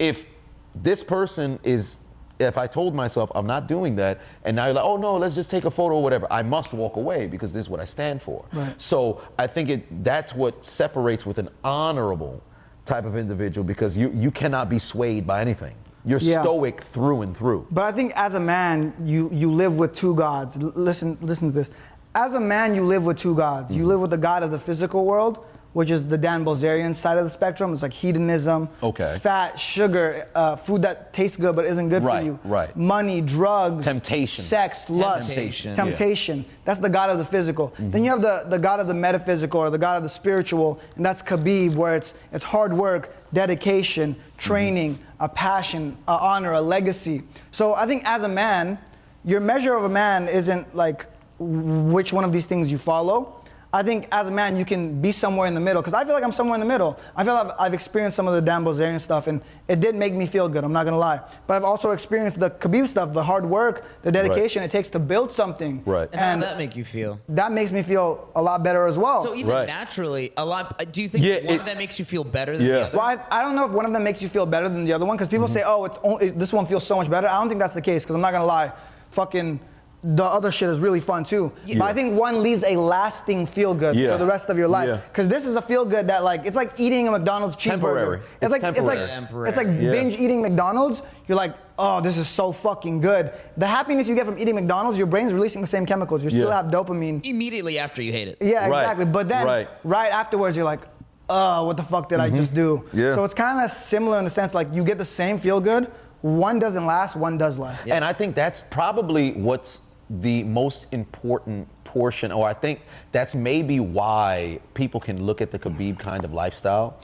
if 0.00 0.26
this 0.74 1.04
person 1.04 1.60
is 1.62 1.96
if 2.40 2.56
I 2.56 2.66
told 2.66 2.94
myself 2.94 3.30
I'm 3.34 3.46
not 3.46 3.68
doing 3.68 3.96
that, 3.96 4.18
and 4.44 4.56
now 4.56 4.64
you're 4.64 4.74
like, 4.74 4.84
oh 4.84 4.96
no, 4.96 5.18
let's 5.18 5.34
just 5.34 5.50
take 5.50 5.66
a 5.66 5.70
photo 5.70 5.96
or 5.96 6.02
whatever, 6.02 6.26
I 6.32 6.42
must 6.42 6.72
walk 6.72 6.96
away 6.96 7.26
because 7.26 7.52
this 7.52 7.66
is 7.66 7.68
what 7.68 7.80
I 7.80 7.84
stand 7.84 8.22
for. 8.22 8.46
Right. 8.52 8.80
So 8.80 9.20
I 9.38 9.46
think 9.46 9.68
it 9.68 10.02
that's 10.02 10.34
what 10.34 10.64
separates 10.64 11.26
with 11.26 11.36
an 11.36 11.50
honorable 11.62 12.42
type 12.86 13.04
of 13.04 13.16
individual 13.16 13.64
because 13.64 13.96
you 13.96 14.10
you 14.14 14.30
cannot 14.30 14.68
be 14.68 14.78
swayed 14.78 15.26
by 15.26 15.40
anything. 15.40 15.74
You're 16.04 16.18
Yeah. 16.18 16.40
stoic 16.42 16.82
through 16.92 17.22
and 17.22 17.36
through. 17.36 17.66
But 17.70 17.84
I 17.84 17.92
think 17.92 18.12
as 18.16 18.34
a 18.34 18.40
man, 18.40 18.94
you, 19.04 19.28
you 19.32 19.52
live 19.52 19.76
with 19.76 19.94
two 19.94 20.14
gods. 20.14 20.56
L- 20.56 20.72
listen, 20.74 21.18
listen 21.20 21.48
to 21.48 21.54
this. 21.54 21.70
As 22.14 22.32
a 22.34 22.40
man, 22.40 22.74
you 22.74 22.84
live 22.86 23.04
with 23.04 23.18
two 23.18 23.34
gods. 23.34 23.66
Mm-hmm. 23.66 23.78
You 23.80 23.86
live 23.86 24.00
with 24.00 24.10
the 24.10 24.16
God 24.16 24.42
of 24.42 24.50
the 24.50 24.58
physical 24.58 25.04
world, 25.04 25.44
which 25.72 25.90
is 25.90 26.06
the 26.08 26.18
Dan 26.18 26.44
Bilzerian 26.44 26.94
side 26.96 27.16
of 27.16 27.24
the 27.24 27.30
spectrum. 27.30 27.72
It's 27.72 27.82
like 27.82 27.92
hedonism, 27.92 28.68
Okay. 28.82 29.18
fat, 29.20 29.58
sugar, 29.58 30.26
uh, 30.34 30.56
food 30.56 30.82
that 30.82 31.12
tastes 31.12 31.36
good 31.36 31.54
but 31.54 31.64
isn't 31.64 31.88
good 31.90 32.02
Right, 32.02 32.18
for 32.20 32.24
you, 32.26 32.38
right. 32.44 32.74
money, 32.76 33.20
drugs, 33.20 33.84
Temptation. 33.84 34.44
sex, 34.44 34.90
lust, 34.90 35.28
Temptation. 35.28 35.76
temptation. 35.76 36.44
That's 36.64 36.80
the 36.80 36.88
God 36.88 37.10
of 37.10 37.18
the 37.18 37.24
physical. 37.24 37.68
Mm-hmm. 37.70 37.90
Then 37.90 38.04
you 38.04 38.10
have 38.10 38.22
the, 38.22 38.44
the 38.48 38.58
God 38.58 38.80
of 38.80 38.88
the 38.88 38.94
metaphysical 38.94 39.60
or 39.60 39.70
the 39.70 39.78
God 39.78 39.96
of 39.96 40.02
the 40.02 40.08
spiritual, 40.08 40.80
and 40.96 41.04
that's 41.06 41.22
Khabib, 41.22 41.74
where 41.76 41.94
it's 41.94 42.14
it's 42.32 42.44
hard 42.44 42.72
work, 42.72 43.14
dedication, 43.32 44.16
training, 44.38 44.98
a 45.20 45.28
passion, 45.28 45.96
a 46.08 46.12
honor, 46.12 46.52
a 46.52 46.60
legacy. 46.60 47.22
So 47.52 47.74
I 47.74 47.86
think 47.86 48.02
as 48.04 48.22
a 48.24 48.28
man, 48.28 48.78
your 49.24 49.40
measure 49.40 49.74
of 49.76 49.84
a 49.84 49.88
man 49.88 50.28
isn't 50.28 50.74
like 50.74 51.06
which 51.38 52.12
one 52.12 52.24
of 52.24 52.32
these 52.32 52.46
things 52.46 52.70
you 52.70 52.78
follow. 52.78 53.39
I 53.72 53.84
think 53.84 54.08
as 54.10 54.26
a 54.26 54.32
man, 54.32 54.56
you 54.56 54.64
can 54.64 55.00
be 55.00 55.12
somewhere 55.12 55.46
in 55.46 55.54
the 55.54 55.60
middle. 55.60 55.80
Because 55.80 55.94
I 55.94 56.04
feel 56.04 56.14
like 56.14 56.24
I'm 56.24 56.32
somewhere 56.32 56.56
in 56.56 56.60
the 56.60 56.66
middle. 56.66 56.98
I 57.14 57.22
feel 57.22 57.34
like 57.34 57.52
I've 57.56 57.72
experienced 57.72 58.16
some 58.16 58.26
of 58.26 58.34
the 58.34 58.40
Dan 58.40 58.64
Bilzerian 58.64 59.00
stuff, 59.00 59.28
and 59.28 59.40
it 59.68 59.78
did 59.78 59.94
make 59.94 60.12
me 60.12 60.26
feel 60.26 60.48
good. 60.48 60.64
I'm 60.64 60.72
not 60.72 60.86
gonna 60.86 60.98
lie. 60.98 61.20
But 61.46 61.54
I've 61.54 61.62
also 61.62 61.92
experienced 61.92 62.40
the 62.40 62.50
Khabib 62.50 62.88
stuff, 62.88 63.12
the 63.12 63.22
hard 63.22 63.46
work, 63.46 63.84
the 64.02 64.10
dedication 64.10 64.64
it 64.64 64.72
takes 64.72 64.90
to 64.90 64.98
build 64.98 65.30
something. 65.30 65.82
Right. 65.86 66.08
And, 66.10 66.20
how 66.20 66.26
And 66.32 66.40
did 66.40 66.50
that 66.50 66.58
make 66.58 66.74
you 66.74 66.84
feel? 66.84 67.20
that 67.28 67.52
makes 67.52 67.70
me 67.70 67.82
feel 67.82 68.28
a 68.34 68.42
lot 68.42 68.64
better 68.64 68.86
as 68.88 68.98
well. 68.98 69.22
So 69.22 69.36
even 69.36 69.52
Right. 69.54 69.68
naturally, 69.68 70.32
a 70.36 70.44
lot. 70.44 70.74
uh, 70.80 70.84
Do 70.84 71.00
you 71.02 71.08
think 71.08 71.24
Yeah, 71.24 71.36
one 71.44 71.54
it- 71.54 71.60
of 71.60 71.66
them 71.66 71.78
makes 71.78 71.96
you 72.00 72.04
feel 72.04 72.24
better 72.24 72.56
than 72.58 72.66
Yeah. 72.66 72.72
the 72.74 72.86
other? 72.86 72.96
well, 72.98 73.06
I, 73.06 73.38
I 73.38 73.42
don't 73.42 73.54
know 73.54 73.66
if 73.66 73.70
one 73.70 73.86
of 73.86 73.92
them 73.92 74.02
makes 74.02 74.20
you 74.20 74.28
feel 74.28 74.46
better 74.46 74.68
than 74.68 74.84
the 74.84 74.92
other 74.92 75.04
one 75.06 75.16
because 75.16 75.28
people 75.28 75.46
say, 75.46 75.62
oh, 75.64 75.84
it's 75.84 75.98
only, 76.02 76.30
this 76.30 76.52
one 76.52 76.66
feels 76.66 76.84
so 76.84 76.96
much 76.96 77.08
better. 77.08 77.28
I 77.28 77.38
don't 77.38 77.48
think 77.48 77.60
that's 77.60 77.74
the 77.74 77.80
case 77.82 78.02
because 78.02 78.16
I'm 78.16 78.20
not 78.20 78.32
gonna 78.32 78.44
lie, 78.46 78.72
fucking 79.12 79.60
the 80.02 80.24
other 80.24 80.50
shit 80.50 80.68
is 80.70 80.78
really 80.80 81.00
fun 81.00 81.24
too. 81.24 81.52
But 81.66 81.82
I 81.82 81.92
think 81.92 82.18
one 82.18 82.42
leaves 82.42 82.64
a 82.64 82.76
lasting 82.76 83.44
feel 83.46 83.74
good 83.74 83.96
Yeah. 83.96 84.12
for 84.12 84.18
the 84.18 84.26
rest 84.26 84.48
of 84.48 84.56
your 84.56 84.68
life. 84.68 84.88
Yeah. 84.88 85.00
Because 85.12 85.28
this 85.28 85.44
is 85.44 85.56
a 85.56 85.62
feel 85.62 85.84
good 85.84 86.06
that 86.06 86.24
like 86.24 86.46
it's 86.46 86.56
like 86.56 86.72
eating 86.78 87.06
a 87.06 87.10
McDonald's 87.10 87.56
cheeseburger. 87.56 87.70
Temporary. 87.70 88.16
It's, 88.18 88.26
It's 88.42 88.50
like 88.52 88.60
temporary. 88.62 88.88
it's 88.98 89.00
like 89.00 89.10
Temporary. 89.10 89.48
it's 89.48 89.56
like 89.58 89.66
Yeah. 89.66 89.90
binge 89.90 90.14
eating 90.18 90.40
McDonald's. 90.40 91.02
You're 91.28 91.36
like, 91.36 91.54
oh, 91.78 92.00
this 92.00 92.16
is 92.16 92.28
so 92.28 92.50
fucking 92.50 93.00
good. 93.02 93.30
The 93.58 93.66
happiness 93.66 94.08
you 94.08 94.14
get 94.14 94.24
from 94.24 94.38
eating 94.38 94.54
McDonald's, 94.54 94.96
your 94.96 95.06
brain's 95.06 95.32
releasing 95.34 95.60
the 95.60 95.66
same 95.66 95.84
chemicals. 95.84 96.24
You 96.24 96.30
still 96.30 96.48
Yeah. 96.48 96.56
have 96.62 96.66
dopamine. 96.72 97.24
Immediately 97.24 97.78
after 97.78 98.00
you 98.02 98.12
hate 98.12 98.28
it. 98.28 98.38
Yeah, 98.40 98.68
Right. 98.68 98.80
exactly. 98.80 99.04
But 99.04 99.28
then 99.28 99.46
Right. 99.46 99.68
right. 99.84 100.10
afterwards, 100.12 100.56
you're 100.56 100.64
like, 100.64 100.80
oh, 101.28 101.66
what 101.66 101.76
the 101.76 101.82
fuck 101.82 102.08
did 102.08 102.20
I 102.20 102.28
mm-hmm. 102.28 102.38
just 102.38 102.54
do? 102.54 102.82
Yeah. 102.94 103.14
So 103.14 103.24
it's 103.24 103.34
kind 103.34 103.62
of 103.62 103.70
similar 103.70 104.18
in 104.18 104.24
the 104.24 104.30
sense 104.30 104.54
like 104.54 104.68
you 104.72 104.82
get 104.82 104.96
the 104.96 105.04
same 105.04 105.38
feel 105.38 105.60
good. 105.60 105.88
One 106.22 106.58
doesn't 106.58 106.84
last, 106.86 107.16
one 107.16 107.38
does 107.38 107.58
last. 107.58 107.86
And 107.86 108.04
I 108.04 108.12
think 108.12 108.34
that's 108.34 108.60
probably 108.70 109.32
what's 109.32 109.78
the 110.10 110.42
most 110.42 110.92
important 110.92 111.68
portion, 111.84 112.32
or 112.32 112.48
I 112.48 112.52
think 112.52 112.82
that's 113.12 113.34
maybe 113.34 113.78
why 113.78 114.60
people 114.74 115.00
can 115.00 115.24
look 115.24 115.40
at 115.40 115.52
the 115.52 115.58
Khabib 115.58 115.98
kind 115.98 116.24
of 116.24 116.32
lifestyle 116.32 116.98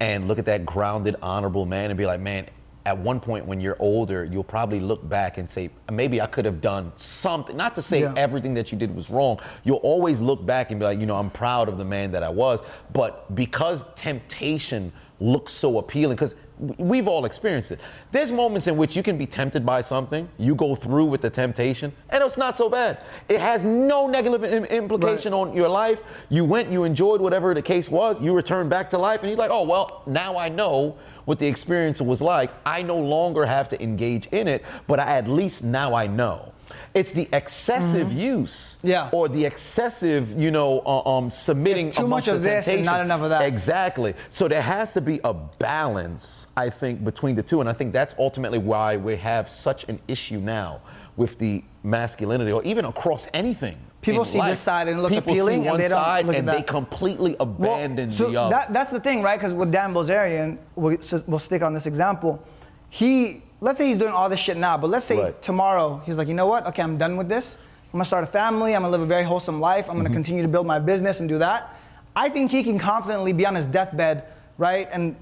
and 0.00 0.28
look 0.28 0.38
at 0.38 0.44
that 0.44 0.66
grounded, 0.66 1.16
honorable 1.22 1.64
man 1.64 1.90
and 1.90 1.96
be 1.96 2.06
like, 2.06 2.20
man, 2.20 2.46
at 2.86 2.96
one 2.96 3.20
point 3.20 3.44
when 3.46 3.60
you're 3.60 3.76
older, 3.78 4.24
you'll 4.24 4.42
probably 4.42 4.80
look 4.80 5.06
back 5.08 5.38
and 5.38 5.50
say, 5.50 5.70
maybe 5.90 6.20
I 6.20 6.26
could 6.26 6.44
have 6.44 6.60
done 6.60 6.92
something. 6.96 7.56
Not 7.56 7.74
to 7.74 7.82
say 7.82 8.00
Yeah. 8.00 8.14
everything 8.16 8.54
that 8.54 8.72
you 8.72 8.78
did 8.78 8.94
was 8.94 9.10
wrong. 9.10 9.38
You'll 9.64 9.76
always 9.78 10.20
look 10.20 10.44
back 10.44 10.70
and 10.70 10.80
be 10.80 10.86
like, 10.86 10.98
you 10.98 11.06
know, 11.06 11.16
I'm 11.16 11.30
proud 11.30 11.68
of 11.68 11.76
the 11.76 11.84
man 11.84 12.12
that 12.12 12.22
I 12.22 12.30
was. 12.30 12.60
But 12.92 13.34
because 13.34 13.84
temptation 13.96 14.92
looks 15.20 15.52
so 15.52 15.78
appealing, 15.78 16.16
because 16.16 16.34
we've 16.78 17.08
all 17.08 17.24
experienced 17.24 17.72
it. 17.72 17.80
There's 18.12 18.30
moments 18.30 18.66
in 18.66 18.76
which 18.76 18.94
you 18.94 19.02
can 19.02 19.16
be 19.16 19.26
tempted 19.26 19.64
by 19.64 19.80
something, 19.80 20.28
you 20.38 20.54
go 20.54 20.74
through 20.74 21.06
with 21.06 21.22
the 21.22 21.30
temptation, 21.30 21.92
and 22.10 22.22
it's 22.22 22.36
not 22.36 22.58
so 22.58 22.68
bad. 22.68 22.98
It 23.28 23.40
has 23.40 23.64
no 23.64 24.06
negative 24.06 24.44
im- 24.44 24.64
implication 24.66 25.32
on 25.32 25.54
your 25.54 25.68
life. 25.68 26.02
You 26.28 26.44
went, 26.44 26.70
you 26.70 26.84
enjoyed 26.84 27.20
whatever 27.20 27.54
the 27.54 27.62
case 27.62 27.88
was, 27.88 28.20
you 28.20 28.34
return 28.34 28.68
back 28.68 28.90
to 28.90 28.98
life, 28.98 29.20
and 29.20 29.30
you're 29.30 29.38
like, 29.38 29.50
oh, 29.50 29.62
well, 29.62 30.02
now 30.06 30.36
I 30.36 30.48
know 30.48 30.96
what 31.24 31.38
the 31.38 31.46
experience 31.46 32.00
was 32.00 32.20
like. 32.20 32.50
I 32.66 32.82
no 32.82 32.98
longer 32.98 33.46
have 33.46 33.68
to 33.70 33.82
engage 33.82 34.26
in 34.26 34.48
it, 34.48 34.64
but 34.86 35.00
I, 35.00 35.16
at 35.16 35.28
least 35.28 35.64
now 35.64 35.94
I 35.94 36.06
know. 36.06 36.52
It's 36.92 37.12
the 37.12 37.28
excessive 37.32 38.12
use, 38.12 38.78
Yeah. 38.82 39.10
or 39.12 39.28
the 39.28 39.44
excessive, 39.44 40.32
you 40.38 40.50
know, 40.50 40.80
uh, 40.84 41.18
um, 41.18 41.30
submitting 41.30 41.88
It's 41.88 41.98
too 41.98 42.06
much 42.08 42.26
of 42.26 42.42
this 42.42 42.66
and 42.66 42.84
not 42.84 43.00
enough 43.00 43.20
of 43.22 43.30
that. 43.30 43.42
Exactly. 43.42 44.14
So 44.30 44.48
there 44.48 44.62
has 44.62 44.92
to 44.94 45.00
be 45.00 45.20
a 45.22 45.32
balance, 45.32 46.48
I 46.56 46.68
think, 46.68 47.04
between 47.04 47.36
the 47.36 47.42
two, 47.44 47.60
and 47.60 47.68
I 47.68 47.72
think 47.72 47.92
that's 47.92 48.14
ultimately 48.18 48.58
why 48.58 48.96
we 48.96 49.16
have 49.16 49.48
such 49.48 49.84
an 49.88 50.00
issue 50.08 50.38
now 50.40 50.80
with 51.16 51.38
the 51.38 51.62
masculinity, 51.84 52.50
or 52.50 52.62
even 52.64 52.84
across 52.84 53.26
anything. 53.34 53.76
People 54.00 54.24
see 54.24 54.40
this 54.40 54.58
side 54.60 54.88
and 54.88 55.02
look 55.02 55.10
People 55.10 55.32
appealing 55.32 55.62
see 55.64 55.68
and 55.68 55.78
they 55.78 55.88
don't 55.88 55.98
side 56.02 56.24
look 56.26 56.34
at 56.34 56.38
and 56.40 56.48
they 56.48 56.56
that. 56.56 56.66
completely 56.66 57.36
Well, 57.38 57.74
abandon 57.74 58.10
so 58.10 58.30
the 58.30 58.36
other. 58.40 58.50
That, 58.50 58.72
that's 58.72 58.90
the 58.90 58.98
thing, 59.00 59.20
right? 59.22 59.38
Because 59.38 59.52
with 59.52 59.70
Dan 59.70 59.92
Bilzerian, 59.92 60.56
we'll, 60.74 60.96
we'll 61.26 61.38
stick 61.38 61.62
on 61.62 61.74
this 61.74 61.84
example. 61.86 62.42
He, 62.88 63.42
let's 63.60 63.78
say 63.78 63.86
he's 63.88 63.98
doing 63.98 64.12
all 64.12 64.28
this 64.28 64.40
shit 64.40 64.56
now, 64.56 64.76
but 64.78 64.88
let's 64.90 65.06
say 65.06 65.18
Right. 65.22 65.42
tomorrow 65.42 66.00
he's 66.06 66.16
like, 66.16 66.28
you 66.28 66.34
know 66.34 66.46
what? 66.46 66.66
Okay, 66.66 66.82
I'm 66.82 66.96
done 66.98 67.16
with 67.16 67.28
this. 67.28 67.56
I'm 67.92 67.98
gonna 67.98 68.04
start 68.04 68.24
a 68.24 68.26
family. 68.26 68.74
I'm 68.74 68.82
gonna 68.82 68.92
live 68.92 69.00
a 69.00 69.06
very 69.06 69.24
wholesome 69.24 69.60
life. 69.60 69.88
I'm 69.88 69.96
gonna 69.96 70.08
Mm-hmm. 70.08 70.14
continue 70.14 70.42
to 70.42 70.48
build 70.48 70.66
my 70.66 70.78
business 70.78 71.20
and 71.20 71.28
do 71.28 71.38
that. 71.38 71.74
I 72.16 72.28
think 72.28 72.50
he 72.50 72.62
can 72.62 72.78
confidently 72.78 73.32
be 73.32 73.46
on 73.46 73.54
his 73.54 73.66
deathbed, 73.66 74.24
right? 74.58 74.88
And 74.92 75.16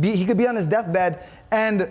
be, 0.00 0.16
he 0.16 0.24
could 0.24 0.38
be 0.38 0.46
on 0.48 0.56
his 0.56 0.66
deathbed 0.66 1.20
and 1.50 1.90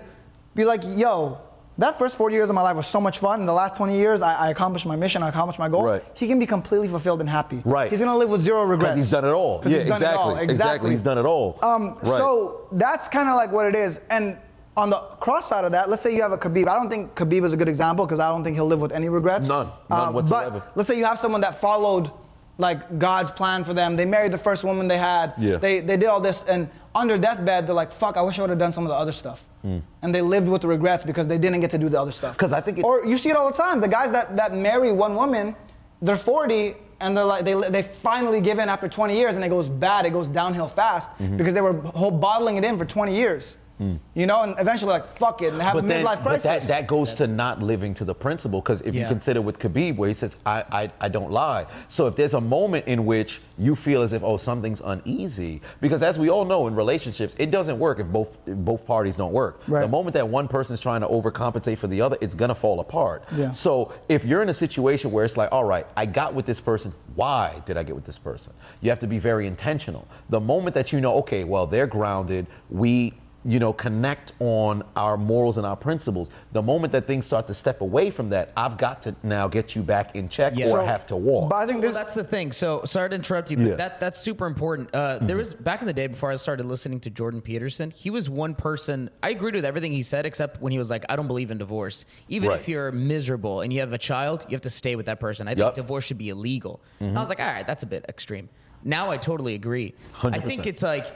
be 0.56 0.66
like, 0.66 0.82
yo, 0.84 1.38
that 1.80 1.98
first 1.98 2.18
40 2.18 2.36
years 2.36 2.50
of 2.50 2.56
my 2.56 2.62
life 2.62 2.76
was 2.76 2.86
so 2.86 3.02
much 3.02 3.18
fun. 3.18 3.40
In 3.40 3.48
the 3.48 3.54
last 3.54 3.76
20 3.78 3.96
years, 3.98 4.22
I, 4.22 4.34
I 4.36 4.50
accomplished 4.52 4.86
my 4.86 4.96
mission. 4.96 5.24
I 5.24 5.30
accomplished 5.30 5.58
my 5.58 5.70
goal. 5.70 5.84
Right. 5.86 6.04
He 6.14 6.28
can 6.28 6.38
be 6.38 6.46
completely 6.46 6.88
fulfilled 6.88 7.20
and 7.20 7.28
happy. 7.30 7.62
Right. 7.66 7.90
He's 7.90 8.00
gonna 8.00 8.16
live 8.18 8.30
with 8.30 8.42
zero 8.44 8.64
regrets. 8.64 8.94
Because 8.94 8.98
he's 9.08 9.10
done 9.10 9.26
it 9.26 9.32
all. 9.32 9.62
Yeah, 9.66 9.78
done 9.80 9.88
it 9.88 9.92
exactly. 9.92 10.18
all. 10.20 10.38
Exactly. 10.38 10.92
He's 10.92 11.02
done 11.02 11.18
it 11.18 11.26
all. 11.26 11.58
Um, 11.64 11.96
Right. 11.96 12.06
So 12.06 12.68
that's 12.74 13.08
kind 13.08 13.28
of 13.30 13.36
like 13.36 13.52
what 13.52 13.66
it 13.66 13.76
is. 13.76 14.00
And 14.12 14.38
on 14.76 14.90
the 14.90 14.98
cross 15.20 15.48
side 15.48 15.66
of 15.66 15.72
that, 15.72 15.90
let's 15.90 16.02
say 16.02 16.16
you 16.16 16.22
have 16.22 16.32
a 16.32 16.38
Khabib. 16.38 16.68
I 16.68 16.74
don't 16.74 16.90
think 16.90 17.14
Khabib 17.16 17.46
is 17.46 17.54
a 17.54 17.58
good 17.58 17.68
example 17.68 18.06
because 18.06 18.20
I 18.20 18.30
don't 18.30 18.44
think 18.44 18.56
he'll 18.56 18.66
live 18.66 18.82
with 18.82 18.92
any 18.92 19.10
regrets. 19.10 19.48
None. 19.48 19.70
None 19.90 20.14
whatsoever. 20.14 20.60
But 20.66 20.78
let's 20.78 20.88
say 20.88 20.98
you 20.98 21.06
have 21.06 21.20
someone 21.20 21.42
that 21.42 21.60
followed 21.62 22.10
like 22.58 22.98
God's 23.00 23.30
plan 23.32 23.64
for 23.64 23.74
them. 23.74 23.96
They 23.96 24.06
married 24.06 24.32
the 24.32 24.38
first 24.38 24.64
woman 24.64 24.88
they 24.88 24.98
had. 24.98 25.34
Yeah. 25.38 25.58
They 25.58 25.80
they 25.80 25.98
did 25.98 26.08
all 26.08 26.20
this 26.20 26.44
and 26.46 26.70
on 26.96 27.08
their 27.08 27.18
deathbed 27.18 27.66
they're 27.68 27.74
like, 27.76 27.92
fuck, 27.92 28.18
I 28.18 28.22
wish 28.22 28.38
I 28.40 28.42
would 28.42 28.50
have 28.52 28.60
done 28.60 28.72
some 28.72 28.84
of 28.84 28.90
the 28.90 28.96
other 28.96 29.12
stuff. 29.12 29.48
And 29.64 30.14
they 30.14 30.22
lived 30.22 30.48
with 30.50 30.62
the 30.62 30.68
regrets 30.68 31.04
because 31.04 31.26
they 31.26 31.38
didn't 31.38 31.62
get 31.62 31.72
to 31.72 31.78
do 31.78 31.88
the 31.88 32.00
other 32.00 32.12
stuff. 32.12 32.36
Because 32.38 32.52
I 32.52 32.60
think 32.62 32.80
it- 32.80 32.84
or 32.84 33.06
you 33.06 33.18
see 33.18 33.30
it 33.30 33.36
all 33.38 33.50
the 33.50 33.56
time. 33.58 33.80
The 33.80 33.88
guys 33.88 34.12
that, 34.12 34.36
that 34.36 34.54
marry 34.54 34.92
one 34.92 35.16
woman, 35.16 35.56
they're 36.02 36.18
40 36.18 36.76
and 37.00 37.16
they're 37.16 37.24
like 37.24 37.46
they, 37.46 37.54
they 37.70 37.82
finally 37.82 38.42
give 38.42 38.60
in 38.60 38.70
after 38.70 38.88
20 38.88 39.16
years 39.16 39.36
and 39.36 39.44
it 39.46 39.50
goes 39.50 39.70
bad. 39.70 40.06
It 40.06 40.12
goes 40.14 40.28
downhill 40.28 40.68
fast 40.68 41.10
Mm-hmm. 41.12 41.38
because 41.38 41.54
they 41.54 41.62
were 41.62 41.74
whole 41.74 42.12
bottling 42.12 42.58
it 42.58 42.66
in 42.66 42.78
for 42.78 42.86
20 42.86 43.16
years. 43.16 43.58
You 44.16 44.26
know, 44.28 44.44
and 44.44 44.56
eventually 44.60 44.92
like 44.92 45.06
fuck 45.06 45.42
it 45.42 45.54
and 45.54 45.62
have 45.62 45.76
a 45.76 45.82
Hmm. 45.82 45.88
then, 45.88 46.04
midlife 46.06 46.24
but 46.24 46.42
crisis. 46.42 46.44
that, 46.44 46.62
that 46.68 46.88
goes 46.88 47.14
to 47.16 47.28
not 47.28 47.62
living 47.62 47.94
to 47.96 48.06
the 48.06 48.14
principle. 48.16 48.62
Because 48.62 48.82
if 48.82 48.94
you 48.96 49.06
consider 49.06 49.42
with 49.42 49.60
Khabib, 49.60 49.96
where 49.98 50.08
he 50.08 50.14
says, 50.14 50.36
I, 50.46 50.64
I, 50.72 50.92
I 51.02 51.10
don't 51.10 51.32
lie. 51.32 51.66
So 51.90 52.08
if 52.08 52.16
there's 52.16 52.34
a 52.34 52.42
moment 52.42 52.88
in 52.88 53.06
which 53.06 53.42
you 53.58 53.76
feel 53.76 54.02
as 54.02 54.14
if, 54.14 54.24
oh, 54.24 54.38
something's 54.38 54.82
uneasy, 54.82 55.62
because 55.82 56.02
as 56.04 56.18
we 56.18 56.30
all 56.30 56.46
know 56.46 56.68
in 56.68 56.76
relationships, 56.76 57.36
it 57.38 57.52
doesn't 57.52 57.78
work 57.80 58.00
if 58.00 58.08
both, 58.08 58.30
if 58.48 58.58
both 58.58 58.86
parties 58.86 59.16
don't 59.16 59.34
work. 59.34 59.62
Right. 59.68 59.82
The 59.82 59.88
moment 59.88 60.14
that 60.16 60.28
one 60.28 60.48
person's 60.48 60.80
trying 60.80 61.02
to 61.02 61.08
overcompensate 61.08 61.78
for 61.78 61.88
the 61.88 62.02
other, 62.02 62.18
it's 62.22 62.36
going 62.36 62.50
to 62.50 62.56
fall 62.56 62.80
apart. 62.80 63.24
Yeah. 63.36 63.52
So 63.52 63.94
if 64.10 64.26
you're 64.26 64.42
in 64.42 64.50
a 64.50 64.54
situation 64.54 65.12
where 65.12 65.26
it's 65.26 65.38
like, 65.38 65.52
all 65.52 65.64
right, 65.66 65.86
I 65.98 66.06
got 66.06 66.34
with 66.34 66.46
this 66.46 66.60
person, 66.62 66.94
why 67.16 67.62
did 67.66 67.78
I 67.78 67.84
get 67.84 67.96
with 67.96 68.06
this 68.06 68.18
person? 68.20 68.54
You 68.82 68.90
have 68.90 69.00
to 69.00 69.08
be 69.08 69.20
very 69.20 69.46
intentional. 69.48 70.08
The 70.30 70.40
moment 70.40 70.74
that 70.76 70.92
you 70.92 71.00
know, 71.02 71.16
okay, 71.16 71.44
well, 71.44 71.68
they're 71.68 71.88
grounded, 71.88 72.48
we 72.70 73.14
you 73.46 73.60
know, 73.60 73.74
connect 73.74 74.32
on 74.40 74.84
our 74.96 75.18
morals 75.18 75.58
and 75.58 75.66
our 75.66 75.76
principles. 75.76 76.30
The 76.54 76.62
moment 76.62 76.94
that 76.94 77.06
things 77.08 77.26
start 77.26 77.46
to 77.48 77.54
step 77.54 77.82
away 77.82 78.10
from 78.10 78.30
that, 78.30 78.54
I've 78.56 78.78
got 78.78 79.02
to 79.04 79.16
now 79.22 79.48
get 79.50 79.76
you 79.76 79.84
back 79.84 80.16
in 80.16 80.30
check 80.30 80.54
Yeah. 80.56 80.68
or 80.68 80.78
So- 80.80 80.86
have 80.86 81.06
to 81.08 81.18
walk. 81.18 81.50
But 81.50 81.58
I 81.58 81.66
think 81.66 81.84
Well, 81.84 81.92
that's 81.92 82.14
the 82.14 82.24
thing. 82.24 82.54
So 82.54 82.84
sorry 82.86 83.10
to 83.10 83.16
interrupt 83.16 83.52
you, 83.52 83.58
Yeah. 83.58 83.68
but 83.70 83.78
that 83.80 84.00
that's 84.00 84.20
super 84.22 84.46
important. 84.48 84.94
Uh, 84.96 85.20
There 85.22 85.36
was 85.38 85.54
back 85.54 85.82
in 85.82 85.88
the 85.88 85.94
day 85.94 86.08
before 86.08 86.32
I 86.32 86.36
started 86.38 86.66
listening 86.66 87.00
to 87.02 87.10
Jordan 87.10 87.42
Peterson. 87.42 87.92
He 87.92 88.10
was 88.10 88.30
one 88.30 88.56
person. 88.56 89.10
I 89.22 89.30
agreed 89.32 89.56
with 89.56 89.66
everything 89.66 89.92
he 89.92 90.04
said, 90.04 90.26
except 90.26 90.62
when 90.62 90.72
he 90.72 90.78
was 90.78 90.90
like, 90.90 91.04
"I 91.10 91.16
don't 91.16 91.28
believe 91.28 91.52
in 91.52 91.58
divorce. 91.58 92.06
Even 92.30 92.50
Right. 92.50 92.60
if 92.60 92.68
you're 92.70 92.92
miserable 92.94 93.62
and 93.62 93.74
you 93.74 93.82
have 93.82 93.92
a 93.94 93.98
child, 93.98 94.46
you 94.48 94.56
have 94.56 94.62
to 94.62 94.70
stay 94.70 94.96
with 94.96 95.06
that 95.08 95.20
person. 95.20 95.48
I 95.48 95.52
think 95.52 95.60
Yup. 95.60 95.76
divorce 95.76 96.06
should 96.06 96.18
be 96.18 96.30
illegal." 96.30 96.80
And 97.02 97.18
I 97.18 97.20
was 97.22 97.30
like, 97.30 97.40
"All 97.42 97.46
right, 97.46 97.68
that's 97.68 97.84
a 97.84 97.88
bit 97.88 98.06
extreme." 98.08 98.48
Now 98.86 99.12
I 99.12 99.18
totally 99.18 99.54
agree. 99.56 99.94
I 100.16 100.28
100%. 100.28 100.46
think 100.46 100.66
it's 100.68 100.82
like 100.84 101.08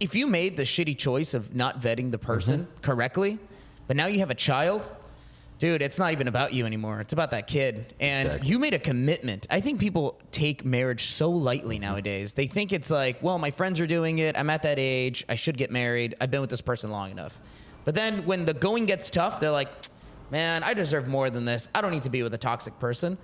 if 0.00 0.14
you 0.14 0.26
made 0.26 0.56
the 0.56 0.62
shitty 0.62 0.96
choice 0.96 1.34
of 1.34 1.54
not 1.54 1.80
vetting 1.80 2.10
the 2.10 2.18
person 2.18 2.60
Mm-hmm. 2.64 2.80
correctly, 2.82 3.38
but 3.86 3.96
now 3.96 4.06
you 4.06 4.18
have 4.20 4.30
a 4.30 4.34
child. 4.34 4.90
Dude, 5.58 5.82
it's 5.82 5.98
not 5.98 6.12
even 6.12 6.28
about 6.28 6.52
you 6.52 6.66
anymore. 6.66 7.00
It's 7.00 7.12
about 7.12 7.32
that 7.32 7.48
kid. 7.48 7.92
And 7.98 8.28
Exactly. 8.28 8.48
you 8.48 8.58
made 8.60 8.74
a 8.74 8.78
commitment. 8.78 9.46
I 9.50 9.60
think 9.60 9.80
people 9.80 10.16
take 10.30 10.64
marriage 10.64 11.06
so 11.06 11.30
lightly 11.30 11.80
nowadays. 11.80 12.32
They 12.32 12.46
think 12.46 12.72
it's 12.72 12.90
like, 12.90 13.20
well, 13.24 13.38
my 13.40 13.50
friends 13.50 13.80
are 13.80 13.86
doing 13.86 14.20
it. 14.20 14.36
I'm 14.38 14.50
at 14.50 14.62
that 14.62 14.78
age. 14.78 15.24
I 15.28 15.34
should 15.34 15.56
get 15.56 15.72
married. 15.72 16.14
I've 16.20 16.30
been 16.30 16.40
with 16.42 16.50
this 16.50 16.60
person 16.60 16.90
long 16.92 17.10
enough. 17.10 17.40
But 17.84 17.96
then 17.96 18.24
when 18.24 18.44
the 18.44 18.54
going 18.54 18.86
gets 18.86 19.10
tough, 19.10 19.40
they're 19.40 19.50
like, 19.50 19.68
man, 20.30 20.62
I 20.62 20.74
deserve 20.74 21.08
more 21.08 21.28
than 21.28 21.44
this. 21.44 21.68
I 21.74 21.80
don't 21.80 21.90
need 21.90 22.04
to 22.04 22.10
be 22.10 22.22
with 22.22 22.34
a 22.34 22.38
toxic 22.38 22.78
person. 22.78 23.18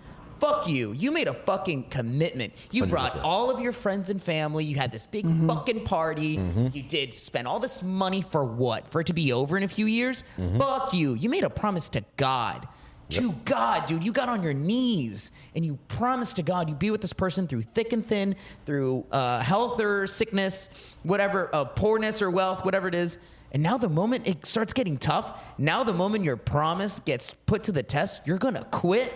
Fuck 0.44 0.68
you. 0.68 0.92
You 0.92 1.10
made 1.10 1.26
a 1.26 1.32
fucking 1.32 1.84
commitment. 1.84 2.52
You 2.70 2.84
brought 2.84 3.12
100%. 3.12 3.24
all 3.24 3.50
of 3.50 3.60
your 3.60 3.72
friends 3.72 4.10
and 4.10 4.22
family. 4.22 4.62
You 4.64 4.76
had 4.76 4.92
this 4.92 5.06
big 5.06 5.24
fucking 5.46 5.84
party. 5.84 6.38
You 6.74 6.82
did 6.82 7.14
spend 7.14 7.48
all 7.48 7.58
this 7.58 7.82
money 7.82 8.20
for 8.20 8.44
what? 8.44 8.86
For 8.88 9.00
it 9.00 9.06
to 9.06 9.14
be 9.14 9.32
over 9.32 9.56
in 9.56 9.62
a 9.62 9.68
few 9.68 9.86
years? 9.86 10.22
Fuck 10.58 10.92
you. 10.92 11.14
You 11.14 11.30
made 11.30 11.44
a 11.44 11.50
promise 11.50 11.88
to 11.90 12.04
God. 12.18 12.68
To 13.10 13.32
God, 13.46 13.86
dude. 13.86 14.04
You 14.04 14.12
got 14.12 14.28
on 14.28 14.42
your 14.42 14.52
knees 14.52 15.30
and 15.54 15.64
you 15.64 15.78
promised 15.88 16.36
to 16.36 16.42
God 16.42 16.68
you'd 16.68 16.78
be 16.78 16.90
with 16.90 17.00
this 17.00 17.12
person 17.12 17.46
through 17.46 17.62
thick 17.62 17.92
and 17.92 18.04
thin, 18.04 18.36
through 18.66 19.06
uh, 19.12 19.40
health 19.40 19.80
or 19.80 20.06
sickness, 20.06 20.68
whatever, 21.04 21.48
uh, 21.54 21.64
poorness 21.64 22.20
or 22.20 22.30
wealth, 22.30 22.64
whatever 22.64 22.88
it 22.88 22.94
is. 22.94 23.18
And 23.52 23.62
now 23.62 23.78
the 23.78 23.88
moment 23.88 24.26
it 24.26 24.44
starts 24.44 24.72
getting 24.74 24.98
tough, 24.98 25.40
now 25.58 25.84
the 25.84 25.92
moment 25.92 26.24
your 26.24 26.36
promise 26.36 27.00
gets 27.00 27.32
put 27.46 27.64
to 27.64 27.72
the 27.72 27.82
test, 27.82 28.20
you're 28.26 28.38
gonna 28.38 28.66
quit. 28.70 29.12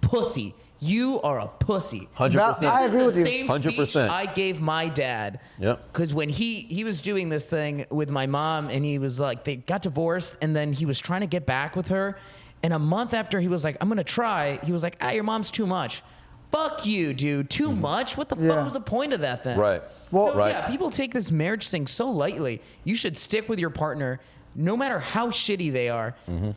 Pussy. 0.00 0.54
You 0.84 1.20
are 1.22 1.38
a 1.38 1.46
pussy. 1.46 2.08
100%. 2.16 2.64
I 2.64 2.86
agree 2.86 3.06
with 3.06 3.16
you. 3.16 3.24
Same 3.24 3.46
100%. 3.46 3.86
speech 3.86 3.96
I 3.96 4.26
gave 4.26 4.60
my 4.60 4.88
dad. 4.88 5.38
Yep. 5.60 5.92
Because 5.92 6.12
when 6.12 6.28
he 6.28 6.62
he 6.62 6.82
was 6.82 7.00
doing 7.00 7.28
this 7.28 7.46
thing 7.48 7.86
with 7.88 8.10
my 8.10 8.26
mom, 8.26 8.68
and 8.68 8.84
he 8.84 8.98
was 8.98 9.20
like, 9.20 9.44
they 9.44 9.56
got 9.56 9.82
divorced, 9.82 10.36
and 10.42 10.56
then 10.56 10.72
he 10.72 10.84
was 10.84 10.98
trying 10.98 11.20
to 11.20 11.28
get 11.28 11.46
back 11.46 11.76
with 11.76 11.86
her, 11.88 12.18
and 12.64 12.72
a 12.72 12.80
month 12.80 13.14
after 13.14 13.38
he 13.38 13.46
was 13.46 13.62
like, 13.62 13.76
I'm 13.80 13.88
gonna 13.88 14.02
try. 14.02 14.58
He 14.64 14.72
was 14.72 14.82
like, 14.82 14.96
Ah, 15.00 15.10
your 15.10 15.22
mom's 15.22 15.52
too 15.52 15.66
much. 15.68 16.02
Fuck 16.50 16.84
you, 16.84 17.14
dude. 17.14 17.48
Too 17.48 17.72
much. 17.72 18.16
What 18.16 18.28
the 18.28 18.36
Yeah. 18.36 18.48
fuck 18.56 18.64
was 18.64 18.72
the 18.72 18.80
point 18.80 19.12
of 19.12 19.20
that 19.20 19.44
then? 19.44 19.58
Right. 19.60 19.82
Well- 20.10 20.32
So, 20.32 20.38
Right. 20.38 20.50
yeah, 20.50 20.66
people 20.68 20.90
take 20.90 21.12
this 21.14 21.30
marriage 21.30 21.68
thing 21.68 21.86
so 21.86 22.10
lightly. 22.10 22.60
You 22.82 22.96
should 22.96 23.16
stick 23.16 23.48
with 23.48 23.60
your 23.60 23.70
partner, 23.70 24.18
no 24.56 24.76
matter 24.76 24.98
how 24.98 25.28
shitty 25.30 25.72
they 25.72 25.88
are. 25.88 26.16
Mm-hmm. 26.28 26.50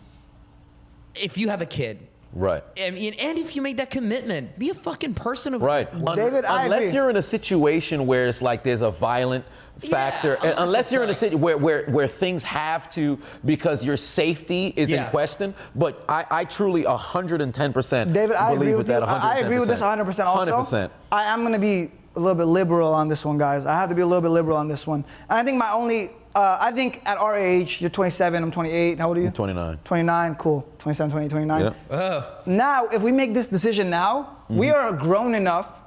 If 1.13 1.37
you 1.37 1.47
have 1.49 1.61
a 1.61 1.65
kid, 1.65 2.07
Right. 2.35 2.63
I 2.77 2.89
mean, 2.91 3.13
and 3.13 3.37
if 3.39 3.55
you 3.55 3.61
make 3.61 3.77
that 3.77 3.89
commitment, 3.89 4.59
be 4.59 4.69
a 4.69 4.73
fucking 4.73 5.13
person 5.13 5.53
of 5.53 5.61
Right. 5.61 5.87
Un- 5.93 6.17
David, 6.17 6.43
I 6.45 6.65
unless 6.65 6.93
you're 6.93 7.09
in 7.09 7.15
a 7.15 7.21
situation 7.21 8.05
where 8.05 8.27
it's 8.27 8.41
like 8.41 8.61
there's 8.61 8.81
a 8.81 8.91
violent 8.91 9.45
factor, 9.79 10.37
Yeah, 10.43 10.49
unless 10.51 10.59
unless 10.67 10.91
you're 10.91 11.03
in 11.03 11.09
a 11.09 11.11
it's 11.11 11.21
like- 11.21 11.31
situation 11.31 11.41
where, 11.41 11.57
where, 11.57 11.85
where 11.85 12.07
things 12.07 12.43
have 12.43 12.89
to, 12.91 13.17
because 13.45 13.83
your 13.83 13.95
safety 13.97 14.73
is 14.75 14.91
in 14.91 15.05
question. 15.09 15.53
But 15.75 16.03
I, 16.09 16.25
I 16.29 16.43
truly 16.45 16.83
110% 16.83 18.13
David, 18.13 18.35
I 18.35 18.49
believe 18.53 18.61
agree 18.61 18.69
with 18.71 18.77
with 18.79 18.87
that 18.87 19.03
110%. 19.03 19.07
I 19.07 19.35
I 19.35 19.37
agree 19.39 19.59
with 19.59 19.67
this 19.69 19.79
100% 19.79 20.25
also. 20.25 20.51
100%. 20.77 20.89
I 21.11 21.23
am 21.23 21.41
going 21.41 21.53
to 21.53 21.59
be 21.59 21.91
a 22.15 22.19
little 22.19 22.35
bit 22.35 22.45
liberal 22.45 22.93
on 22.93 23.07
this 23.07 23.23
one, 23.25 23.37
guys. 23.37 23.65
I 23.65 23.73
have 23.73 23.89
to 23.89 23.95
be 23.95 24.01
a 24.01 24.05
little 24.05 24.21
bit 24.21 24.29
liberal 24.29 24.57
on 24.57 24.67
this 24.67 24.85
one. 24.85 25.03
And 25.29 25.39
I 25.39 25.43
think 25.43 25.57
my 25.57 25.71
only, 25.71 26.11
uh, 26.35 26.57
I 26.59 26.71
think 26.71 27.01
at 27.05 27.17
our 27.17 27.35
age, 27.35 27.79
you're 27.81 27.89
27, 27.89 28.43
I'm 28.43 28.51
28. 28.51 28.99
How 28.99 29.07
old 29.07 29.17
are 29.17 29.21
you? 29.21 29.27
I'm 29.27 29.33
29. 29.33 29.79
29, 29.83 30.35
cool. 30.35 30.67
27, 30.79 31.11
28, 31.11 31.29
29. 31.29 31.61
Yeah. 31.61 31.73
Ugh. 31.95 32.23
Now, 32.45 32.87
if 32.87 33.01
we 33.01 33.11
make 33.11 33.33
this 33.33 33.47
decision 33.47 33.89
now, 33.89 34.37
we 34.49 34.67
Mm-hmm. 34.67 34.75
are 34.75 34.91
grown 35.01 35.33
enough 35.33 35.81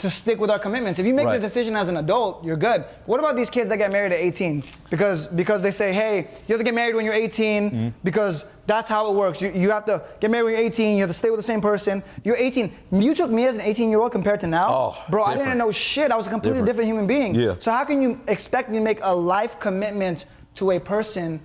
to 0.00 0.10
stick 0.10 0.40
with 0.40 0.50
our 0.50 0.58
commitments. 0.58 0.98
If 0.98 1.06
you 1.06 1.14
make 1.14 1.26
Right. 1.26 1.40
the 1.40 1.46
decision 1.46 1.76
as 1.76 1.88
an 1.88 1.96
adult, 1.98 2.44
you're 2.44 2.56
good. 2.56 2.84
What 3.06 3.20
about 3.20 3.36
these 3.36 3.50
kids 3.50 3.68
that 3.70 3.76
get 3.78 3.92
married 3.92 4.12
at 4.12 4.18
18? 4.18 4.64
Because 4.90 5.26
because 5.28 5.62
they 5.62 5.70
say, 5.70 5.92
hey, 5.92 6.28
you 6.46 6.52
have 6.54 6.58
to 6.58 6.64
get 6.64 6.74
married 6.74 6.94
when 6.94 7.04
you're 7.04 7.14
18 7.14 7.70
Mm-hmm. 7.70 7.88
because 8.02 8.44
that's 8.66 8.88
how 8.88 9.10
it 9.10 9.14
works. 9.14 9.40
You, 9.42 9.50
you 9.52 9.70
have 9.70 9.84
to 9.86 10.02
get 10.20 10.30
married 10.30 10.44
when 10.44 10.52
you're 10.54 10.62
18. 10.62 10.96
You 10.96 11.02
have 11.02 11.10
to 11.10 11.16
stay 11.16 11.30
with 11.30 11.38
the 11.40 11.44
same 11.52 11.60
person. 11.60 12.02
You're 12.24 12.36
18. 12.36 12.72
You 12.92 13.14
took 13.14 13.30
me 13.30 13.44
as 13.46 13.54
an 13.54 13.60
18 13.60 13.90
year 13.90 14.00
old 14.00 14.12
compared 14.12 14.40
to 14.40 14.46
now, 14.46 14.68
Oh, 14.68 15.04
bro. 15.10 15.22
I 15.24 15.36
didn't 15.36 15.58
know 15.58 15.70
shit. 15.72 16.10
I 16.12 16.16
was 16.16 16.26
a 16.26 16.30
completely 16.30 16.60
Different. 16.60 16.66
different 16.66 16.88
human 16.88 17.06
being. 17.06 17.34
Yeah. 17.34 17.56
So 17.60 17.70
how 17.70 17.84
can 17.84 18.00
you 18.00 18.20
expect 18.28 18.70
me 18.70 18.78
to 18.78 18.84
make 18.84 19.00
a 19.02 19.14
life 19.14 19.58
commitment 19.60 20.24
to 20.54 20.70
a 20.72 20.78
person? 20.80 21.40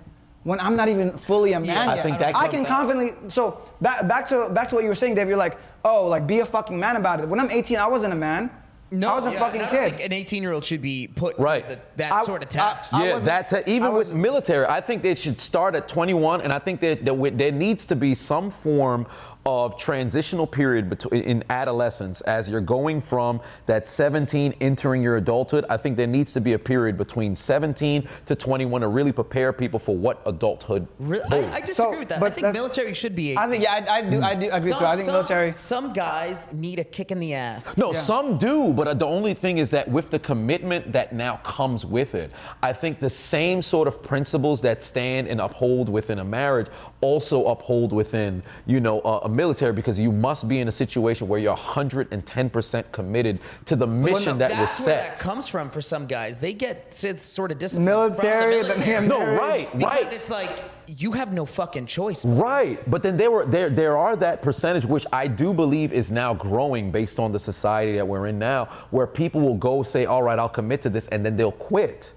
When 0.46 0.60
I'm 0.60 0.76
not 0.76 0.88
even 0.88 1.10
fully 1.10 1.54
a 1.54 1.58
man 1.58 1.66
Yeah, 1.66 1.90
I 1.90 2.00
think 2.02 2.18
that 2.20 2.36
I 2.36 2.46
can 2.46 2.64
confidently. 2.64 3.14
So 3.28 3.60
back, 3.80 4.06
back 4.06 4.28
to 4.28 4.48
back 4.52 4.68
to 4.68 4.76
what 4.76 4.84
you 4.84 4.88
were 4.88 4.94
saying, 4.94 5.16
Dave. 5.16 5.26
You're 5.26 5.36
like, 5.36 5.58
oh, 5.84 6.06
like 6.06 6.24
be 6.24 6.38
a 6.38 6.46
fucking 6.46 6.78
man 6.78 6.94
about 6.94 7.18
it. 7.18 7.28
When 7.28 7.40
I'm 7.40 7.50
18, 7.50 7.78
I 7.78 7.88
wasn't 7.88 8.12
a 8.12 8.16
man. 8.16 8.48
No, 8.92 9.08
I 9.08 9.14
was 9.18 9.26
a 9.26 9.32
yeah, 9.32 9.40
fucking 9.40 9.60
and 9.62 9.68
I 9.68 9.72
don't 9.72 9.82
kid. 9.90 9.96
think 9.98 10.06
an 10.06 10.12
18 10.12 10.42
year 10.44 10.52
old 10.52 10.62
should 10.64 10.80
be 10.80 11.08
put 11.08 11.36
Right. 11.36 11.68
the, 11.68 11.80
that 11.96 12.12
I- 12.12 12.24
sort 12.24 12.44
of 12.44 12.48
I- 12.50 12.52
test. 12.52 12.94
I 12.94 13.02
yeah, 13.06 13.14
wasn't- 13.14 13.24
that 13.26 13.66
t- 13.66 13.72
even 13.74 13.92
with 13.94 14.12
military, 14.12 14.64
I 14.66 14.80
think 14.80 15.02
they 15.02 15.16
should 15.16 15.40
start 15.40 15.74
at 15.74 15.88
21, 15.88 16.40
and 16.42 16.52
I 16.52 16.60
think 16.60 16.78
that, 16.78 17.04
that 17.04 17.14
we- 17.14 17.30
there 17.30 17.50
needs 17.50 17.84
to 17.86 17.96
be 17.96 18.14
some 18.14 18.48
form 18.52 19.06
of 19.46 19.78
transitional 19.78 20.44
period 20.46 20.90
between 20.90 21.22
in 21.22 21.44
adolescence 21.50 22.20
as 22.22 22.48
you're 22.48 22.60
going 22.60 23.00
from 23.00 23.40
that 23.66 23.88
17 23.88 24.54
entering 24.60 25.02
your 25.02 25.18
adulthood. 25.18 25.64
I 25.70 25.76
think 25.76 25.96
there 25.96 26.08
needs 26.08 26.32
to 26.32 26.40
be 26.40 26.54
a 26.54 26.58
period 26.58 26.98
between 26.98 27.36
17 27.36 28.08
to 28.26 28.34
21 28.34 28.80
to 28.80 28.88
really 28.88 29.12
prepare 29.12 29.52
people 29.52 29.78
for 29.78 29.96
what 29.96 30.20
adulthood. 30.26 30.88
Really? 30.98 31.44
I, 31.44 31.54
I 31.54 31.60
disagree 31.60 31.74
So, 31.74 31.98
with 32.00 32.08
that. 32.08 32.22
I 32.22 32.30
think 32.30 32.52
military 32.52 32.92
should 32.92 33.14
be. 33.14 33.30
18. 33.30 33.38
I 33.38 33.48
think 33.48 33.62
yeah, 33.62 33.72
I, 33.88 33.98
I 33.98 34.02
do. 34.02 34.20
I 34.20 34.34
do 34.34 34.50
agree 34.50 34.72
with 34.72 34.80
you. 34.80 34.86
I 34.86 34.96
think 34.96 35.06
some, 35.06 35.14
military. 35.14 35.52
Some 35.54 35.92
guys 35.92 36.48
need 36.52 36.80
a 36.80 36.84
kick 36.84 37.12
in 37.12 37.20
the 37.20 37.34
ass. 37.34 37.76
No, 37.76 37.92
Yeah. 37.92 38.00
some 38.00 38.38
do, 38.38 38.72
but 38.72 38.88
uh, 38.88 38.94
the 38.94 39.06
only 39.06 39.32
thing 39.34 39.58
is 39.58 39.70
that 39.70 39.86
with 39.88 40.10
the 40.10 40.18
commitment 40.18 40.90
that 40.92 41.12
now 41.12 41.36
comes 41.44 41.86
with 41.86 42.16
it, 42.16 42.32
I 42.64 42.72
think 42.72 42.98
the 42.98 43.10
same 43.10 43.62
sort 43.62 43.86
of 43.86 44.02
principles 44.02 44.60
that 44.62 44.82
stand 44.82 45.28
and 45.28 45.40
uphold 45.40 45.88
within 45.88 46.18
a 46.18 46.24
marriage 46.24 46.66
also 47.00 47.46
uphold 47.46 47.92
within, 47.92 48.42
you 48.66 48.80
know, 48.80 49.00
a, 49.02 49.18
a 49.20 49.28
military 49.36 49.72
because 49.72 49.98
you 49.98 50.10
must 50.10 50.48
be 50.48 50.60
in 50.60 50.68
a 50.68 50.72
situation 50.72 51.28
where 51.28 51.38
you're 51.38 51.56
110% 51.56 52.92
committed 52.92 53.38
to 53.66 53.76
the 53.76 53.86
mission 53.86 54.38
that 54.38 54.50
was 54.50 54.58
That's 54.58 54.80
where 54.80 54.96
that 54.96 55.18
comes 55.18 55.46
from 55.48 55.70
for 55.70 55.80
some 55.80 56.06
guys. 56.06 56.40
They 56.40 56.54
get 56.54 56.94
sort 56.94 57.52
of 57.52 57.58
disciplined 57.58 57.86
Military, 57.86 58.60
from 58.60 58.68
the 58.68 58.74
the 58.74 58.80
military. 58.80 59.08
No, 59.08 59.18
Married. 59.18 59.38
right, 59.38 59.78
because 59.78 60.04
right. 60.04 60.12
it's 60.12 60.30
like 60.30 60.64
you 60.86 61.12
have 61.12 61.32
no 61.32 61.44
fucking 61.44 61.86
choice. 61.86 62.24
Right, 62.24 62.88
but 62.90 63.02
then 63.02 63.16
there 63.16 63.30
were 63.30 63.44
there 63.44 63.68
there 63.68 63.96
are 63.96 64.16
that 64.16 64.42
percentage 64.42 64.84
which 64.84 65.06
I 65.12 65.26
do 65.26 65.52
believe 65.52 65.92
is 65.92 66.10
now 66.10 66.34
growing 66.34 66.90
based 66.90 67.18
on 67.18 67.32
the 67.32 67.38
society 67.38 67.94
that 67.96 68.06
we're 68.06 68.26
in 68.26 68.38
now, 68.38 68.66
where 68.90 69.06
people 69.06 69.40
will 69.40 69.56
go 69.56 69.82
say, 69.82 70.06
"All 70.06 70.22
right, 70.22 70.38
I'll 70.38 70.48
commit 70.48 70.82
to 70.82 70.90
this," 70.90 71.08
and 71.08 71.24
then 71.24 71.36
they'll 71.36 71.52
quit, 71.52 72.12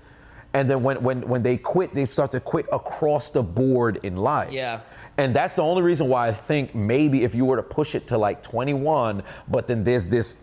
and 0.54 0.70
then 0.70 0.84
when 0.84 1.02
when 1.04 1.22
when 1.28 1.44
they 1.44 1.58
quit, 1.58 1.94
they 1.94 2.06
start 2.06 2.32
to 2.32 2.40
quit 2.40 2.66
across 2.72 3.32
the 3.32 3.42
board 3.42 4.00
in 4.04 4.18
life. 4.18 4.52
Yeah. 4.52 4.82
And 5.20 5.36
that's 5.36 5.54
the 5.54 5.62
only 5.62 5.82
reason 5.82 6.08
why 6.08 6.30
I 6.30 6.32
think 6.32 6.74
maybe 6.74 7.26
if 7.26 7.36
you 7.36 7.44
were 7.44 7.58
to 7.58 7.64
push 7.64 7.94
it 7.94 8.08
to 8.08 8.18
like 8.18 8.42
21, 8.42 9.22
but 9.50 9.68
then 9.68 9.84
there's 9.84 10.08
this 10.08 10.38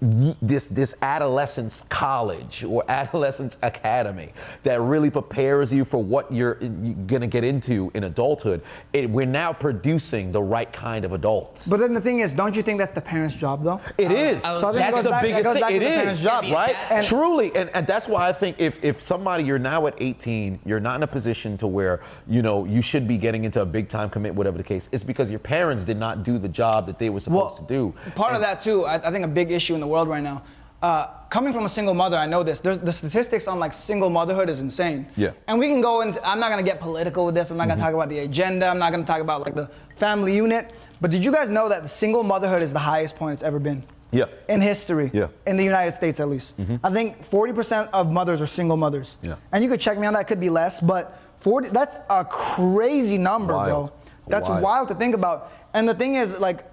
this 0.00 0.66
this 0.66 0.94
adolescence 1.02 1.82
college 1.88 2.64
or 2.64 2.84
adolescence 2.88 3.56
academy 3.62 4.32
that 4.62 4.80
really 4.80 5.10
prepares 5.10 5.72
you 5.72 5.84
for 5.84 6.02
what 6.02 6.30
you're, 6.32 6.58
you're 6.60 6.94
gonna 7.06 7.26
get 7.26 7.44
into 7.44 7.90
in 7.94 8.04
adulthood. 8.04 8.60
It, 8.92 9.08
we're 9.08 9.26
now 9.26 9.52
producing 9.52 10.32
the 10.32 10.42
right 10.42 10.70
kind 10.72 11.04
of 11.04 11.12
adults. 11.12 11.66
But 11.66 11.78
then 11.80 11.94
the 11.94 12.00
thing 12.00 12.20
is, 12.20 12.32
don't 12.32 12.54
you 12.54 12.62
think 12.62 12.78
that's 12.78 12.92
the 12.92 13.00
parents' 13.00 13.34
job 13.34 13.62
though? 13.62 13.80
It 13.96 14.10
is. 14.10 14.42
I 14.44 14.52
was- 14.52 14.60
So 14.60 14.68
I 14.68 14.72
that's 14.72 15.02
the 15.02 15.10
back- 15.10 15.22
biggest 15.22 15.44
goes 15.44 15.52
thing. 15.54 15.60
back 15.62 15.70
to 15.70 15.76
It 15.76 15.78
the 15.80 15.86
is. 15.86 15.94
parents' 15.96 16.22
job, 16.22 16.44
Yeah, 16.44 16.50
be 16.50 16.52
a 16.52 16.56
right? 16.56 16.76
And- 16.90 17.06
Truly, 17.06 17.54
and, 17.56 17.70
and 17.70 17.86
that's 17.86 18.08
why 18.08 18.28
I 18.28 18.32
think 18.32 18.56
if 18.60 18.82
if 18.84 19.00
somebody 19.00 19.44
you're 19.44 19.58
now 19.58 19.86
at 19.86 19.94
18, 19.98 20.58
you're 20.64 20.80
not 20.80 20.96
in 20.96 21.02
a 21.02 21.06
position 21.06 21.56
to 21.58 21.66
where 21.66 22.00
you 22.28 22.42
know 22.42 22.64
you 22.64 22.82
should 22.82 23.06
be 23.08 23.16
getting 23.16 23.44
into 23.44 23.62
a 23.62 23.66
big 23.66 23.88
time 23.88 24.10
commit, 24.10 24.34
whatever 24.34 24.58
the 24.58 24.64
case. 24.64 24.88
It's 24.92 25.04
because 25.04 25.30
your 25.30 25.38
parents 25.38 25.84
did 25.84 25.98
not 25.98 26.24
do 26.24 26.38
the 26.38 26.48
job 26.48 26.86
that 26.86 26.98
they 26.98 27.10
were 27.10 27.20
supposed 27.20 27.56
to 27.58 27.62
do. 27.64 27.94
Part 28.14 28.34
of 28.34 28.40
that 28.40 28.60
too, 28.60 28.84
I, 28.86 28.94
I 29.06 29.10
think 29.10 29.24
a 29.24 29.28
big 29.28 29.50
issue 29.52 29.74
in 29.74 29.80
the 29.84 29.90
world 29.92 30.08
right 30.08 30.22
now. 30.22 30.42
Uh, 30.82 31.06
coming 31.30 31.52
from 31.52 31.64
a 31.64 31.68
single 31.68 31.94
mother, 31.94 32.16
I 32.16 32.26
know 32.26 32.42
this. 32.42 32.60
There's, 32.60 32.78
the 32.78 32.92
statistics 32.92 33.46
on 33.48 33.58
like 33.58 33.72
single 33.72 34.10
motherhood 34.10 34.50
is 34.50 34.60
insane. 34.60 35.06
Yeah. 35.16 35.28
Mm-hmm. 35.28 35.38
And 35.48 35.58
we 35.58 35.68
can 35.68 35.80
go 35.80 36.02
into. 36.02 36.18
I'm 36.28 36.40
not 36.40 36.50
gonna 36.50 36.62
get 36.62 36.80
political 36.80 37.24
with 37.26 37.34
this. 37.34 37.50
I'm 37.50 37.56
not 37.56 37.68
gonna 37.68 37.80
talk 37.80 37.94
about 37.94 38.08
the 38.08 38.20
agenda. 38.20 38.66
I'm 38.66 38.78
not 38.78 38.90
gonna 38.92 39.04
talk 39.04 39.20
about 39.20 39.42
like 39.42 39.54
the 39.54 39.70
family 39.96 40.34
unit. 40.34 40.72
But 41.00 41.10
did 41.10 41.24
you 41.24 41.32
guys 41.32 41.48
know 41.48 41.68
that 41.68 41.82
the 41.82 41.88
single 41.88 42.22
motherhood 42.22 42.62
is 42.62 42.72
the 42.72 42.78
highest 42.78 43.16
point 43.16 43.34
it's 43.34 43.42
ever 43.42 43.58
been? 43.58 43.82
Yeah. 44.10 44.26
In 44.48 44.60
history. 44.60 45.10
Yeah. 45.12 45.22
Mm-hmm. 45.22 45.48
In 45.48 45.56
the 45.56 45.64
United 45.64 45.94
States, 45.94 46.20
at 46.20 46.28
least. 46.28 46.54
I 46.84 46.90
think 46.90 47.22
40% 47.22 47.88
of 47.92 48.10
mothers 48.12 48.40
are 48.40 48.46
single 48.46 48.76
mothers. 48.76 49.16
Yeah. 49.22 49.36
And 49.52 49.64
you 49.64 49.70
could 49.70 49.80
check 49.80 49.98
me 49.98 50.06
on 50.06 50.12
that. 50.14 50.28
Could 50.28 50.40
be 50.40 50.50
less, 50.50 50.80
but 50.80 51.18
40. 51.38 51.70
That's 51.70 51.96
a 52.08 52.24
crazy 52.24 53.18
number, 53.18 53.54
Wild. 53.54 53.88
bro. 53.88 53.96
That's 54.28 54.48
Wild. 54.48 54.62
wild 54.62 54.88
to 54.88 54.94
think 54.94 55.14
about. 55.14 55.52
And 55.74 55.88
the 55.88 55.94
thing 55.94 56.14
is, 56.14 56.38
like, 56.38 56.64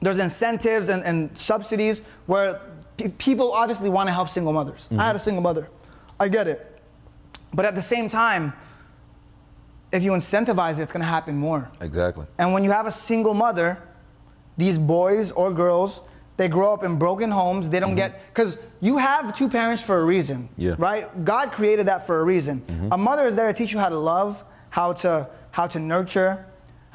there's 0.00 0.18
incentives 0.18 0.88
and, 0.88 1.02
and 1.04 1.36
subsidies 1.36 2.02
where 2.26 2.60
pe- 2.96 3.08
people 3.08 3.52
obviously 3.52 3.88
want 3.88 4.08
to 4.08 4.12
help 4.12 4.28
single 4.28 4.52
mothers. 4.52 4.88
I 4.90 4.94
had 4.94 5.16
a 5.16 5.18
mm-hmm. 5.18 5.24
single 5.24 5.42
mother. 5.42 5.68
I 6.18 6.28
get 6.28 6.48
it. 6.48 6.80
But 7.52 7.64
at 7.64 7.74
the 7.74 7.82
same 7.82 8.08
time, 8.08 8.52
if 9.92 10.02
you 10.02 10.12
incentivize 10.12 10.78
it, 10.78 10.82
it's 10.82 10.92
going 10.92 11.00
to 11.00 11.06
happen 11.06 11.36
more. 11.36 11.70
Exactly. 11.80 12.26
And 12.38 12.52
when 12.52 12.64
you 12.64 12.70
have 12.70 12.86
a 12.86 12.92
single 12.92 13.34
mother, 13.34 13.78
these 14.56 14.78
boys 14.78 15.30
or 15.30 15.52
girls, 15.52 16.02
they 16.36 16.48
grow 16.48 16.72
up 16.72 16.84
in 16.84 16.98
broken 16.98 17.30
homes. 17.30 17.68
They 17.68 17.80
don't 17.80 17.90
mm-hmm. 17.90 17.96
get 17.96 18.20
because 18.28 18.58
you 18.80 18.98
have 18.98 19.36
two 19.36 19.48
parents 19.48 19.82
for 19.82 19.98
a 20.00 20.04
reason, 20.04 20.48
Yeah. 20.56 20.74
right? 20.78 21.24
God 21.24 21.52
created 21.52 21.86
that 21.86 22.06
for 22.06 22.20
a 22.20 22.24
reason. 22.24 22.60
Mm-hmm. 22.66 22.92
A 22.92 22.98
mother 22.98 23.26
is 23.26 23.34
there 23.34 23.46
to 23.46 23.54
teach 23.54 23.72
you 23.72 23.78
how 23.78 23.88
to 23.88 23.98
love, 23.98 24.44
how 24.70 24.92
to 24.94 25.28
how 25.50 25.66
to 25.66 25.78
nurture, 25.78 26.44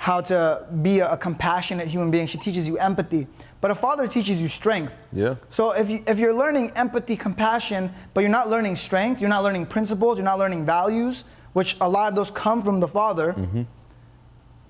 how 0.02 0.20
to 0.20 0.66
be 0.82 1.00
a, 1.00 1.16
compassionate 1.16 1.88
human 1.88 2.10
being. 2.10 2.26
She 2.26 2.40
teaches 2.40 2.68
you 2.68 2.80
empathy. 2.80 3.28
But 3.62 3.70
a 3.70 3.76
father 3.76 4.08
teaches 4.08 4.42
you 4.42 4.48
strength. 4.48 5.00
Yeah. 5.14 5.36
So 5.52 5.74
if 5.74 5.92
you 5.92 6.04
if 6.08 6.18
you're 6.18 6.34
learning 6.34 6.72
empathy, 6.76 7.16
compassion, 7.16 7.92
but 8.16 8.22
you're 8.22 8.32
not 8.32 8.50
learning 8.50 8.78
strength, 8.78 9.22
you're 9.22 9.30
not 9.30 9.44
learning 9.44 9.68
principles, 9.68 10.18
you're 10.18 10.26
not 10.26 10.40
learning 10.40 10.66
values, 10.66 11.26
which 11.54 11.78
a 11.82 11.88
lot 11.88 12.10
of 12.10 12.16
those 12.16 12.32
come 12.32 12.64
from 12.64 12.80
the 12.80 12.88
father 12.88 13.34
mm-hmm. 13.34 13.62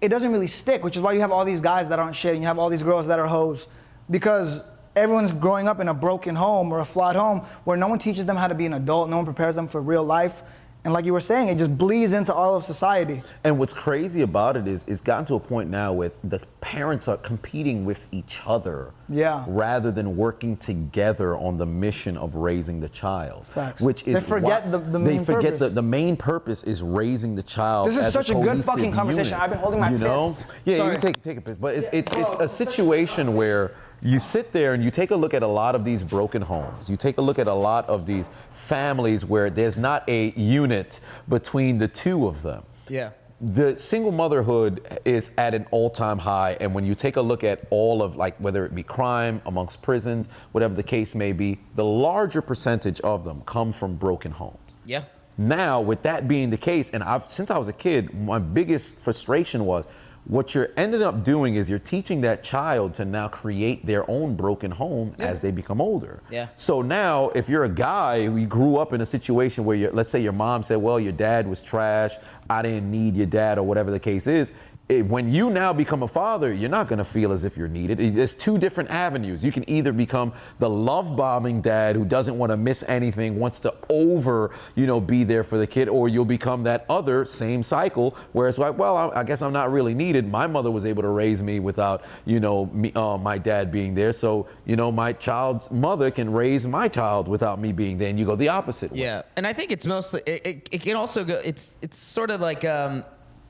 it 0.01 0.09
doesn't 0.09 0.33
really 0.33 0.47
stick, 0.47 0.83
which 0.83 0.97
is 0.97 1.01
why 1.01 1.13
you 1.13 1.21
have 1.21 1.31
all 1.31 1.45
these 1.45 1.61
guys 1.61 1.87
that 1.87 1.97
aren't 1.97 2.17
shit 2.17 2.33
and 2.33 2.41
you 2.41 2.47
have 2.47 2.59
all 2.59 2.69
these 2.69 2.83
girls 2.83 3.07
that 3.07 3.17
are 3.17 3.27
hoes. 3.27 3.67
Because 4.09 4.61
everyone's 4.97 5.31
growing 5.31 5.65
up 5.69 5.79
in 5.79 5.87
a 5.87 5.93
broken 5.93 6.35
home 6.35 6.73
or 6.73 6.81
a 6.81 6.85
flawed 6.85 7.15
home 7.15 7.39
where 7.63 7.77
no 7.77 7.87
one 7.87 7.99
teaches 7.99 8.25
them 8.25 8.35
how 8.35 8.49
to 8.49 8.55
be 8.55 8.65
an 8.65 8.73
adult, 8.73 9.09
no 9.09 9.15
one 9.15 9.25
prepares 9.25 9.55
them 9.55 9.69
for 9.69 9.79
real 9.79 10.03
life. 10.03 10.43
And 10.83 10.93
like 10.93 11.05
you 11.05 11.13
were 11.13 11.19
saying, 11.19 11.49
it 11.49 11.59
just 11.59 11.77
bleeds 11.77 12.11
into 12.11 12.33
all 12.33 12.55
of 12.55 12.63
society. 12.63 13.21
And 13.43 13.59
what's 13.59 13.71
crazy 13.73 14.21
about 14.23 14.57
it 14.57 14.67
is 14.67 14.83
it's 14.87 14.99
gotten 14.99 15.25
to 15.25 15.35
a 15.35 15.39
point 15.39 15.69
now 15.69 15.93
with 15.93 16.13
the 16.23 16.39
parents 16.59 17.07
are 17.07 17.17
competing 17.17 17.85
with 17.85 18.07
each 18.11 18.41
other 18.47 18.91
Yeah. 19.07 19.45
rather 19.47 19.91
than 19.91 20.17
working 20.17 20.57
together 20.57 21.37
on 21.37 21.57
the 21.57 21.67
mission 21.67 22.17
of 22.17 22.33
raising 22.35 22.79
the 22.79 22.89
child. 22.89 23.45
Facts. 23.45 23.79
Which 23.83 24.07
is 24.07 24.15
They 24.15 24.21
forget 24.21 24.65
why- 24.65 24.71
the- 24.71 24.77
the 24.79 24.97
they 24.97 25.17
main 25.17 25.23
forget 25.25 25.53
the, 25.53 25.65
purpose. 25.65 25.73
the 25.75 25.81
main 25.83 26.17
purpose 26.17 26.63
is 26.63 26.81
raising 26.81 27.35
the 27.35 27.43
child. 27.43 27.87
This 27.89 27.97
is 27.97 28.05
as 28.05 28.13
such 28.13 28.31
a 28.31 28.33
good 28.33 28.65
fucking 28.65 28.91
conversation. 28.91 29.25
unit. 29.33 29.39
I've 29.43 29.49
been 29.51 29.59
holding 29.59 29.79
my 29.81 29.91
you 29.91 29.99
know? 29.99 30.33
fist. 30.33 30.47
Yeah, 30.65 30.77
Sorry. 30.77 30.87
you 30.89 30.97
can 30.97 31.01
take 31.13 31.21
take 31.23 31.37
a 31.37 31.41
piss. 31.41 31.57
But 31.57 31.75
it's 31.75 31.87
it's, 31.93 32.11
it's 32.15 32.33
a 32.39 32.47
situation 32.47 33.35
where 33.35 33.71
you 34.01 34.19
sit 34.19 34.51
there 34.51 34.73
and 34.73 34.83
you 34.83 34.89
take 34.91 35.11
a 35.11 35.15
look 35.15 35.33
at 35.33 35.43
a 35.43 35.47
lot 35.47 35.75
of 35.75 35.83
these 35.83 36.01
broken 36.03 36.41
homes. 36.41 36.89
You 36.89 36.97
take 36.97 37.17
a 37.19 37.21
look 37.21 37.37
at 37.37 37.47
a 37.47 37.53
lot 37.53 37.87
of 37.87 38.05
these 38.05 38.29
families 38.53 39.25
where 39.25 39.49
there's 39.49 39.77
not 39.77 40.03
a 40.09 40.31
unit 40.31 40.99
between 41.29 41.77
the 41.77 41.87
two 41.87 42.27
of 42.27 42.41
them 42.41 42.63
Yeah. 42.87 43.09
the 43.41 43.75
single 43.75 44.11
motherhood 44.11 44.99
is 45.03 45.29
at 45.37 45.53
an 45.55 45.65
all-time 45.71 46.19
high 46.19 46.55
and 46.59 46.73
when 46.75 46.85
you 46.85 46.93
take 46.95 47.15
a 47.15 47.21
look 47.21 47.43
at 47.43 47.65
all 47.71 48.01
of 48.03 48.15
like 48.15 48.35
whether 48.37 48.65
it 48.65 48.73
be 48.75 48.83
crime 48.83 49.41
amongst 49.47 49.81
prisons 49.81 50.29
whatever 50.51 50.73
the 50.75 50.83
case 50.83 51.15
may 51.15 51.31
be 51.31 51.59
the 51.75 51.83
larger 51.83 52.41
percentage 52.41 53.01
of 53.01 53.23
them 53.23 53.41
come 53.45 53.73
from 53.73 53.95
broken 53.95 54.31
homes 54.31 54.77
Yeah. 54.85 55.03
now 55.37 55.81
with 55.81 56.01
that 56.03 56.27
being 56.27 56.49
the 56.51 56.57
case 56.57 56.91
and 56.91 57.01
i've 57.03 57.29
since 57.31 57.49
i 57.49 57.57
was 57.57 57.67
a 57.67 57.73
kid 57.73 58.13
my 58.13 58.37
biggest 58.39 58.99
frustration 58.99 59.65
was 59.65 59.87
what 60.25 60.53
you're 60.53 60.69
ending 60.77 61.01
up 61.01 61.23
doing 61.23 61.55
is 61.55 61.69
you're 61.69 61.79
teaching 61.79 62.21
that 62.21 62.43
child 62.43 62.93
to 62.93 63.05
now 63.05 63.27
create 63.27 63.85
their 63.85 64.09
own 64.09 64.35
broken 64.35 64.69
home 64.69 65.15
as 65.19 65.41
they 65.41 65.51
become 65.51 65.81
older. 65.81 66.21
Yeah. 66.29 66.47
So 66.55 66.81
now, 66.81 67.29
if 67.29 67.49
you're 67.49 67.63
a 67.63 67.69
guy 67.69 68.25
who 68.25 68.37
you 68.37 68.45
grew 68.45 68.77
up 68.77 68.93
in 68.93 69.01
a 69.01 69.05
situation 69.05 69.65
where, 69.65 69.91
let's 69.91 70.11
say 70.11 70.19
your 70.19 70.33
mom 70.33 70.63
said, 70.63 70.77
"Well, 70.77 70.99
your 70.99 71.11
dad 71.11 71.47
was 71.47 71.59
trash. 71.59 72.13
I 72.49 72.61
didn't 72.61 72.91
need 72.91 73.15
your 73.15 73.25
dad," 73.25 73.57
or 73.57 73.63
whatever 73.63 73.89
the 73.89 73.99
case 73.99 74.27
is. 74.27 74.51
It- 74.89 75.05
when 75.07 75.31
you 75.31 75.49
now 75.49 75.71
become 75.71 76.03
a 76.03 76.07
father, 76.07 76.51
you're 76.51 76.69
not 76.69 76.89
going 76.89 76.97
to 76.99 77.05
feel 77.05 77.31
as 77.31 77.45
if 77.45 77.55
you're 77.55 77.69
needed. 77.69 78.01
It- 78.01 78.13
There's 78.15 78.33
two 78.33 78.57
different 78.57 78.89
avenues. 78.89 79.41
You 79.43 79.51
can 79.51 79.69
either 79.69 79.93
become 79.93 80.33
the 80.59 80.69
love 80.69 81.15
bombing 81.15 81.61
dad 81.61 81.95
who 81.95 82.03
doesn't 82.03 82.37
want 82.37 82.51
to 82.51 82.57
miss 82.57 82.83
anything, 82.89 83.39
wants 83.39 83.59
to 83.61 83.73
over, 83.89 84.51
you 84.75 84.85
know, 84.87 84.99
be 84.99 85.23
there 85.23 85.43
for 85.45 85.57
the 85.57 85.65
kid, 85.67 85.87
or 85.87 86.09
you'll 86.09 86.25
become 86.25 86.63
that 86.63 86.85
other 86.89 87.23
same 87.23 87.63
cycle 87.63 88.15
where 88.33 88.49
it's 88.49 88.57
like, 88.57 88.77
well, 88.77 88.97
I, 88.97 89.21
I 89.21 89.23
guess 89.23 89.41
I'm 89.41 89.53
not 89.53 89.71
really 89.71 89.93
needed. 89.93 90.29
My 90.29 90.45
mother 90.45 90.71
was 90.71 90.85
able 90.85 91.03
to 91.03 91.09
raise 91.09 91.41
me 91.41 91.59
without, 91.61 92.03
you 92.25 92.41
know, 92.41 92.65
me, 92.73 92.91
uh, 92.93 93.17
my 93.17 93.37
dad 93.37 93.71
being 93.71 93.95
there. 93.95 94.11
So, 94.11 94.47
you 94.65 94.75
know, 94.75 94.91
my 94.91 95.13
child's 95.13 95.71
mother 95.71 96.11
can 96.11 96.29
raise 96.31 96.67
my 96.67 96.89
child 96.89 97.29
without 97.29 97.59
me 97.61 97.71
being 97.71 97.97
there. 97.97 98.09
And 98.09 98.19
you 98.19 98.25
go 98.25 98.35
the 98.35 98.49
opposite 98.49 98.91
way. 98.91 98.99
Yeah, 98.99 99.21
and 99.37 99.47
I 99.47 99.53
think 99.53 99.71
it's 99.71 99.85
mostly 99.85 100.21
it, 100.25 100.45
it, 100.45 100.69
it 100.71 100.81
can 100.81 100.97
also 100.97 101.23
go. 101.23 101.39
It's 101.45 101.71
it's 101.81 101.97
sort 101.97 102.29
of 102.29 102.41
like 102.41 102.65
um, 102.65 103.05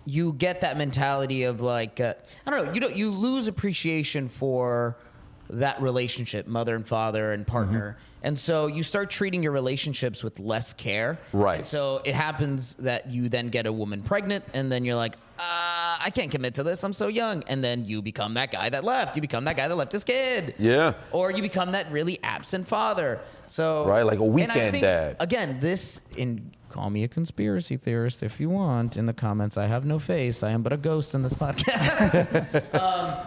you 0.06 0.34
get 0.34 0.62
that 0.62 0.78
mentality 0.78 1.43
of 1.43 1.62
like 1.62 1.99
uh, 1.99 2.14
I 2.45 2.52
don't 2.52 2.66
know. 2.66 2.74
You 2.74 2.80
don't 2.80 2.95
you 2.95 3.12
lose 3.12 3.47
appreciation 3.47 4.28
for 4.28 4.97
that 5.49 5.82
relationship, 5.82 6.47
mother 6.47 6.76
and 6.76 6.88
father 6.88 7.34
and 7.34 7.45
partner, 7.45 7.97
and 8.24 8.38
so 8.38 8.68
you 8.68 8.84
start 8.84 9.10
treating 9.10 9.43
your 9.43 9.52
relationships 9.52 10.24
with 10.24 10.39
less 10.39 10.74
care. 10.74 11.20
Right. 11.34 11.60
And 11.60 11.66
so 11.66 12.02
it 12.06 12.16
happens 12.16 12.76
that 12.76 13.12
you 13.12 13.30
then 13.30 13.49
get 13.49 13.66
a 13.66 13.74
woman 13.74 14.02
pregnant, 14.02 14.45
and 14.54 14.72
then 14.72 14.86
you're 14.86 14.95
like. 14.95 15.16
Uh, 15.39 15.97
I 15.99 16.12
can't 16.14 16.30
commit 16.30 16.54
to 16.56 16.64
this. 16.64 16.84
I'm 16.84 16.93
so 16.93 17.08
young. 17.08 17.41
And 17.47 17.64
then 17.64 17.84
you 17.86 18.04
become 18.04 18.36
that 18.36 18.52
guy 18.52 18.70
that 18.70 18.84
left. 18.84 19.16
You 19.16 19.24
become 19.24 19.45
that 19.45 19.56
guy 19.58 19.68
that 19.68 19.76
left 19.76 19.91
his 19.91 20.04
kid. 20.04 20.54
Yeah. 20.60 20.93
Or 21.12 21.32
you 21.32 21.41
become 21.41 21.72
that 21.72 21.91
really 21.91 22.20
absent 22.22 22.68
father. 22.68 23.22
So 23.47 23.88
Right, 23.88 24.04
like 24.04 24.20
a 24.20 24.24
and 24.24 24.32
I 24.32 24.36
weekend 24.36 24.72
think, 24.74 24.84
dad. 24.84 25.16
Again, 25.20 25.58
this 25.60 26.02
in 26.16 26.52
call 26.72 26.89
me 26.89 27.03
a 27.03 27.07
conspiracy 27.07 27.78
theorist 27.78 28.24
if 28.24 28.39
you 28.39 28.49
want 28.49 28.97
in 28.97 29.05
the 29.05 29.13
comments. 29.13 29.57
I 29.57 29.67
have 29.67 29.86
no 29.86 29.99
face. 29.99 30.41
I 30.43 30.51
am 30.51 30.63
but 30.63 30.74
a 30.74 30.78
ghost 30.78 31.13
in 31.13 31.22
this 31.22 31.34
podcast. 31.34 32.74
um, 32.80 33.17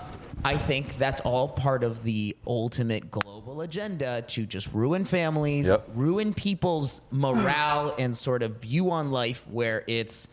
I 0.44 0.58
think 0.58 0.98
that's 0.98 1.20
all 1.22 1.48
part 1.48 1.84
of 1.84 2.02
the 2.02 2.36
ultimate 2.46 3.10
global 3.10 3.60
agenda 3.62 4.22
to 4.28 4.44
just 4.46 4.72
ruin 4.74 5.04
families, 5.04 5.66
Yep. 5.66 5.90
ruin 5.94 6.34
people's 6.34 7.00
morale 7.10 7.94
and 7.98 8.16
sort 8.16 8.42
of 8.42 8.56
view 8.60 8.90
on 8.90 9.10
life 9.10 9.46
where 9.50 9.84
it's 9.86 10.28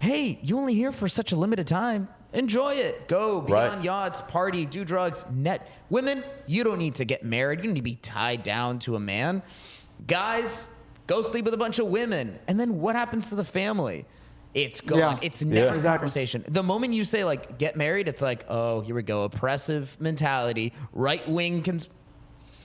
hey, 0.00 0.38
you 0.42 0.56
only 0.56 0.74
here 0.74 0.92
for 0.92 1.08
such 1.08 1.32
a 1.32 1.36
limited 1.36 1.66
time. 1.66 2.06
Enjoy 2.32 2.74
it. 2.74 3.08
Go 3.08 3.40
be 3.40 3.52
Right. 3.52 3.68
on 3.72 3.82
yachts, 3.82 4.20
party, 4.28 4.64
do 4.64 4.84
drugs. 4.84 5.24
Net 5.32 5.66
women, 5.90 6.22
you 6.46 6.62
don't 6.62 6.78
need 6.78 6.94
to 6.96 7.04
get 7.04 7.24
married. 7.24 7.58
You 7.58 7.64
don't 7.64 7.72
need 7.74 7.80
to 7.80 7.84
be 7.84 7.96
tied 7.96 8.42
down 8.44 8.78
to 8.80 8.94
a 8.94 9.00
man. 9.00 9.42
Guys, 10.06 10.66
go 11.08 11.22
sleep 11.22 11.44
with 11.44 11.54
a 11.54 11.58
bunch 11.58 11.80
of 11.80 11.86
women. 11.88 12.38
And 12.46 12.60
then 12.60 12.78
what 12.80 12.94
happens 12.94 13.30
to 13.30 13.34
the 13.34 13.44
family? 13.44 14.06
It's 14.54 14.80
gone. 14.80 14.98
Yeah. 14.98 15.18
It's 15.22 15.42
never 15.42 15.76
a 15.78 15.82
conversation. 15.82 16.44
The 16.48 16.62
moment 16.62 16.94
you 16.94 17.02
say 17.04 17.24
like 17.24 17.58
get 17.58 17.76
married, 17.76 18.06
it's 18.06 18.22
like, 18.22 18.44
oh, 18.48 18.80
here 18.80 18.94
we 18.94 19.02
go. 19.02 19.24
Oppressive 19.24 19.96
mentality, 20.00 20.72
right 20.92 21.28
wing 21.28 21.62
cons- 21.62 21.88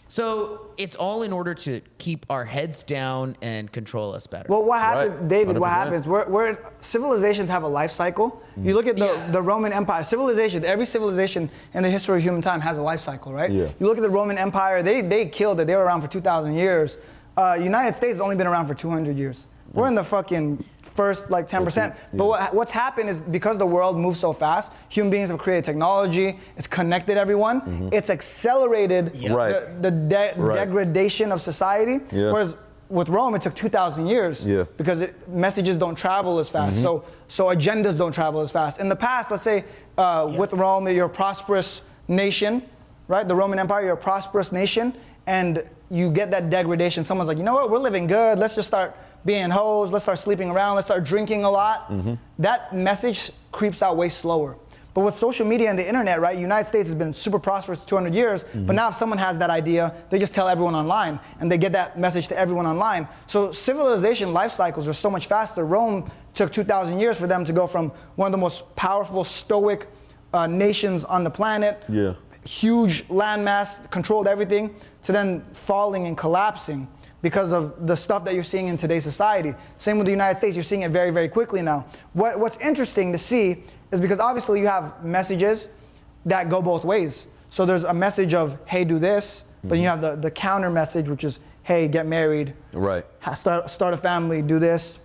so 0.08 0.68
it's 0.78 0.96
all 0.96 1.24
in 1.24 1.34
order 1.34 1.56
to 1.56 1.82
keep 1.98 2.28
our 2.30 2.46
heads 2.46 2.84
down 2.84 3.36
and 3.42 3.72
control 3.72 4.14
us 4.14 4.28
better. 4.28 4.46
Well, 4.48 4.64
what 4.64 4.80
happens, 4.80 5.14
Right. 5.14 5.28
David? 5.28 5.58
What 5.58 5.72
100%. 5.72 5.74
happens? 5.74 6.08
We're, 6.08 6.28
we're 6.30 6.58
civilizations 6.82 7.50
have 7.50 7.64
a 7.64 7.68
life 7.68 7.90
cycle. 7.92 8.40
You 8.56 8.76
look 8.76 8.86
at 8.86 8.96
the, 8.96 9.06
Yes. 9.06 9.32
the 9.32 9.42
Roman 9.42 9.74
Empire. 9.74 10.04
Civilization. 10.04 10.64
Every 10.66 10.86
civilization 10.86 11.50
in 11.74 11.82
the 11.82 11.90
history 11.90 12.18
of 12.18 12.24
human 12.24 12.42
time 12.44 12.62
has 12.62 12.78
a 12.78 12.84
life 12.84 13.00
cycle, 13.00 13.34
right? 13.34 13.50
Yeah. 13.52 13.70
You 13.80 13.88
look 13.88 13.98
at 13.98 14.04
the 14.04 14.10
Roman 14.10 14.38
Empire. 14.38 14.84
They 14.84 15.02
they 15.02 15.26
killed 15.30 15.60
it. 15.62 15.66
They 15.68 15.76
were 15.76 15.84
around 15.84 16.02
for 16.02 16.08
2,000 16.08 16.54
years. 16.54 16.98
Uh, 17.38 17.58
United 17.60 17.96
States 17.96 18.14
has 18.14 18.22
only 18.22 18.36
been 18.36 18.48
around 18.48 18.68
for 18.68 18.74
200 18.76 19.18
years. 19.18 19.48
We're 19.74 19.88
in 19.88 19.96
the 19.96 20.04
fucking 20.04 20.64
first 20.94 21.32
like 21.32 21.48
10%. 21.48 21.96
But 22.14 22.26
what, 22.26 22.54
what's 22.54 22.72
happened 22.72 23.10
is 23.10 23.20
because 23.20 23.58
the 23.58 23.66
world 23.66 23.98
moves 23.98 24.20
so 24.20 24.32
fast, 24.34 24.72
human 24.90 25.10
beings 25.10 25.30
have 25.32 25.40
created 25.40 25.66
technology. 25.66 26.40
It's 26.58 26.68
connected 26.68 27.18
everyone. 27.18 27.90
It's 27.92 28.12
accelerated 28.12 29.16
Yeah. 29.16 29.34
Right. 29.34 29.82
the, 29.82 29.90
the 29.90 29.92
de- 29.92 30.34
Right. 30.38 30.56
degradation 30.56 31.32
of 31.32 31.42
society. 31.42 32.00
Yeah. 32.12 32.32
Whereas 32.32 32.54
with 32.90 33.10
Rome, 33.10 33.34
it 33.34 33.42
took 33.42 33.56
2,000 33.56 34.06
years 34.06 34.46
Yeah. 34.46 34.66
because 34.78 35.02
it, 35.02 35.28
messages 35.28 35.78
don't 35.78 35.96
travel 35.96 36.38
as 36.38 36.50
fast. 36.50 36.76
Mm-hmm. 36.76 36.84
So, 36.86 37.06
so 37.28 37.46
agendas 37.48 37.98
don't 37.98 38.12
travel 38.12 38.42
as 38.42 38.52
fast. 38.52 38.80
In 38.80 38.88
the 38.90 38.96
past, 38.96 39.32
let's 39.32 39.42
say 39.42 39.66
uh, 39.98 40.32
with 40.38 40.54
Rome, 40.54 40.88
you're 40.90 41.08
a 41.08 41.10
prosperous 41.10 41.82
nation, 42.08 42.62
right? 43.08 43.28
The 43.28 43.36
Roman 43.36 43.58
Empire, 43.58 43.84
you're 43.86 43.94
a 43.94 43.98
prosperous 43.98 44.52
nation, 44.52 44.94
and 45.26 45.64
you 45.90 46.12
get 46.12 46.32
that 46.32 46.50
degradation. 46.50 47.04
Someone's 47.04 47.28
like, 47.28 47.38
you 47.38 47.44
know 47.44 47.54
what? 47.54 47.70
We're 47.70 47.78
living 47.80 48.08
good. 48.08 48.40
Let's 48.40 48.56
just 48.56 48.68
start 48.68 48.96
being 49.26 49.50
hoes. 49.50 49.92
Let's 49.92 50.06
start 50.06 50.20
sleeping 50.20 50.50
around. 50.50 50.76
Let's 50.76 50.88
start 50.88 51.04
drinking 51.04 51.44
a 51.44 51.52
lot. 51.52 51.90
Mm-hmm. 51.90 52.14
That 52.40 52.76
message 52.76 53.32
creeps 53.52 53.82
out 53.82 53.96
way 53.98 54.10
slower. 54.10 54.58
But 54.94 55.02
with 55.02 55.18
social 55.18 55.46
media 55.48 55.70
and 55.72 55.80
the 55.80 55.88
internet, 55.88 56.22
right, 56.22 56.38
United 56.38 56.68
States 56.68 56.88
has 56.88 56.96
been 56.96 57.16
super 57.16 57.40
prosperous 57.40 57.80
for 57.80 57.88
200 57.88 58.14
years. 58.14 58.44
Mm-hmm. 58.44 58.68
But 58.68 58.76
now 58.76 58.90
if 58.90 58.96
someone 58.96 59.18
has 59.18 59.40
that 59.40 59.50
idea, 59.50 59.94
they 60.12 60.20
just 60.20 60.36
tell 60.36 60.48
everyone 60.48 60.76
online 60.76 61.20
and 61.40 61.52
they 61.52 61.58
get 61.58 61.72
that 61.72 61.98
message 61.98 62.28
to 62.28 62.38
everyone 62.38 62.68
online. 62.68 63.08
So 63.28 63.52
civilization 63.52 64.34
life 64.34 64.52
cycles 64.52 64.88
are 64.88 64.94
so 64.94 65.10
much 65.10 65.26
faster. 65.28 65.66
Rome 65.66 66.12
took 66.36 66.54
2,000 66.54 67.00
years 67.00 67.18
for 67.18 67.26
them 67.26 67.44
to 67.46 67.54
go 67.54 67.66
from 67.66 67.92
one 68.16 68.28
of 68.28 68.32
the 68.32 68.38
most 68.38 68.76
powerful, 68.76 69.24
stoic 69.24 69.88
uh, 70.34 70.46
nations 70.48 71.04
on 71.06 71.24
the 71.24 71.30
planet, 71.30 71.82
Yeah. 71.90 72.14
huge 72.46 73.08
landmass, 73.08 73.90
controlled 73.90 74.28
everything, 74.28 74.76
to 75.06 75.12
then 75.12 75.42
falling 75.54 76.08
and 76.08 76.18
collapsing 76.18 76.88
because 77.22 77.54
of 77.54 77.88
the 77.88 77.96
stuff 77.96 78.26
that 78.26 78.34
you're 78.34 78.44
seeing 78.44 78.68
in 78.68 78.78
today's 78.78 79.04
society. 79.04 79.54
Same 79.78 79.98
with 79.98 80.06
the 80.06 80.12
United 80.12 80.38
States, 80.38 80.56
you're 80.56 80.64
seeing 80.64 80.82
it 80.82 80.92
very, 80.92 81.10
very 81.10 81.30
quickly 81.30 81.62
now. 81.62 81.86
What, 82.12 82.40
what's 82.40 82.58
interesting 82.58 83.12
to 83.14 83.18
see 83.18 83.64
is 83.92 84.02
because 84.02 84.20
obviously 84.20 84.60
you 84.60 84.68
have 84.68 85.04
messages 85.04 85.70
that 86.26 86.50
go 86.50 86.62
both 86.62 86.84
ways. 86.84 87.26
So 87.50 87.66
there's 87.66 87.86
a 87.86 87.94
message 87.94 88.34
of, 88.34 88.58
hey, 88.66 88.84
do 88.84 89.00
this, 89.00 89.46
but 89.64 89.76
you 89.76 89.86
mm-hmm. 89.86 90.02
have 90.02 90.02
the, 90.02 90.16
the 90.22 90.32
counter 90.32 90.70
message, 90.70 91.08
which 91.08 91.24
is, 91.24 91.40
hey, 91.64 91.88
get 91.88 92.06
married, 92.06 92.54
Right. 92.74 93.06
start, 93.36 93.70
start 93.70 93.94
a 93.94 93.98
family, 93.98 94.42
do 94.42 94.60
this. 94.60 94.98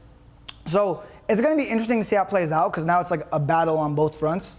So 0.67 1.05
it's 1.29 1.41
gonna 1.41 1.57
be 1.57 1.65
interesting 1.65 2.03
to 2.03 2.09
see 2.09 2.17
how 2.17 2.23
it 2.23 2.29
plays 2.29 2.51
out 2.51 2.73
because 2.73 2.85
now 2.85 3.01
it's 3.01 3.11
like 3.11 3.27
a 3.31 3.39
battle 3.39 3.79
on 3.79 3.95
both 3.95 4.19
fronts. 4.19 4.57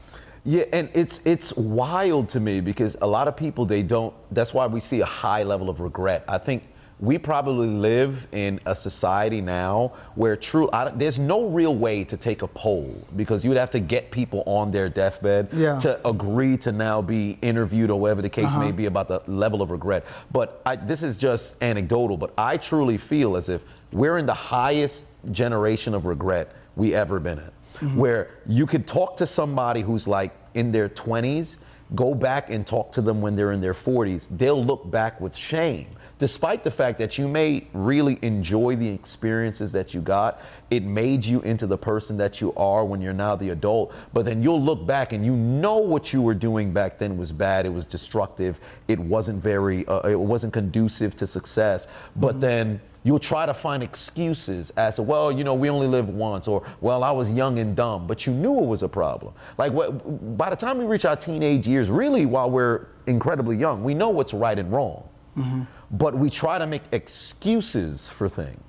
Yeah, 0.50 0.64
and 0.74 0.90
it's 0.96 1.20
it's 1.26 1.56
wild 1.56 2.30
to 2.30 2.40
me 2.40 2.60
because 2.60 2.98
a 3.02 3.08
lot 3.08 3.28
of 3.28 3.38
people 3.38 3.66
they 3.66 3.84
don't. 3.84 4.16
That's 4.32 4.52
why 4.52 4.66
we 4.66 4.80
see 4.80 5.02
a 5.02 5.06
high 5.06 5.44
level 5.44 5.70
of 5.70 5.80
regret. 5.80 6.24
I 6.28 6.40
think 6.40 6.64
we 7.00 7.20
probably 7.20 7.68
live 7.68 8.26
in 8.32 8.60
a 8.66 8.74
society 8.74 9.42
now 9.42 9.94
where 10.16 10.36
true 10.36 10.68
I, 10.74 10.90
there's 10.90 11.20
no 11.20 11.48
real 11.50 11.76
way 11.76 12.04
to 12.04 12.18
take 12.18 12.42
a 12.42 12.48
poll 12.48 13.08
because 13.16 13.46
you'd 13.46 13.58
have 13.58 13.70
to 13.72 13.80
get 13.80 14.10
people 14.10 14.42
on 14.48 14.72
their 14.72 14.90
deathbed 14.90 15.50
Yeah. 15.54 15.78
to 15.82 16.08
agree 16.08 16.58
to 16.58 16.72
now 16.72 17.00
be 17.04 17.38
interviewed 17.44 17.92
or 17.92 18.00
whatever 18.00 18.24
the 18.24 18.30
case 18.30 18.48
uh-huh. 18.48 18.60
may 18.60 18.72
be 18.72 18.88
about 18.88 19.08
the 19.08 19.22
level 19.28 19.62
of 19.62 19.70
regret. 19.70 20.04
But 20.32 20.64
I, 20.66 20.78
this 20.78 21.04
is 21.04 21.16
just 21.16 21.62
anecdotal. 21.62 22.18
But 22.18 22.34
I 22.40 22.58
truly 22.58 22.98
feel 22.98 23.38
as 23.38 23.50
if 23.50 23.64
we're 23.92 24.18
in 24.18 24.26
the 24.26 24.34
highest 24.34 25.06
generation 25.32 25.94
of 25.94 26.08
regret 26.08 26.56
we 26.76 26.96
ever 26.96 27.20
been 27.20 27.38
in, 27.38 27.52
mm-hmm. 27.76 27.98
where 27.98 28.32
you 28.48 28.66
could 28.66 28.88
talk 28.88 29.16
to 29.18 29.28
somebody 29.28 29.82
who's 29.82 30.08
like 30.08 30.34
in 30.54 30.72
their 30.72 30.90
20s, 30.90 31.58
go 31.96 32.14
back 32.14 32.50
and 32.50 32.66
talk 32.66 32.92
to 32.94 33.02
them 33.02 33.22
when 33.22 33.36
they're 33.36 33.52
in 33.52 33.62
their 33.62 33.74
40s. 33.74 34.28
They'll 34.32 34.64
look 34.64 34.90
back 34.90 35.20
with 35.20 35.36
shame. 35.36 35.88
Despite 36.20 36.66
the 36.66 36.72
fact 36.72 37.00
that 37.00 37.18
you 37.18 37.30
may 37.30 37.66
really 37.72 38.20
enjoy 38.22 38.76
the 38.76 38.90
experiences 38.90 39.72
that 39.72 39.94
you 39.94 40.02
got, 40.02 40.42
it 40.70 40.84
made 40.84 41.24
you 41.24 41.40
into 41.42 41.66
the 41.66 41.78
person 41.78 42.18
that 42.18 42.42
you 42.42 42.54
are 42.56 42.84
when 42.84 43.00
you're 43.00 43.14
now 43.14 43.38
the 43.38 43.52
adult. 43.52 43.94
But 44.12 44.26
then 44.26 44.44
you'll 44.44 44.62
look 44.62 44.86
back 44.86 45.14
and 45.14 45.26
you 45.26 45.34
know 45.34 45.78
what 45.78 46.12
you 46.12 46.22
were 46.22 46.34
doing 46.34 46.74
back 46.74 46.98
then 46.98 47.18
was 47.18 47.32
bad. 47.32 47.66
It 47.66 47.70
was 47.70 47.86
destructive. 47.86 48.60
It 48.90 49.00
wasn't 49.00 49.42
very. 49.42 49.88
Uh, 49.88 50.02
it 50.10 50.20
wasn't 50.20 50.52
conducive 50.52 51.16
to 51.18 51.26
success. 51.26 51.88
But 52.18 52.42
then 52.42 52.82
you'll 53.04 53.20
try 53.20 53.46
to 53.46 53.54
find 53.54 53.82
excuses 53.82 54.72
as 54.72 54.96
to, 54.96 55.04
well, 55.04 55.32
you 55.32 55.44
know, 55.44 55.54
we 55.54 55.70
only 55.70 55.88
live 55.88 56.10
once, 56.10 56.48
or 56.48 56.66
well, 56.82 57.04
I 57.04 57.12
was 57.12 57.30
young 57.30 57.60
and 57.60 57.76
dumb. 57.76 58.08
But 58.08 58.26
you 58.26 58.34
knew 58.34 58.60
it 58.60 58.66
was 58.66 58.84
a 58.84 58.90
problem. 58.90 59.34
Like 59.58 59.72
what, 59.72 60.38
by 60.38 60.50
the 60.50 60.56
time 60.56 60.78
we 60.78 60.86
reach 60.86 61.06
our 61.06 61.16
teenage 61.16 61.68
years, 61.68 61.90
really, 61.90 62.26
while 62.26 62.50
we're 62.50 62.88
incredibly 63.08 63.58
young, 63.58 63.84
we 63.84 63.94
know 63.94 64.10
what's 64.10 64.34
right 64.34 64.58
and 64.58 64.72
wrong. 64.72 65.08
Mm-hmm. 65.38 65.62
But 65.92 66.16
we 66.16 66.30
try 66.30 66.58
to 66.58 66.68
make 66.68 66.84
excuses 66.92 68.10
for 68.10 68.28
things. 68.30 68.62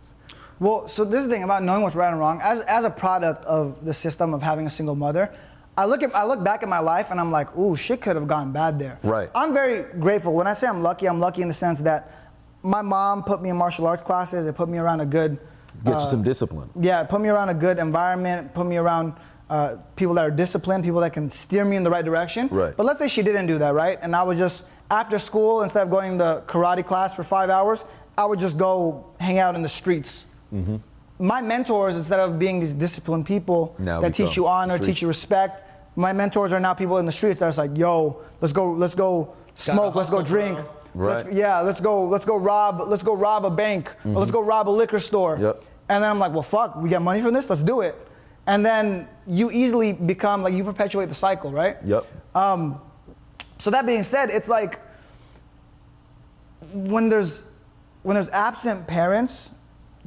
Well, 0.61 0.89
so 0.89 1.05
this 1.05 1.21
is 1.21 1.27
the 1.27 1.33
thing 1.33 1.43
about 1.43 1.63
knowing 1.63 1.83
what's 1.83 1.97
right 1.97 2.11
and 2.11 2.19
wrong. 2.19 2.41
As, 2.43 2.61
as 2.61 2.85
a 2.85 2.91
product 2.91 3.45
of 3.47 3.85
the 3.85 3.95
system 3.95 4.35
of 4.35 4.43
having 4.43 4.67
a 4.67 4.71
single 4.71 4.95
mother, 4.95 5.35
I 5.77 5.87
look 5.87 6.03
at 6.03 6.15
I 6.15 6.25
look 6.25 6.45
back 6.45 6.63
at 6.63 6.69
my 6.69 6.81
life 6.81 7.11
and 7.11 7.19
I'm 7.19 7.31
like, 7.31 7.57
ooh, 7.57 7.75
shit 7.77 8.03
could 8.03 8.17
have 8.17 8.29
gone 8.29 8.53
bad 8.53 8.79
there. 8.79 8.99
Right. 9.03 9.31
I'm 9.35 9.55
very 9.55 9.85
grateful. 9.99 10.35
When 10.35 10.47
I 10.47 10.53
say 10.53 10.67
I'm 10.67 10.83
lucky, 10.83 11.09
I'm 11.09 11.21
lucky 11.21 11.41
in 11.41 11.49
the 11.49 11.55
sense 11.55 11.81
that 11.81 12.20
my 12.63 12.83
mom 12.83 13.23
put 13.25 13.41
me 13.43 13.49
in 13.51 13.57
martial 13.57 13.87
arts 13.87 14.03
classes. 14.03 14.47
It 14.47 14.55
put 14.55 14.69
me 14.69 14.79
around 14.79 15.01
a 15.01 15.07
good, 15.07 15.39
Get 15.85 16.01
you 16.01 16.09
some 16.11 16.23
discipline. 16.23 16.69
yeah, 16.79 17.03
put 17.05 17.21
me 17.21 17.29
around 17.29 17.49
a 17.49 17.55
good 17.55 17.79
environment. 17.79 18.53
Put 18.55 18.67
me 18.67 18.77
around 18.77 19.15
uh, 19.49 19.77
people 19.97 20.15
that 20.15 20.25
are 20.25 20.31
disciplined, 20.31 20.85
people 20.85 21.01
that 21.01 21.13
can 21.13 21.29
steer 21.31 21.65
me 21.65 21.77
in 21.77 21.83
the 21.83 21.91
right 21.91 22.05
direction. 22.05 22.49
Right. 22.51 22.77
But 22.77 22.85
let's 22.87 22.99
say 22.99 23.09
she 23.09 23.23
didn't 23.23 23.47
do 23.47 23.59
that, 23.59 23.75
right? 23.75 23.99
And 24.03 24.15
I 24.15 24.23
was 24.23 24.39
just 24.39 24.65
after 24.91 25.19
school, 25.19 25.63
instead 25.63 25.83
of 25.83 25.91
going 25.91 26.19
to 26.19 26.43
karate 26.47 26.85
class 26.85 27.15
for 27.15 27.23
five 27.23 27.51
hours, 27.51 27.85
I 28.19 28.25
would 28.27 28.39
just 28.39 28.57
go 28.59 29.07
hang 29.19 29.39
out 29.39 29.55
in 29.55 29.63
the 29.63 29.69
streets. 29.69 30.25
Mm-hmm. 30.53 30.77
My 31.19 31.41
mentors, 31.41 31.97
instead 31.97 32.21
of 32.21 32.39
being 32.39 32.61
these 32.61 32.73
disciplined 32.73 33.27
people 33.27 33.75
Now 33.79 34.01
that 34.01 34.09
teach 34.15 34.17
become 34.29 34.33
you 34.37 34.47
honor, 34.49 34.77
street- 34.77 34.87
teach 34.89 35.03
you 35.03 35.09
respect, 35.09 35.63
my 35.97 36.13
mentors 36.13 36.53
are 36.53 36.61
now 36.61 36.75
people 36.75 36.99
in 36.99 37.07
the 37.07 37.13
streets 37.13 37.41
that 37.41 37.47
that's 37.47 37.59
like, 37.59 37.77
yo, 37.77 38.23
let's 38.41 38.53
go, 38.53 38.73
let's 38.73 38.95
go 38.95 39.35
smoke, 39.55 39.95
let's 39.95 40.11
go 40.11 40.23
drink. 40.23 40.57
bro. 40.57 40.69
Let's- 40.95 41.25
Right. 41.25 41.35
yeah, 41.35 41.61
let's 41.61 41.81
go, 41.81 42.05
let's 42.05 42.25
go 42.25 42.37
rob, 42.37 42.83
let's 42.89 43.03
go 43.03 43.15
rob 43.15 43.45
a 43.45 43.51
bank, 43.51 43.95
or 44.05 44.13
let's 44.21 44.31
go 44.33 44.41
rob 44.43 44.69
a 44.69 44.71
liquor 44.71 45.01
store. 45.01 45.35
Mm-hmm. 45.35 45.45
Yep. 45.45 45.65
And 45.89 46.05
then 46.05 46.11
I'm 46.11 46.19
like, 46.19 46.33
well, 46.33 46.43
fuck, 46.43 46.77
we 46.77 46.89
get 46.89 47.03
money 47.03 47.21
from 47.21 47.33
this, 47.35 47.49
let's 47.51 47.63
do 47.63 47.81
it. 47.81 47.95
And 48.47 48.65
then 48.65 49.07
you 49.27 49.51
easily 49.51 49.93
become 49.93 50.43
like 50.43 50.55
you 50.55 50.65
perpetuate 50.65 51.09
the 51.09 51.15
cycle, 51.15 51.51
right? 51.53 51.77
Yep. 51.85 52.05
Um, 52.35 52.81
So 53.59 53.71
that 53.71 53.85
being 53.87 54.03
said, 54.03 54.31
it's 54.31 54.49
like 54.49 54.81
when 56.73 57.09
there's 57.09 57.45
when 58.03 58.15
there's 58.15 58.29
absent 58.31 58.87
parents, 58.87 59.51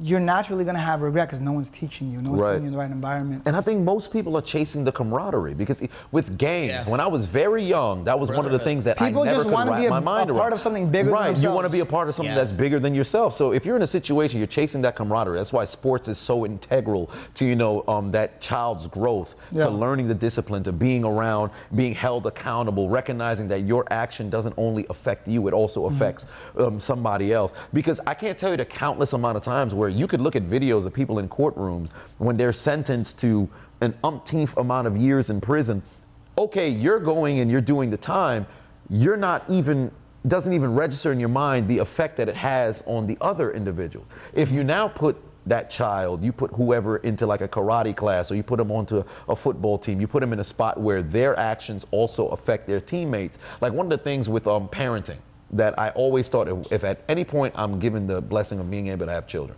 you're 0.00 0.18
naturally 0.20 0.64
gonna 0.64 0.78
have 0.78 1.02
regret 1.02 1.28
because 1.28 1.40
no 1.40 1.52
one's 1.52 1.70
teaching 1.70 2.10
you, 2.10 2.18
no 2.18 2.30
one's 2.30 2.42
Right. 2.42 2.48
putting 2.54 2.62
you 2.62 2.66
in 2.68 2.72
the 2.72 2.78
right 2.78 2.90
environment. 2.90 3.42
And 3.46 3.54
I 3.54 3.60
think 3.60 3.80
most 3.82 4.12
people 4.12 4.36
are 4.36 4.42
chasing 4.42 4.82
the 4.84 4.90
camaraderie 4.90 5.54
because 5.54 5.80
with 6.10 6.36
gangs, 6.36 6.68
Yeah. 6.70 6.84
when 6.90 6.98
I 7.00 7.06
was 7.06 7.26
very 7.26 7.62
young, 7.62 8.02
that 8.04 8.18
was 8.18 8.28
one 8.28 8.38
of 8.38 8.44
the 8.46 8.50
Brotherhood. 8.50 8.64
things 8.64 8.84
that 8.84 8.98
People 8.98 9.22
I 9.22 9.26
never 9.26 9.36
just 9.36 9.44
could 9.48 9.54
wanna 9.54 9.70
wrap 9.70 9.80
be 9.80 9.86
a- 9.86 9.90
my 9.90 10.00
mind 10.00 10.30
a 10.30 10.32
around. 10.32 10.40
part 10.40 10.52
of 10.52 10.60
something 10.60 10.88
bigger 10.88 11.10
than 11.10 11.12
Right, 11.14 11.36
you 11.36 11.50
want 11.50 11.64
to 11.66 11.68
be 11.70 11.78
a 11.80 11.86
part 11.86 12.08
of 12.08 12.14
something 12.16 12.34
Yes. 12.34 12.48
that's 12.48 12.58
bigger 12.58 12.80
than 12.80 12.92
yourself. 12.94 13.34
So 13.34 13.52
if 13.52 13.64
you're 13.64 13.76
in 13.76 13.82
a 13.82 13.86
situation, 13.86 14.38
you're 14.38 14.46
chasing 14.48 14.82
that 14.82 14.96
camaraderie. 14.96 15.38
That's 15.38 15.52
why 15.52 15.64
sports 15.64 16.08
is 16.08 16.18
so 16.18 16.44
integral 16.44 17.08
to 17.34 17.44
you 17.44 17.54
know 17.54 17.84
um, 17.86 18.10
that 18.10 18.40
child's 18.40 18.88
growth, 18.88 19.36
Yeah. 19.52 19.64
to 19.64 19.70
learning 19.70 20.08
the 20.08 20.14
discipline, 20.14 20.64
to 20.64 20.72
being 20.72 21.04
around, 21.04 21.50
being 21.74 21.94
held 21.94 22.26
accountable, 22.26 22.88
recognizing 22.88 23.46
that 23.48 23.60
your 23.62 23.84
action 23.92 24.28
doesn't 24.28 24.54
only 24.56 24.86
affect 24.90 25.28
you, 25.28 25.46
it 25.46 25.54
also 25.54 25.82
Mm-hmm. 25.84 25.94
affects 25.94 26.26
um, 26.58 26.80
somebody 26.80 27.32
else. 27.32 27.52
Because 27.72 28.00
I 28.06 28.14
can't 28.14 28.36
tell 28.38 28.50
you 28.50 28.56
the 28.56 28.64
countless 28.64 29.12
amount 29.12 29.36
of 29.36 29.42
times 29.44 29.72
where 29.74 29.83
you 29.88 30.06
could 30.06 30.20
look 30.20 30.36
at 30.36 30.42
videos 30.44 30.86
of 30.86 30.92
people 30.92 31.18
in 31.18 31.28
courtrooms 31.28 31.90
when 32.18 32.36
they're 32.36 32.52
sentenced 32.52 33.18
to 33.20 33.48
an 33.80 33.94
umpteenth 34.04 34.56
amount 34.56 34.86
of 34.86 34.96
years 34.96 35.30
in 35.30 35.40
prison. 35.40 35.82
Okay, 36.36 36.68
you're 36.68 37.00
going 37.00 37.40
and 37.40 37.50
you're 37.50 37.60
doing 37.60 37.90
the 37.90 37.96
time. 37.96 38.46
You're 38.88 39.16
not 39.16 39.44
even 39.48 39.90
doesn't 40.26 40.54
even 40.54 40.74
register 40.74 41.12
in 41.12 41.20
your 41.20 41.28
mind 41.28 41.68
the 41.68 41.78
effect 41.78 42.16
that 42.16 42.28
it 42.30 42.36
has 42.36 42.82
on 42.86 43.06
the 43.06 43.16
other 43.20 43.52
individual. 43.52 44.06
If 44.32 44.50
you 44.50 44.64
now 44.64 44.88
put 44.88 45.20
that 45.46 45.70
child, 45.70 46.24
you 46.24 46.32
put 46.32 46.50
whoever 46.52 46.96
into 46.98 47.26
like 47.26 47.42
a 47.42 47.48
karate 47.48 47.94
class 47.94 48.30
or 48.30 48.34
you 48.34 48.42
put 48.42 48.56
them 48.56 48.70
onto 48.70 49.04
a 49.28 49.36
football 49.36 49.76
team, 49.76 50.00
you 50.00 50.06
put 50.06 50.20
them 50.20 50.32
in 50.32 50.40
a 50.40 50.44
spot 50.44 50.80
where 50.80 51.02
their 51.02 51.38
actions 51.38 51.84
also 51.90 52.28
affect 52.28 52.66
their 52.66 52.80
teammates. 52.80 53.38
Like 53.60 53.74
one 53.74 53.84
of 53.84 53.90
the 53.90 54.02
things 54.02 54.28
with 54.28 54.46
um, 54.46 54.68
parenting 54.68 55.18
that 55.54 55.78
I 55.78 55.90
always 55.90 56.28
thought 56.28 56.48
if, 56.48 56.72
if 56.72 56.84
at 56.84 57.02
any 57.08 57.24
point 57.24 57.54
I'm 57.56 57.78
given 57.78 58.06
the 58.06 58.20
blessing 58.20 58.58
of 58.60 58.70
being 58.70 58.88
able 58.88 59.06
to 59.06 59.12
have 59.12 59.26
children, 59.26 59.56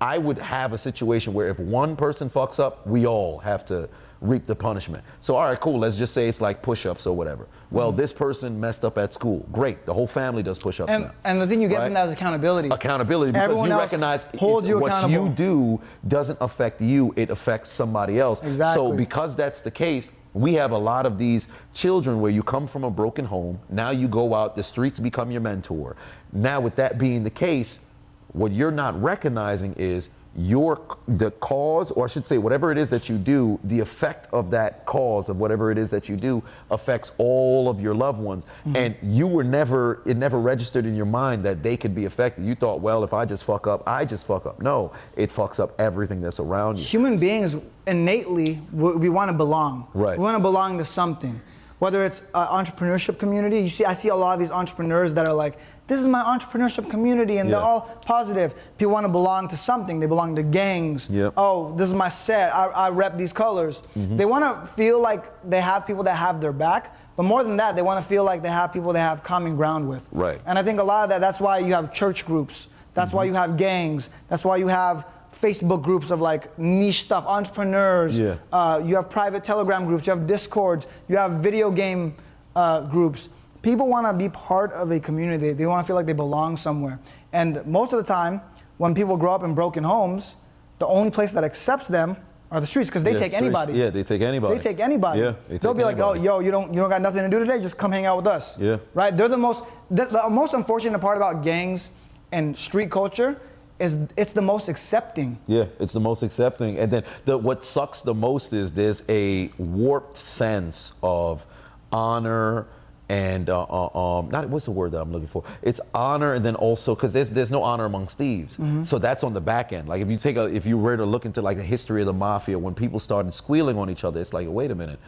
I 0.00 0.18
would 0.18 0.38
have 0.38 0.72
a 0.72 0.78
situation 0.78 1.32
where 1.34 1.48
if 1.48 1.58
one 1.58 1.96
person 1.96 2.28
fucks 2.28 2.58
up, 2.58 2.86
we 2.86 3.06
all 3.06 3.38
have 3.38 3.64
to 3.66 3.88
reap 4.20 4.46
the 4.46 4.54
punishment. 4.54 5.04
So, 5.20 5.36
all 5.36 5.44
right, 5.44 5.60
cool. 5.60 5.78
Let's 5.78 5.96
just 5.96 6.14
say 6.14 6.28
it's 6.28 6.40
like 6.40 6.62
push 6.62 6.86
ups 6.86 7.06
or 7.06 7.14
whatever. 7.14 7.46
Well, 7.70 7.90
mm-hmm. 7.90 8.00
this 8.00 8.12
person 8.12 8.58
messed 8.58 8.84
up 8.84 8.96
at 8.96 9.12
school. 9.12 9.46
Great. 9.52 9.84
The 9.84 9.92
whole 9.92 10.06
family 10.06 10.42
does 10.42 10.58
push 10.58 10.80
ups 10.80 10.90
And, 10.90 11.04
now. 11.04 11.12
and 11.24 11.40
the 11.40 11.46
thing 11.46 11.60
you 11.60 11.68
get 11.68 11.78
Right? 11.78 11.84
from 11.86 11.94
that 11.94 12.06
is 12.06 12.10
accountability. 12.12 12.70
Accountability 12.70 13.32
because 13.32 13.44
Everyone 13.44 13.68
you 13.68 13.76
recognize 13.76 14.22
holds 14.38 14.66
if 14.66 14.70
you 14.70 14.78
what 14.78 15.10
you 15.10 15.28
do 15.30 15.80
doesn't 16.08 16.38
affect 16.40 16.80
you, 16.80 17.12
it 17.16 17.30
affects 17.30 17.70
somebody 17.70 18.18
else. 18.18 18.42
Exactly. 18.42 18.90
So 18.90 18.96
because 18.96 19.36
that's 19.36 19.60
the 19.60 19.70
case, 19.70 20.10
we 20.34 20.54
have 20.54 20.72
a 20.72 20.78
lot 20.78 21.06
of 21.06 21.16
these 21.16 21.46
children 21.72 22.20
where 22.20 22.30
you 22.30 22.42
come 22.42 22.66
from 22.66 22.84
a 22.84 22.90
broken 22.90 23.24
home, 23.24 23.60
now 23.70 23.90
you 23.90 24.08
go 24.08 24.34
out, 24.34 24.56
the 24.56 24.62
streets 24.62 24.98
become 24.98 25.30
your 25.30 25.40
mentor. 25.40 25.96
Now 26.32 26.60
with 26.60 26.76
that 26.76 26.98
being 26.98 27.22
the 27.22 27.30
case, 27.30 27.86
what 28.32 28.50
you're 28.52 28.72
not 28.72 29.00
recognizing 29.00 29.74
is 29.74 30.08
your 30.36 30.98
the 31.06 31.30
cause 31.32 31.90
or 31.92 32.06
I 32.06 32.08
should 32.08 32.26
say 32.26 32.38
whatever 32.38 32.72
it 32.72 32.78
is 32.78 32.90
that 32.90 33.08
you 33.08 33.18
do, 33.18 33.58
the 33.64 33.78
effect 33.80 34.32
of 34.32 34.50
that 34.50 34.84
cause 34.84 35.28
of 35.28 35.38
whatever 35.38 35.70
it 35.70 35.78
is 35.78 35.90
that 35.90 36.08
you 36.08 36.16
do 36.16 36.42
affects 36.70 37.12
all 37.18 37.68
of 37.68 37.80
your 37.80 37.94
loved 37.94 38.18
ones. 38.18 38.44
Mm-hmm. 38.66 38.76
And 38.76 38.96
you 39.02 39.26
were 39.26 39.44
never 39.44 40.02
it 40.06 40.16
never 40.16 40.40
registered 40.40 40.86
in 40.86 40.96
your 40.96 41.06
mind 41.06 41.44
that 41.44 41.62
they 41.62 41.76
could 41.76 41.94
be 41.94 42.04
affected. 42.06 42.44
You 42.44 42.54
thought, 42.54 42.80
well, 42.80 43.04
if 43.04 43.12
I 43.12 43.24
just 43.24 43.44
fuck 43.44 43.66
up, 43.66 43.86
I 43.86 44.04
just 44.04 44.26
fuck 44.26 44.46
up. 44.46 44.60
No, 44.60 44.92
it 45.16 45.30
fucks 45.30 45.60
up 45.60 45.78
everything 45.80 46.20
that's 46.20 46.40
around 46.40 46.78
you. 46.78 46.84
Human 46.84 47.18
beings 47.18 47.56
innately 47.86 48.60
we, 48.72 48.92
we 48.96 49.08
want 49.08 49.30
to 49.30 49.36
belong. 49.36 49.88
Right. 49.94 50.18
We 50.18 50.24
want 50.24 50.36
to 50.36 50.42
belong 50.42 50.78
to 50.78 50.84
something. 50.84 51.40
Whether 51.80 52.04
it's 52.04 52.20
an 52.34 52.46
entrepreneurship 52.46 53.18
community, 53.18 53.60
you 53.60 53.68
see, 53.68 53.84
I 53.84 53.94
see 53.94 54.08
a 54.08 54.14
lot 54.14 54.32
of 54.32 54.40
these 54.40 54.50
entrepreneurs 54.50 55.12
that 55.14 55.28
are 55.28 55.34
like, 55.34 55.58
"This 55.86 56.00
is 56.00 56.06
my 56.06 56.22
entrepreneurship 56.22 56.88
community," 56.90 57.38
and 57.38 57.50
they're 57.50 57.58
all 57.60 57.82
positive. 58.06 58.54
People 58.78 58.92
want 58.92 59.04
to 59.04 59.08
belong 59.12 59.48
to 59.48 59.56
something. 59.56 60.00
They 60.00 60.06
belong 60.06 60.34
to 60.36 60.42
gangs. 60.42 61.08
Yep. 61.10 61.34
Oh, 61.36 61.74
this 61.76 61.88
is 61.88 61.94
my 61.94 62.08
set. 62.08 62.54
I, 62.54 62.66
I 62.66 62.88
rep 62.90 63.16
these 63.16 63.32
colors. 63.32 63.82
Mm-hmm. 63.96 64.16
They 64.16 64.24
want 64.24 64.44
to 64.44 64.66
feel 64.74 65.00
like 65.00 65.24
they 65.48 65.60
have 65.60 65.86
people 65.86 66.02
that 66.04 66.16
have 66.16 66.40
their 66.40 66.52
back. 66.52 66.96
But 67.16 67.22
more 67.24 67.44
than 67.44 67.56
that, 67.58 67.76
they 67.76 67.82
want 67.82 68.00
to 68.02 68.06
feel 68.08 68.24
like 68.24 68.42
they 68.42 68.48
have 68.50 68.72
people 68.72 68.92
they 68.92 68.98
have 69.00 69.22
common 69.22 69.54
ground 69.56 69.88
with. 69.88 70.04
Right. 70.10 70.40
And 70.46 70.58
I 70.58 70.62
think 70.64 70.80
a 70.80 70.82
lot 70.82 71.04
of 71.04 71.10
that, 71.10 71.20
that's 71.20 71.40
why 71.40 71.58
you 71.58 71.72
have 71.74 71.92
church 71.94 72.26
groups. 72.26 72.68
That's 72.94 73.08
Mm-hmm. 73.08 73.16
why 73.16 73.24
you 73.24 73.34
have 73.34 73.56
gangs. 73.56 74.10
That's 74.28 74.44
why 74.44 74.56
you 74.56 74.66
have 74.68 75.06
Facebook 75.32 75.82
groups 75.82 76.10
of 76.10 76.20
like 76.20 76.56
niche 76.58 77.02
stuff, 77.04 77.24
entrepreneurs. 77.26 78.18
Yeah. 78.18 78.36
Uh, 78.52 78.80
you 78.84 78.96
have 78.96 79.10
private 79.10 79.44
Telegram 79.44 79.84
groups. 79.84 80.06
You 80.06 80.12
have 80.12 80.26
Discords. 80.26 80.86
You 81.08 81.16
have 81.16 81.32
video 81.34 81.70
game 81.70 82.14
uh, 82.56 82.80
groups. 82.82 83.28
People 83.64 83.88
want 83.88 84.06
to 84.06 84.12
be 84.12 84.28
part 84.28 84.72
of 84.72 84.90
a 84.90 85.00
community. 85.00 85.52
They 85.52 85.64
want 85.64 85.82
to 85.82 85.86
feel 85.86 85.96
like 85.96 86.04
they 86.04 86.12
belong 86.12 86.58
somewhere. 86.58 87.00
And 87.32 87.64
most 87.66 87.92
of 87.94 87.98
the 87.98 88.04
time, 88.04 88.42
when 88.76 88.94
people 88.94 89.16
grow 89.16 89.32
up 89.34 89.42
in 89.42 89.54
broken 89.54 89.82
homes, 89.82 90.36
the 90.78 90.86
only 90.86 91.10
place 91.10 91.32
that 91.32 91.44
accepts 91.44 91.88
them 91.88 92.16
are 92.50 92.60
the 92.60 92.66
streets 92.66 92.90
because 92.90 93.02
they 93.02 93.12
Yeah, 93.12 93.18
take 93.20 93.32
streets. 93.32 93.42
anybody. 93.42 93.72
Yeah, 93.72 93.88
they 93.88 94.02
take 94.02 94.20
anybody. 94.20 94.56
They 94.58 94.62
take 94.62 94.80
anybody. 94.80 95.20
Yeah, 95.20 95.34
they 95.48 95.56
They'll 95.56 95.72
take 95.72 95.78
be 95.78 95.84
like, 95.84 95.98
oh, 95.98 96.10
anybody. 96.10 96.24
yo, 96.26 96.38
you 96.40 96.50
don't, 96.50 96.74
you 96.74 96.80
don't 96.80 96.90
got 96.90 97.00
nothing 97.00 97.22
to 97.22 97.28
do 97.30 97.38
today. 97.38 97.58
Just 97.60 97.78
come 97.78 97.90
hang 97.90 98.04
out 98.04 98.18
with 98.18 98.26
us. 98.26 98.58
Yeah. 98.58 98.76
Right. 98.92 99.16
They're 99.16 99.28
the 99.28 99.38
most, 99.38 99.64
the, 99.90 100.04
the 100.04 100.28
most 100.28 100.52
unfortunate 100.52 100.98
part 101.00 101.16
about 101.16 101.42
gangs 101.42 101.88
and 102.32 102.54
street 102.56 102.90
culture 102.90 103.40
is 103.78 103.96
it's 104.18 104.32
the 104.34 104.42
most 104.42 104.68
accepting. 104.68 105.38
Yeah, 105.46 105.64
it's 105.80 105.94
the 105.94 106.00
most 106.00 106.22
accepting. 106.22 106.78
And 106.78 106.92
then 106.92 107.04
the, 107.24 107.38
what 107.38 107.64
sucks 107.64 108.02
the 108.02 108.14
most 108.14 108.52
is 108.52 108.72
there's 108.72 109.02
a 109.08 109.48
warped 109.56 110.18
sense 110.18 110.92
of 111.02 111.46
honor 111.90 112.66
and 113.08 113.50
uh, 113.50 113.62
uh, 113.64 114.18
um, 114.18 114.30
not 114.30 114.48
what's 114.48 114.64
the 114.64 114.70
word 114.70 114.92
that 114.92 115.00
I'm 115.00 115.12
looking 115.12 115.28
for? 115.28 115.44
It's 115.62 115.80
honor 115.92 116.34
and 116.34 116.44
then 116.44 116.54
also 116.54 116.94
because 116.94 117.12
there's 117.12 117.30
there's 117.30 117.50
no 117.50 117.62
honor 117.62 117.84
amongst 117.84 118.16
thieves. 118.18 118.56
So 118.88 118.98
that's 118.98 119.22
on 119.22 119.34
the 119.34 119.40
back 119.40 119.72
end. 119.72 119.88
Like 119.88 120.00
if 120.00 120.08
you 120.08 120.16
take 120.16 120.36
a 120.36 120.44
if 120.46 120.64
you 120.66 120.78
were 120.78 120.96
to 120.96 121.04
look 121.04 121.24
into 121.26 121.42
like 121.42 121.56
the 121.58 121.62
history 121.62 122.00
of 122.00 122.06
the 122.06 122.12
mafia, 122.12 122.58
when 122.58 122.74
people 122.74 122.98
started 123.00 123.34
squealing 123.34 123.76
on 123.78 123.90
each 123.90 124.04
other, 124.04 124.20
it's 124.20 124.32
like 124.32 124.46
wait 124.48 124.70
a 124.70 124.74
minute. 124.74 124.98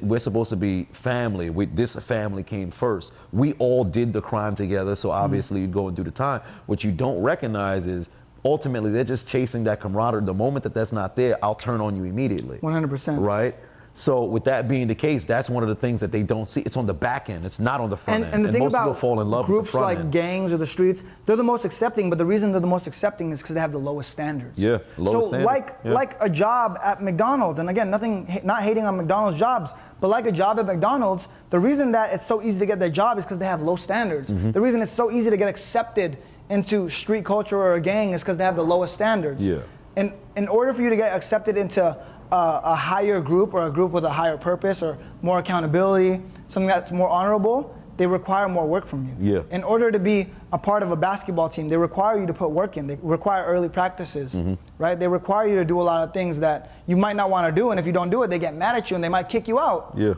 We're 0.00 0.18
supposed 0.18 0.48
to 0.50 0.56
be 0.56 0.84
family. 0.92 1.50
We, 1.50 1.66
this 1.66 1.94
family 1.96 2.42
came 2.42 2.70
first. 2.70 3.12
We 3.30 3.52
all 3.54 3.84
did 3.84 4.12
the 4.12 4.22
crime 4.22 4.56
together, 4.56 4.96
so 4.96 5.10
obviously 5.10 5.60
you 5.60 5.66
go 5.66 5.86
and 5.88 5.96
do 5.96 6.02
the 6.02 6.10
time. 6.10 6.40
What 6.64 6.82
you 6.82 6.90
don't 6.90 7.20
recognize 7.22 7.86
is 7.86 8.08
ultimately 8.42 8.90
they're 8.90 9.04
just 9.04 9.28
chasing 9.28 9.64
that 9.64 9.80
camaraderie. 9.80 10.24
The 10.24 10.32
moment 10.32 10.62
that 10.62 10.72
that's 10.72 10.92
not 10.92 11.14
there, 11.14 11.36
I'll 11.44 11.54
turn 11.54 11.82
on 11.82 11.94
you 11.94 12.04
immediately. 12.04 12.58
100%. 12.58 13.20
Right. 13.20 13.54
So 13.96 14.24
with 14.24 14.44
that 14.44 14.68
being 14.68 14.88
the 14.88 14.94
case, 14.94 15.24
that's 15.24 15.48
one 15.48 15.62
of 15.62 15.70
the 15.70 15.74
things 15.74 16.00
that 16.00 16.12
they 16.12 16.22
don't 16.22 16.50
see. 16.50 16.60
It's 16.60 16.76
on 16.76 16.84
the 16.84 16.92
back 16.92 17.30
end. 17.30 17.46
It's 17.46 17.58
not 17.58 17.80
on 17.80 17.88
the 17.88 17.96
front 17.96 18.24
And, 18.24 18.26
end. 18.26 18.34
and 18.34 18.44
the 18.44 18.52
thing 18.52 18.60
most 18.60 18.72
about 18.72 18.82
people 18.82 18.94
fall 19.00 19.22
in 19.22 19.30
love 19.30 19.46
groups 19.46 19.62
with 19.62 19.72
the 19.72 19.78
front 19.78 19.86
like 19.86 19.98
end. 20.00 20.12
gangs 20.12 20.52
or 20.52 20.58
the 20.58 20.66
streets, 20.66 21.02
they're 21.24 21.34
the 21.34 21.42
most 21.42 21.64
accepting. 21.64 22.10
But 22.10 22.18
the 22.18 22.26
reason 22.26 22.52
they're 22.52 22.60
the 22.60 22.66
most 22.66 22.86
accepting 22.86 23.32
is 23.32 23.40
because 23.40 23.54
they 23.54 23.60
have 23.60 23.72
the 23.72 23.78
lowest 23.78 24.10
standards. 24.10 24.58
Yeah, 24.58 24.80
lowest 24.98 25.12
so 25.12 25.28
standards, 25.28 25.46
like 25.46 25.78
yeah. 25.82 25.92
like 25.92 26.14
a 26.20 26.28
job 26.28 26.78
at 26.84 27.02
McDonald's, 27.02 27.58
and 27.58 27.70
again, 27.70 27.88
nothing, 27.88 28.42
not 28.44 28.62
hating 28.62 28.84
on 28.84 28.98
McDonald's 28.98 29.38
jobs, 29.38 29.70
but 30.02 30.08
like 30.08 30.26
a 30.26 30.32
job 30.32 30.58
at 30.58 30.66
McDonald's, 30.66 31.28
the 31.48 31.58
reason 31.58 31.90
that 31.92 32.12
it's 32.12 32.26
so 32.26 32.42
easy 32.42 32.58
to 32.58 32.66
get 32.66 32.78
that 32.80 32.90
job 32.90 33.16
is 33.16 33.24
because 33.24 33.38
they 33.38 33.46
have 33.46 33.62
low 33.62 33.76
standards. 33.76 34.30
Mm-hmm. 34.30 34.50
The 34.50 34.60
reason 34.60 34.82
it's 34.82 34.92
so 34.92 35.10
easy 35.10 35.30
to 35.30 35.38
get 35.38 35.48
accepted 35.48 36.18
into 36.50 36.90
street 36.90 37.24
culture 37.24 37.56
or 37.56 37.76
a 37.76 37.80
gang 37.80 38.12
is 38.12 38.20
because 38.20 38.36
they 38.36 38.44
have 38.44 38.56
the 38.56 38.62
lowest 38.62 38.92
standards. 38.92 39.40
Yeah. 39.42 39.60
In 39.96 40.12
in 40.36 40.48
order 40.48 40.74
for 40.74 40.82
you 40.82 40.90
to 40.90 40.96
get 40.96 41.16
accepted 41.16 41.56
into 41.56 41.96
a, 42.32 42.60
a 42.64 42.74
higher 42.74 43.20
group 43.20 43.54
or 43.54 43.66
a 43.66 43.70
group 43.70 43.92
with 43.92 44.04
a 44.04 44.10
higher 44.10 44.36
purpose 44.36 44.82
or 44.82 44.98
more 45.22 45.38
accountability, 45.38 46.22
something 46.48 46.66
that's 46.66 46.90
more 46.90 47.08
honorable, 47.08 47.72
they 47.96 48.06
require 48.06 48.48
more 48.48 48.66
work 48.66 48.84
from 48.86 49.06
you. 49.06 49.34
Yeah. 49.34 49.42
In 49.50 49.64
order 49.64 49.90
to 49.90 49.98
be 49.98 50.26
a 50.52 50.58
part 50.58 50.82
of 50.82 50.90
a 50.90 50.96
basketball 50.96 51.48
team, 51.48 51.68
they 51.68 51.76
require 51.78 52.18
you 52.18 52.26
to 52.26 52.34
put 52.34 52.50
work 52.50 52.76
in. 52.76 52.86
They 52.86 52.98
require 53.02 53.44
early 53.44 53.68
practices, 53.70 54.34
Mm-hmm. 54.34 54.54
right? 54.78 54.98
They 54.98 55.08
require 55.08 55.48
you 55.48 55.56
to 55.56 55.64
do 55.64 55.80
a 55.80 55.82
lot 55.84 56.06
of 56.06 56.12
things 56.12 56.38
that 56.40 56.72
you 56.86 56.96
might 56.96 57.16
not 57.16 57.30
want 57.30 57.46
to 57.52 57.58
do, 57.60 57.70
and 57.70 57.80
if 57.80 57.86
you 57.86 57.92
don't 57.92 58.10
do 58.10 58.22
it, 58.22 58.28
they 58.28 58.38
get 58.38 58.54
mad 58.54 58.76
at 58.76 58.90
you 58.90 58.96
and 58.96 59.02
they 59.04 59.08
might 59.08 59.28
kick 59.30 59.48
you 59.48 59.58
out. 59.58 59.94
Yeah. 59.96 60.14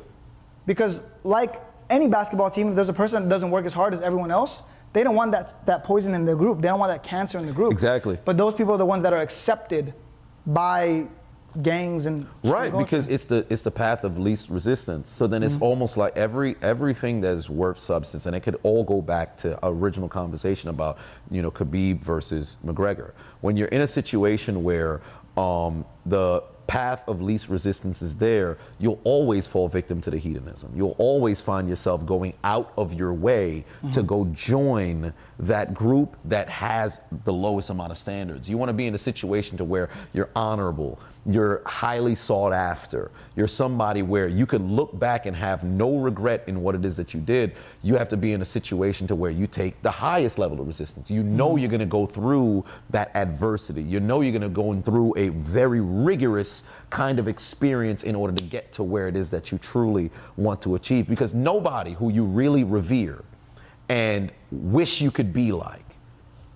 Because 0.66 1.02
like 1.22 1.62
any 1.88 2.08
basketball 2.08 2.50
team, 2.50 2.68
if 2.68 2.74
there's 2.74 2.88
a 2.88 2.92
person 2.92 3.22
that 3.22 3.28
doesn't 3.28 3.50
work 3.50 3.64
as 3.64 3.72
hard 3.72 3.94
as 3.94 4.00
everyone 4.02 4.30
else, 4.30 4.62
they 4.92 5.04
don't 5.04 5.14
want 5.14 5.32
that, 5.32 5.64
that 5.66 5.84
poison 5.84 6.14
in 6.14 6.24
the 6.24 6.34
group. 6.34 6.60
They 6.60 6.68
don't 6.68 6.80
want 6.80 6.90
that 6.92 7.02
cancer 7.08 7.38
in 7.38 7.46
the 7.46 7.52
group. 7.52 7.70
Exactly. 7.72 8.18
But 8.24 8.36
those 8.36 8.54
people 8.54 8.72
are 8.74 8.78
the 8.78 8.86
ones 8.86 9.02
that 9.04 9.12
are 9.12 9.20
accepted 9.20 9.94
by 10.46 11.06
gangs 11.62 12.06
and 12.06 12.26
Right, 12.44 12.76
because 12.76 13.06
it's 13.08 13.24
the 13.24 13.46
it's 13.50 13.62
the 13.62 13.70
path 13.70 14.04
of 14.04 14.18
least 14.18 14.48
resistance. 14.48 15.08
So 15.08 15.26
then 15.26 15.42
it's 15.42 15.54
Mm-hmm. 15.54 15.64
almost 15.64 15.96
like 15.96 16.16
every 16.16 16.56
everything 16.62 17.20
that 17.22 17.36
is 17.36 17.50
worth 17.50 17.78
substance, 17.78 18.26
and 18.26 18.36
it 18.36 18.40
could 18.40 18.58
all 18.62 18.84
go 18.84 19.00
back 19.02 19.36
to 19.38 19.58
original 19.66 20.08
conversation 20.08 20.70
about 20.70 20.98
you 21.30 21.42
know 21.42 21.50
Khabib 21.50 22.00
versus 22.00 22.58
McGregor. 22.64 23.12
When 23.40 23.56
you're 23.56 23.68
in 23.68 23.80
a 23.82 23.86
situation 23.86 24.62
where 24.62 25.00
um, 25.36 25.84
the 26.06 26.42
path 26.66 27.02
of 27.08 27.22
least 27.22 27.48
resistance 27.48 28.02
is 28.02 28.14
there, 28.16 28.58
you'll 28.78 29.00
always 29.04 29.46
fall 29.46 29.68
victim 29.68 30.02
to 30.02 30.10
the 30.10 30.18
hedonism. 30.18 30.70
You'll 30.76 30.96
always 30.98 31.40
find 31.40 31.66
yourself 31.66 32.04
going 32.04 32.34
out 32.44 32.74
of 32.76 32.92
your 32.92 33.14
way 33.14 33.64
to 33.90 34.02
go 34.02 34.26
join 34.34 35.14
that 35.38 35.72
group 35.72 36.16
that 36.26 36.48
has 36.50 37.00
the 37.24 37.32
lowest 37.32 37.70
amount 37.70 37.92
of 37.92 37.96
standards. 37.98 38.50
You 38.50 38.58
want 38.58 38.68
to 38.68 38.74
be 38.74 38.86
in 38.86 38.94
a 38.94 38.98
situation 38.98 39.56
to 39.56 39.64
where 39.64 39.88
you're 40.12 40.28
honorable, 40.36 41.00
you're 41.28 41.60
highly 41.66 42.14
sought 42.14 42.54
after, 42.54 43.10
you're 43.36 43.46
somebody 43.46 44.00
where 44.00 44.28
you 44.28 44.46
can 44.46 44.74
look 44.74 44.98
back 44.98 45.26
and 45.26 45.36
have 45.36 45.62
no 45.62 45.98
regret 45.98 46.42
in 46.46 46.62
what 46.62 46.74
it 46.74 46.86
is 46.86 46.96
that 46.96 47.12
you 47.12 47.20
did. 47.20 47.54
You 47.82 47.96
have 47.96 48.08
to 48.08 48.16
be 48.16 48.32
in 48.32 48.40
a 48.40 48.46
situation 48.46 49.06
to 49.08 49.14
where 49.14 49.30
you 49.30 49.46
take 49.46 49.80
the 49.82 49.90
highest 49.90 50.38
level 50.38 50.58
of 50.58 50.66
resistance. 50.66 51.10
You 51.10 51.22
know 51.22 51.56
you're 51.56 51.68
going 51.68 51.80
to 51.80 51.86
go 51.86 52.06
through 52.06 52.64
that 52.90 53.14
adversity. 53.14 53.82
You 53.82 54.00
know 54.00 54.22
you're 54.22 54.32
going 54.32 54.40
to 54.40 54.48
go 54.48 54.80
through 54.80 55.14
a 55.18 55.28
very 55.28 55.82
rigorous 55.82 56.62
kind 56.88 57.18
of 57.18 57.28
experience 57.28 58.04
in 58.04 58.14
order 58.14 58.34
to 58.34 58.42
get 58.42 58.72
to 58.72 58.82
where 58.82 59.06
it 59.06 59.14
is 59.14 59.28
that 59.28 59.52
you 59.52 59.58
truly 59.58 60.10
want 60.38 60.62
to 60.62 60.76
achieve 60.76 61.06
because 61.06 61.34
nobody 61.34 61.92
who 61.92 62.08
you 62.10 62.24
really 62.24 62.64
revere 62.64 63.22
and 63.90 64.32
wish 64.50 65.02
you 65.02 65.10
could 65.10 65.34
be 65.34 65.52
like 65.52 65.84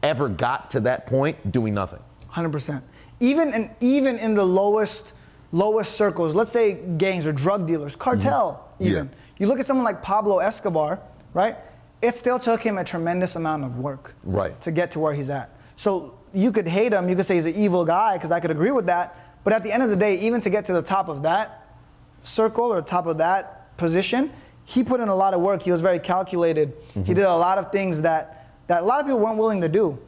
ever 0.03 0.31
got 0.31 0.71
to 0.71 0.81
that 0.81 1.07
point 1.07 1.53
doing 1.53 1.75
nothing. 1.75 2.01
Hundred 2.29 2.53
percent. 2.53 2.83
Even 3.23 3.55
and 3.55 3.71
even 3.81 4.19
in 4.19 4.35
the 4.35 4.45
lowest 4.45 5.13
lowest 5.53 5.93
circles, 5.93 6.35
let's 6.35 6.51
say 6.51 6.81
gangs 6.99 7.27
or 7.27 7.33
drug 7.33 7.67
dealers, 7.67 7.93
mm-hmm. 7.93 8.03
cartel, 8.03 8.75
even. 8.81 9.07
Yeah. 9.07 9.19
You 9.39 9.47
look 9.47 9.61
at 9.61 9.67
someone 9.67 9.85
like 9.85 10.03
Pablo 10.03 10.39
Escobar, 10.39 10.99
right? 11.35 11.57
It 12.01 12.17
still 12.17 12.39
took 12.39 12.63
him 12.63 12.79
a 12.79 12.85
tremendous 12.85 13.37
amount 13.37 13.65
of 13.65 13.79
work, 13.79 14.15
Right. 14.25 14.61
to 14.63 14.73
get 14.73 14.93
to 14.93 14.99
where 14.99 15.15
he's 15.15 15.31
at. 15.31 15.51
So 15.77 16.19
you 16.35 16.51
could 16.53 16.67
hate 16.67 16.93
him, 16.93 17.09
you 17.09 17.17
could 17.17 17.27
say 17.27 17.37
he's 17.37 17.45
an 17.45 17.55
evil 17.55 17.85
guy, 17.85 18.17
because 18.17 18.31
I 18.31 18.41
could 18.41 18.51
agree 18.51 18.73
with 18.73 18.87
that. 18.87 19.17
But 19.45 19.53
at 19.53 19.63
the 19.63 19.73
end 19.73 19.83
of 19.83 19.91
the 19.91 19.97
day, 19.97 20.19
even 20.21 20.41
to 20.43 20.51
get 20.51 20.67
to 20.67 20.73
the 20.73 20.83
top 20.83 21.09
of 21.09 21.23
that 21.23 21.77
circle 22.25 22.73
or 22.73 22.81
top 22.83 23.07
of 23.07 23.19
that 23.19 23.77
position, 23.77 24.33
he 24.65 24.83
put 24.83 25.01
in 25.01 25.09
a 25.09 25.15
lot 25.15 25.35
of 25.35 25.41
work. 25.41 25.63
He 25.63 25.73
was 25.73 25.81
very 25.81 25.99
calculated. 25.99 26.73
He 26.95 27.01
mm-hmm. 27.01 27.15
did 27.15 27.25
a 27.25 27.37
lot 27.37 27.59
of 27.59 27.73
things 27.73 28.01
that, 28.03 28.51
that 28.69 28.83
a 28.83 28.87
lot 28.87 29.01
of 29.01 29.07
people 29.07 29.21
weren't 29.21 29.39
willing 29.39 29.61
to 29.61 29.69
do. 29.69 29.99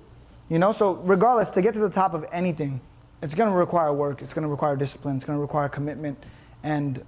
You 0.49 0.59
know, 0.59 0.73
so 0.73 0.95
regardless, 1.05 1.51
to 1.51 1.63
get 1.63 1.75
to 1.75 1.81
the 1.81 1.91
top 1.91 2.15
of 2.15 2.25
anything, 2.33 2.81
it's 3.25 3.35
gonna 3.35 3.57
require 3.57 3.93
work. 3.93 4.21
It's 4.21 4.35
gonna 4.35 4.49
require 4.49 4.77
discipline. 4.77 5.17
It's 5.17 5.25
gonna 5.25 5.41
require 5.41 5.69
commitment, 5.69 6.23
and 6.63 7.03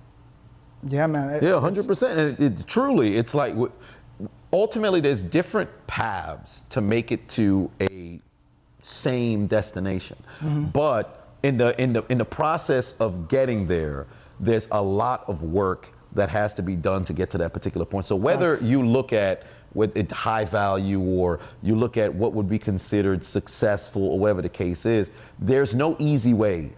yeah, 0.88 1.06
man. 1.06 1.28
it- 1.30 1.42
Yeah, 1.42 1.60
hundred 1.60 1.86
percent. 1.86 2.18
And 2.18 2.40
it, 2.40 2.60
it, 2.60 2.66
truly, 2.66 3.16
it's 3.16 3.34
like 3.34 3.54
ultimately 4.52 5.00
there's 5.00 5.20
different 5.20 5.68
paths 5.86 6.62
to 6.70 6.80
make 6.80 7.12
it 7.12 7.28
to 7.28 7.70
a 7.82 8.18
same 8.82 9.46
destination, 9.46 10.16
mm-hmm. 10.40 10.64
but 10.66 11.28
in 11.42 11.58
the 11.58 11.80
in 11.80 11.92
the 11.92 12.04
in 12.08 12.16
the 12.16 12.24
process 12.24 12.94
of 12.98 13.28
getting 13.28 13.66
there, 13.66 14.06
there's 14.40 14.68
a 14.70 14.82
lot 14.82 15.24
of 15.28 15.42
work 15.42 15.92
that 16.14 16.30
has 16.30 16.54
to 16.54 16.62
be 16.62 16.74
done 16.74 17.04
to 17.04 17.12
get 17.12 17.28
to 17.30 17.36
that 17.36 17.52
particular 17.52 17.84
point. 17.84 18.06
So 18.06 18.16
whether 18.16 18.56
you 18.62 18.82
look 18.86 19.12
at 19.12 19.42
with 19.76 19.96
it 19.96 20.10
high 20.10 20.44
value 20.44 21.00
or 21.00 21.38
you 21.62 21.76
look 21.76 21.96
at 21.96 22.12
what 22.12 22.32
would 22.32 22.48
be 22.48 22.58
considered 22.58 23.24
successful 23.24 24.02
or 24.08 24.18
whatever 24.18 24.42
the 24.42 24.48
case 24.48 24.86
is, 24.86 25.08
there's 25.38 25.74
no 25.74 25.96
easy 25.98 26.32
way 26.32 26.70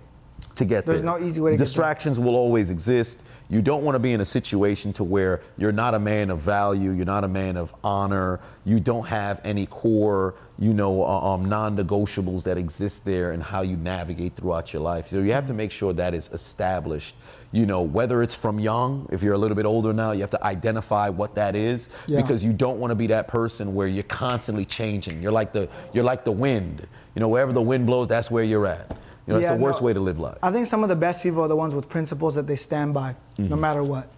to 0.56 0.64
get 0.64 0.84
There's 0.84 1.00
there. 1.00 1.10
There's 1.10 1.22
no 1.22 1.26
easy 1.26 1.40
way 1.40 1.52
to 1.52 1.56
get 1.56 1.58
there. 1.58 1.66
Distractions 1.66 2.18
will 2.18 2.34
always 2.34 2.70
exist. 2.70 3.22
You 3.50 3.62
don't 3.62 3.82
want 3.82 3.94
to 3.94 3.98
be 3.98 4.12
in 4.12 4.20
a 4.20 4.26
situation 4.26 4.92
to 4.94 5.04
where 5.04 5.40
you're 5.56 5.72
not 5.72 5.94
a 5.94 5.98
man 5.98 6.28
of 6.28 6.40
value, 6.40 6.90
you're 6.90 7.06
not 7.06 7.24
a 7.24 7.28
man 7.28 7.56
of 7.56 7.74
honor, 7.82 8.40
you 8.66 8.78
don't 8.78 9.06
have 9.06 9.40
any 9.42 9.64
core, 9.64 10.34
you 10.58 10.74
know, 10.74 11.02
uh, 11.02 11.32
um, 11.32 11.48
non-negotiables 11.48 12.42
that 12.42 12.58
exist 12.58 13.06
there 13.06 13.32
and 13.32 13.42
how 13.42 13.62
you 13.62 13.76
navigate 13.76 14.36
throughout 14.36 14.74
your 14.74 14.82
life. 14.82 15.08
So 15.08 15.20
you 15.20 15.32
have 15.32 15.46
to 15.46 15.54
make 15.54 15.70
sure 15.70 15.94
that 15.94 16.12
is 16.12 16.30
established. 16.32 17.14
You 17.50 17.64
know, 17.64 17.80
whether 17.80 18.22
it's 18.22 18.34
from 18.34 18.58
young, 18.60 19.08
if 19.10 19.22
you're 19.22 19.32
a 19.32 19.38
little 19.38 19.56
bit 19.56 19.64
older 19.64 19.94
now, 19.94 20.12
you 20.12 20.20
have 20.20 20.30
to 20.30 20.44
identify 20.44 21.08
what 21.08 21.34
that 21.36 21.56
is 21.56 21.88
Yeah. 22.06 22.20
because 22.20 22.44
you 22.44 22.52
don't 22.52 22.78
want 22.78 22.90
to 22.90 22.94
be 22.94 23.06
that 23.06 23.26
person 23.26 23.74
where 23.74 23.86
you're 23.86 24.02
constantly 24.02 24.66
changing. 24.66 25.22
You're 25.22 25.32
like 25.32 25.52
the 25.52 25.66
you're 25.94 26.04
like 26.04 26.24
the 26.24 26.32
wind. 26.32 26.86
You 27.14 27.20
know, 27.20 27.28
wherever 27.28 27.52
the 27.54 27.62
wind 27.62 27.86
blows, 27.86 28.06
that's 28.08 28.30
where 28.30 28.44
you're 28.44 28.66
at. 28.66 28.86
You 29.26 29.32
know, 29.34 29.40
Yeah, 29.40 29.48
it's 29.52 29.56
the 29.58 29.64
worst 29.64 29.80
no, 29.80 29.86
way 29.86 29.92
to 29.94 30.00
live 30.00 30.18
life. 30.18 30.36
I 30.42 30.50
think 30.50 30.66
some 30.66 30.82
of 30.82 30.90
the 30.90 30.96
best 30.96 31.22
people 31.22 31.40
are 31.42 31.48
the 31.48 31.56
ones 31.56 31.74
with 31.74 31.88
principles 31.88 32.34
that 32.34 32.46
they 32.46 32.56
stand 32.56 32.92
by, 32.92 33.14
no 33.38 33.44
Mm-hmm. 33.44 33.60
matter 33.60 33.82
what, 33.82 34.08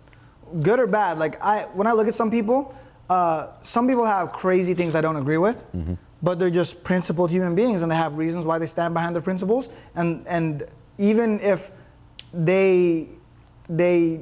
good 0.63 0.81
or 0.81 0.89
bad. 0.89 1.19
Like 1.21 1.41
I, 1.41 1.67
when 1.73 1.87
I 1.87 1.93
look 1.93 2.09
at 2.09 2.17
some 2.17 2.31
people, 2.33 2.75
uh, 3.09 3.49
some 3.63 3.87
people 3.87 4.05
have 4.05 4.33
crazy 4.33 4.75
things 4.75 4.95
I 4.97 5.01
don't 5.01 5.17
agree 5.17 5.39
with, 5.39 5.57
Mm-hmm. 5.73 5.95
but 6.21 6.41
they're 6.41 6.51
just 6.51 6.83
principled 6.83 7.31
human 7.31 7.55
beings, 7.55 7.83
and 7.83 7.91
they 7.93 7.97
have 7.97 8.19
reasons 8.19 8.45
why 8.45 8.59
they 8.59 8.67
stand 8.67 8.93
behind 8.93 9.15
their 9.15 9.23
principles. 9.23 9.69
And 9.95 10.27
and 10.27 10.65
even 10.99 11.39
if 11.41 11.71
they 12.33 13.09
they 13.71 14.21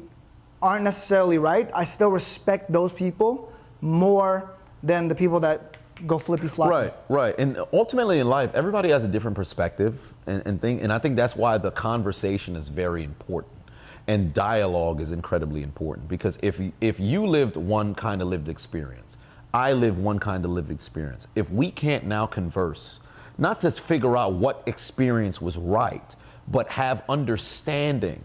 aren't 0.60 0.84
necessarily 0.84 1.38
right, 1.38 1.70
I 1.74 1.84
still 1.84 2.10
respect 2.10 2.70
those 2.72 2.92
people 2.92 3.52
more 3.80 4.50
than 4.82 5.08
the 5.08 5.14
people 5.14 5.40
that 5.40 5.76
go 6.06 6.18
flippy 6.18 6.48
floppy. 6.48 6.70
Right, 6.70 6.94
right. 7.08 7.34
And 7.38 7.58
ultimately 7.72 8.20
in 8.20 8.28
life, 8.28 8.54
everybody 8.54 8.90
has 8.90 9.04
a 9.04 9.08
different 9.08 9.36
perspective 9.36 10.14
and, 10.26 10.42
and 10.46 10.60
thing, 10.60 10.80
and 10.80 10.92
I 10.92 10.98
think 10.98 11.16
that's 11.16 11.34
why 11.34 11.58
the 11.58 11.70
conversation 11.70 12.54
is 12.56 12.68
very 12.68 13.02
important. 13.02 13.54
And 14.06 14.32
dialogue 14.32 15.00
is 15.00 15.10
incredibly 15.10 15.62
important 15.62 16.08
because 16.08 16.38
if 16.40 16.60
if 16.80 16.98
you 16.98 17.26
lived 17.26 17.56
one 17.56 17.94
kind 17.94 18.22
of 18.22 18.28
lived 18.28 18.48
experience, 18.48 19.18
I 19.52 19.72
live 19.72 19.98
one 19.98 20.18
kind 20.18 20.44
of 20.44 20.50
lived 20.50 20.70
experience. 20.70 21.26
If 21.34 21.50
we 21.50 21.70
can't 21.70 22.04
now 22.04 22.24
converse, 22.24 23.00
not 23.36 23.60
to 23.60 23.70
figure 23.70 24.16
out 24.16 24.32
what 24.32 24.62
experience 24.66 25.42
was 25.42 25.58
right, 25.58 26.14
but 26.50 26.68
have 26.70 27.02
understanding 27.08 28.22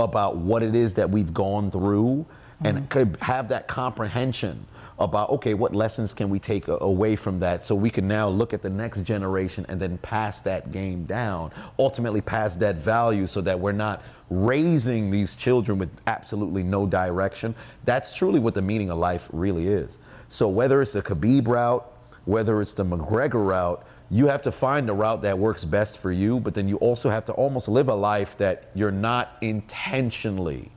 about 0.00 0.36
what 0.36 0.62
it 0.62 0.74
is 0.74 0.94
that 0.94 1.10
we've 1.10 1.32
gone 1.32 1.70
through 1.70 2.26
and 2.64 2.76
mm-hmm. 2.76 2.86
could 2.86 3.16
have 3.20 3.48
that 3.48 3.68
comprehension 3.68 4.66
about 4.98 5.30
okay 5.30 5.54
what 5.54 5.74
lessons 5.74 6.12
can 6.12 6.28
we 6.28 6.38
take 6.38 6.68
away 6.68 7.16
from 7.16 7.40
that 7.40 7.64
so 7.64 7.74
we 7.74 7.88
can 7.88 8.06
now 8.06 8.28
look 8.28 8.52
at 8.52 8.60
the 8.60 8.68
next 8.68 9.02
generation 9.02 9.64
and 9.70 9.80
then 9.80 9.96
pass 9.98 10.40
that 10.40 10.70
game 10.72 11.04
down 11.04 11.50
ultimately 11.78 12.20
pass 12.20 12.54
that 12.56 12.76
value 12.76 13.26
so 13.26 13.40
that 13.40 13.58
we're 13.58 13.72
not 13.72 14.02
raising 14.30 15.10
these 15.10 15.34
children 15.34 15.76
with 15.78 15.90
absolutely 16.06 16.62
no 16.62 16.86
direction? 16.86 17.54
That's 17.84 18.14
truly 18.14 18.38
what 18.38 18.54
the 18.54 18.62
meaning 18.62 18.90
of 18.90 18.98
life 18.98 19.28
really 19.32 19.66
is. 19.68 19.98
So 20.28 20.48
whether 20.48 20.80
it's 20.80 20.92
the 20.92 21.02
khabib 21.02 21.48
route 21.48 21.86
whether 22.26 22.60
it's 22.60 22.74
the 22.74 22.84
mcgregor 22.84 23.44
route 23.44 23.84
you 24.10 24.26
have 24.26 24.42
to 24.42 24.52
find 24.52 24.90
a 24.90 24.92
route 24.92 25.22
that 25.22 25.38
works 25.38 25.64
best 25.64 25.98
for 25.98 26.10
you, 26.10 26.40
but 26.40 26.54
then 26.54 26.68
you 26.68 26.76
also 26.78 27.08
have 27.08 27.24
to 27.26 27.32
almost 27.32 27.68
live 27.68 27.88
a 27.88 27.94
life 27.94 28.36
that 28.38 28.70
you're 28.74 28.90
not 28.90 29.36
intentionally 29.40 30.70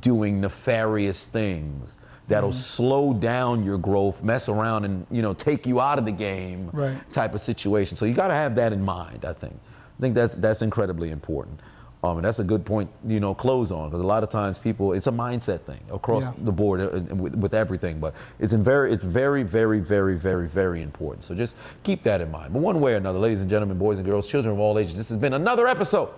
doing 0.00 0.40
nefarious 0.40 1.26
things 1.26 1.98
that'll 2.28 2.50
mm-hmm. 2.50 2.58
slow 2.58 3.14
down 3.14 3.64
your 3.64 3.78
growth, 3.78 4.22
mess 4.22 4.48
around 4.48 4.84
and, 4.84 5.06
you 5.10 5.22
know, 5.22 5.34
take 5.34 5.66
you 5.66 5.80
out 5.80 5.98
of 5.98 6.04
the 6.04 6.12
game 6.12 6.70
Right. 6.72 6.96
type 7.12 7.34
of 7.34 7.40
situation. 7.40 7.96
So 7.96 8.04
you 8.04 8.14
got 8.14 8.28
to 8.28 8.34
have 8.34 8.54
that 8.56 8.72
in 8.72 8.84
mind, 8.84 9.24
I 9.24 9.32
think. 9.32 9.58
I 9.98 10.00
think 10.00 10.14
that's 10.14 10.34
that's 10.34 10.60
incredibly 10.60 11.10
important. 11.10 11.60
Um, 12.04 12.18
and 12.18 12.24
that's 12.26 12.38
a 12.38 12.44
good 12.44 12.66
point, 12.66 12.90
you 13.06 13.18
know, 13.18 13.34
close 13.34 13.72
on 13.72 13.88
because 13.88 14.02
a 14.02 14.06
lot 14.06 14.22
of 14.22 14.28
times 14.28 14.58
people, 14.58 14.92
it's 14.92 15.06
a 15.06 15.10
mindset 15.10 15.60
thing 15.60 15.80
across 15.90 16.24
Yeah. 16.24 16.32
the 16.38 16.52
board 16.52 16.80
uh, 16.82 17.14
with, 17.14 17.34
with 17.34 17.54
everything. 17.54 17.98
But 17.98 18.14
it's 18.38 18.52
in 18.52 18.62
very, 18.62 18.92
it's 18.92 19.04
very, 19.04 19.42
very, 19.42 19.80
very, 19.80 20.14
very, 20.18 20.46
very 20.46 20.82
important. 20.82 21.24
So 21.24 21.34
just 21.34 21.56
keep 21.82 22.02
that 22.02 22.20
in 22.20 22.30
mind. 22.30 22.52
But 22.52 22.60
one 22.60 22.78
way 22.80 22.92
or 22.92 22.96
another, 22.96 23.18
ladies 23.18 23.40
and 23.40 23.48
gentlemen, 23.48 23.78
boys 23.78 23.96
and 23.98 24.06
girls, 24.06 24.26
children 24.26 24.52
of 24.52 24.60
all 24.60 24.78
ages, 24.78 24.96
this 24.96 25.08
has 25.08 25.18
been 25.18 25.32
another 25.32 25.66
episode 25.66 26.10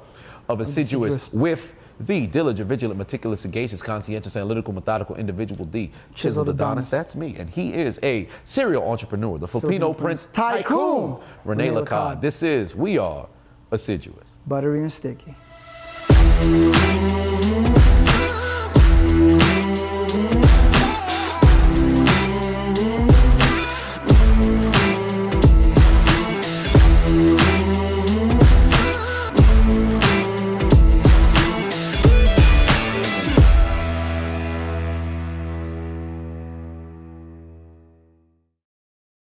of 0.49 0.61
Assiduous 0.61 1.33
with 1.33 1.73
the 2.01 2.27
diligent, 2.27 2.69
vigilant, 2.69 2.99
meticulous, 2.99 3.43
sagacious, 3.43 3.81
conscientious, 3.81 4.35
analytical, 4.35 4.73
methodical 4.75 5.15
individual 5.15 5.65
D. 5.67 5.93
Chisel 6.15 6.15
Chisel 6.15 6.45
the 6.45 6.51
Adonis. 6.51 6.91
That's 6.91 7.15
me. 7.15 7.37
And 7.37 7.49
he 7.49 7.73
is 7.73 8.01
a 8.03 8.29
serial 8.45 8.83
entrepreneur, 8.91 9.39
the 9.39 9.47
Filipino 9.47 9.93
Prince 9.93 10.25
Prince 10.27 10.35
Tycoon, 10.35 10.63
Tycoon, 10.63 11.21
Rene 11.45 11.69
Rene 11.71 11.81
Lacad. 11.81 11.87
Lacad. 12.17 12.21
This 12.21 12.43
is 12.43 12.75
We 12.75 12.99
Are 12.99 13.29
Assiduous. 13.71 14.35
Buttery 14.49 14.81
and 14.81 14.91
sticky. 14.93 15.37
Mm-hmm. 16.09 17.66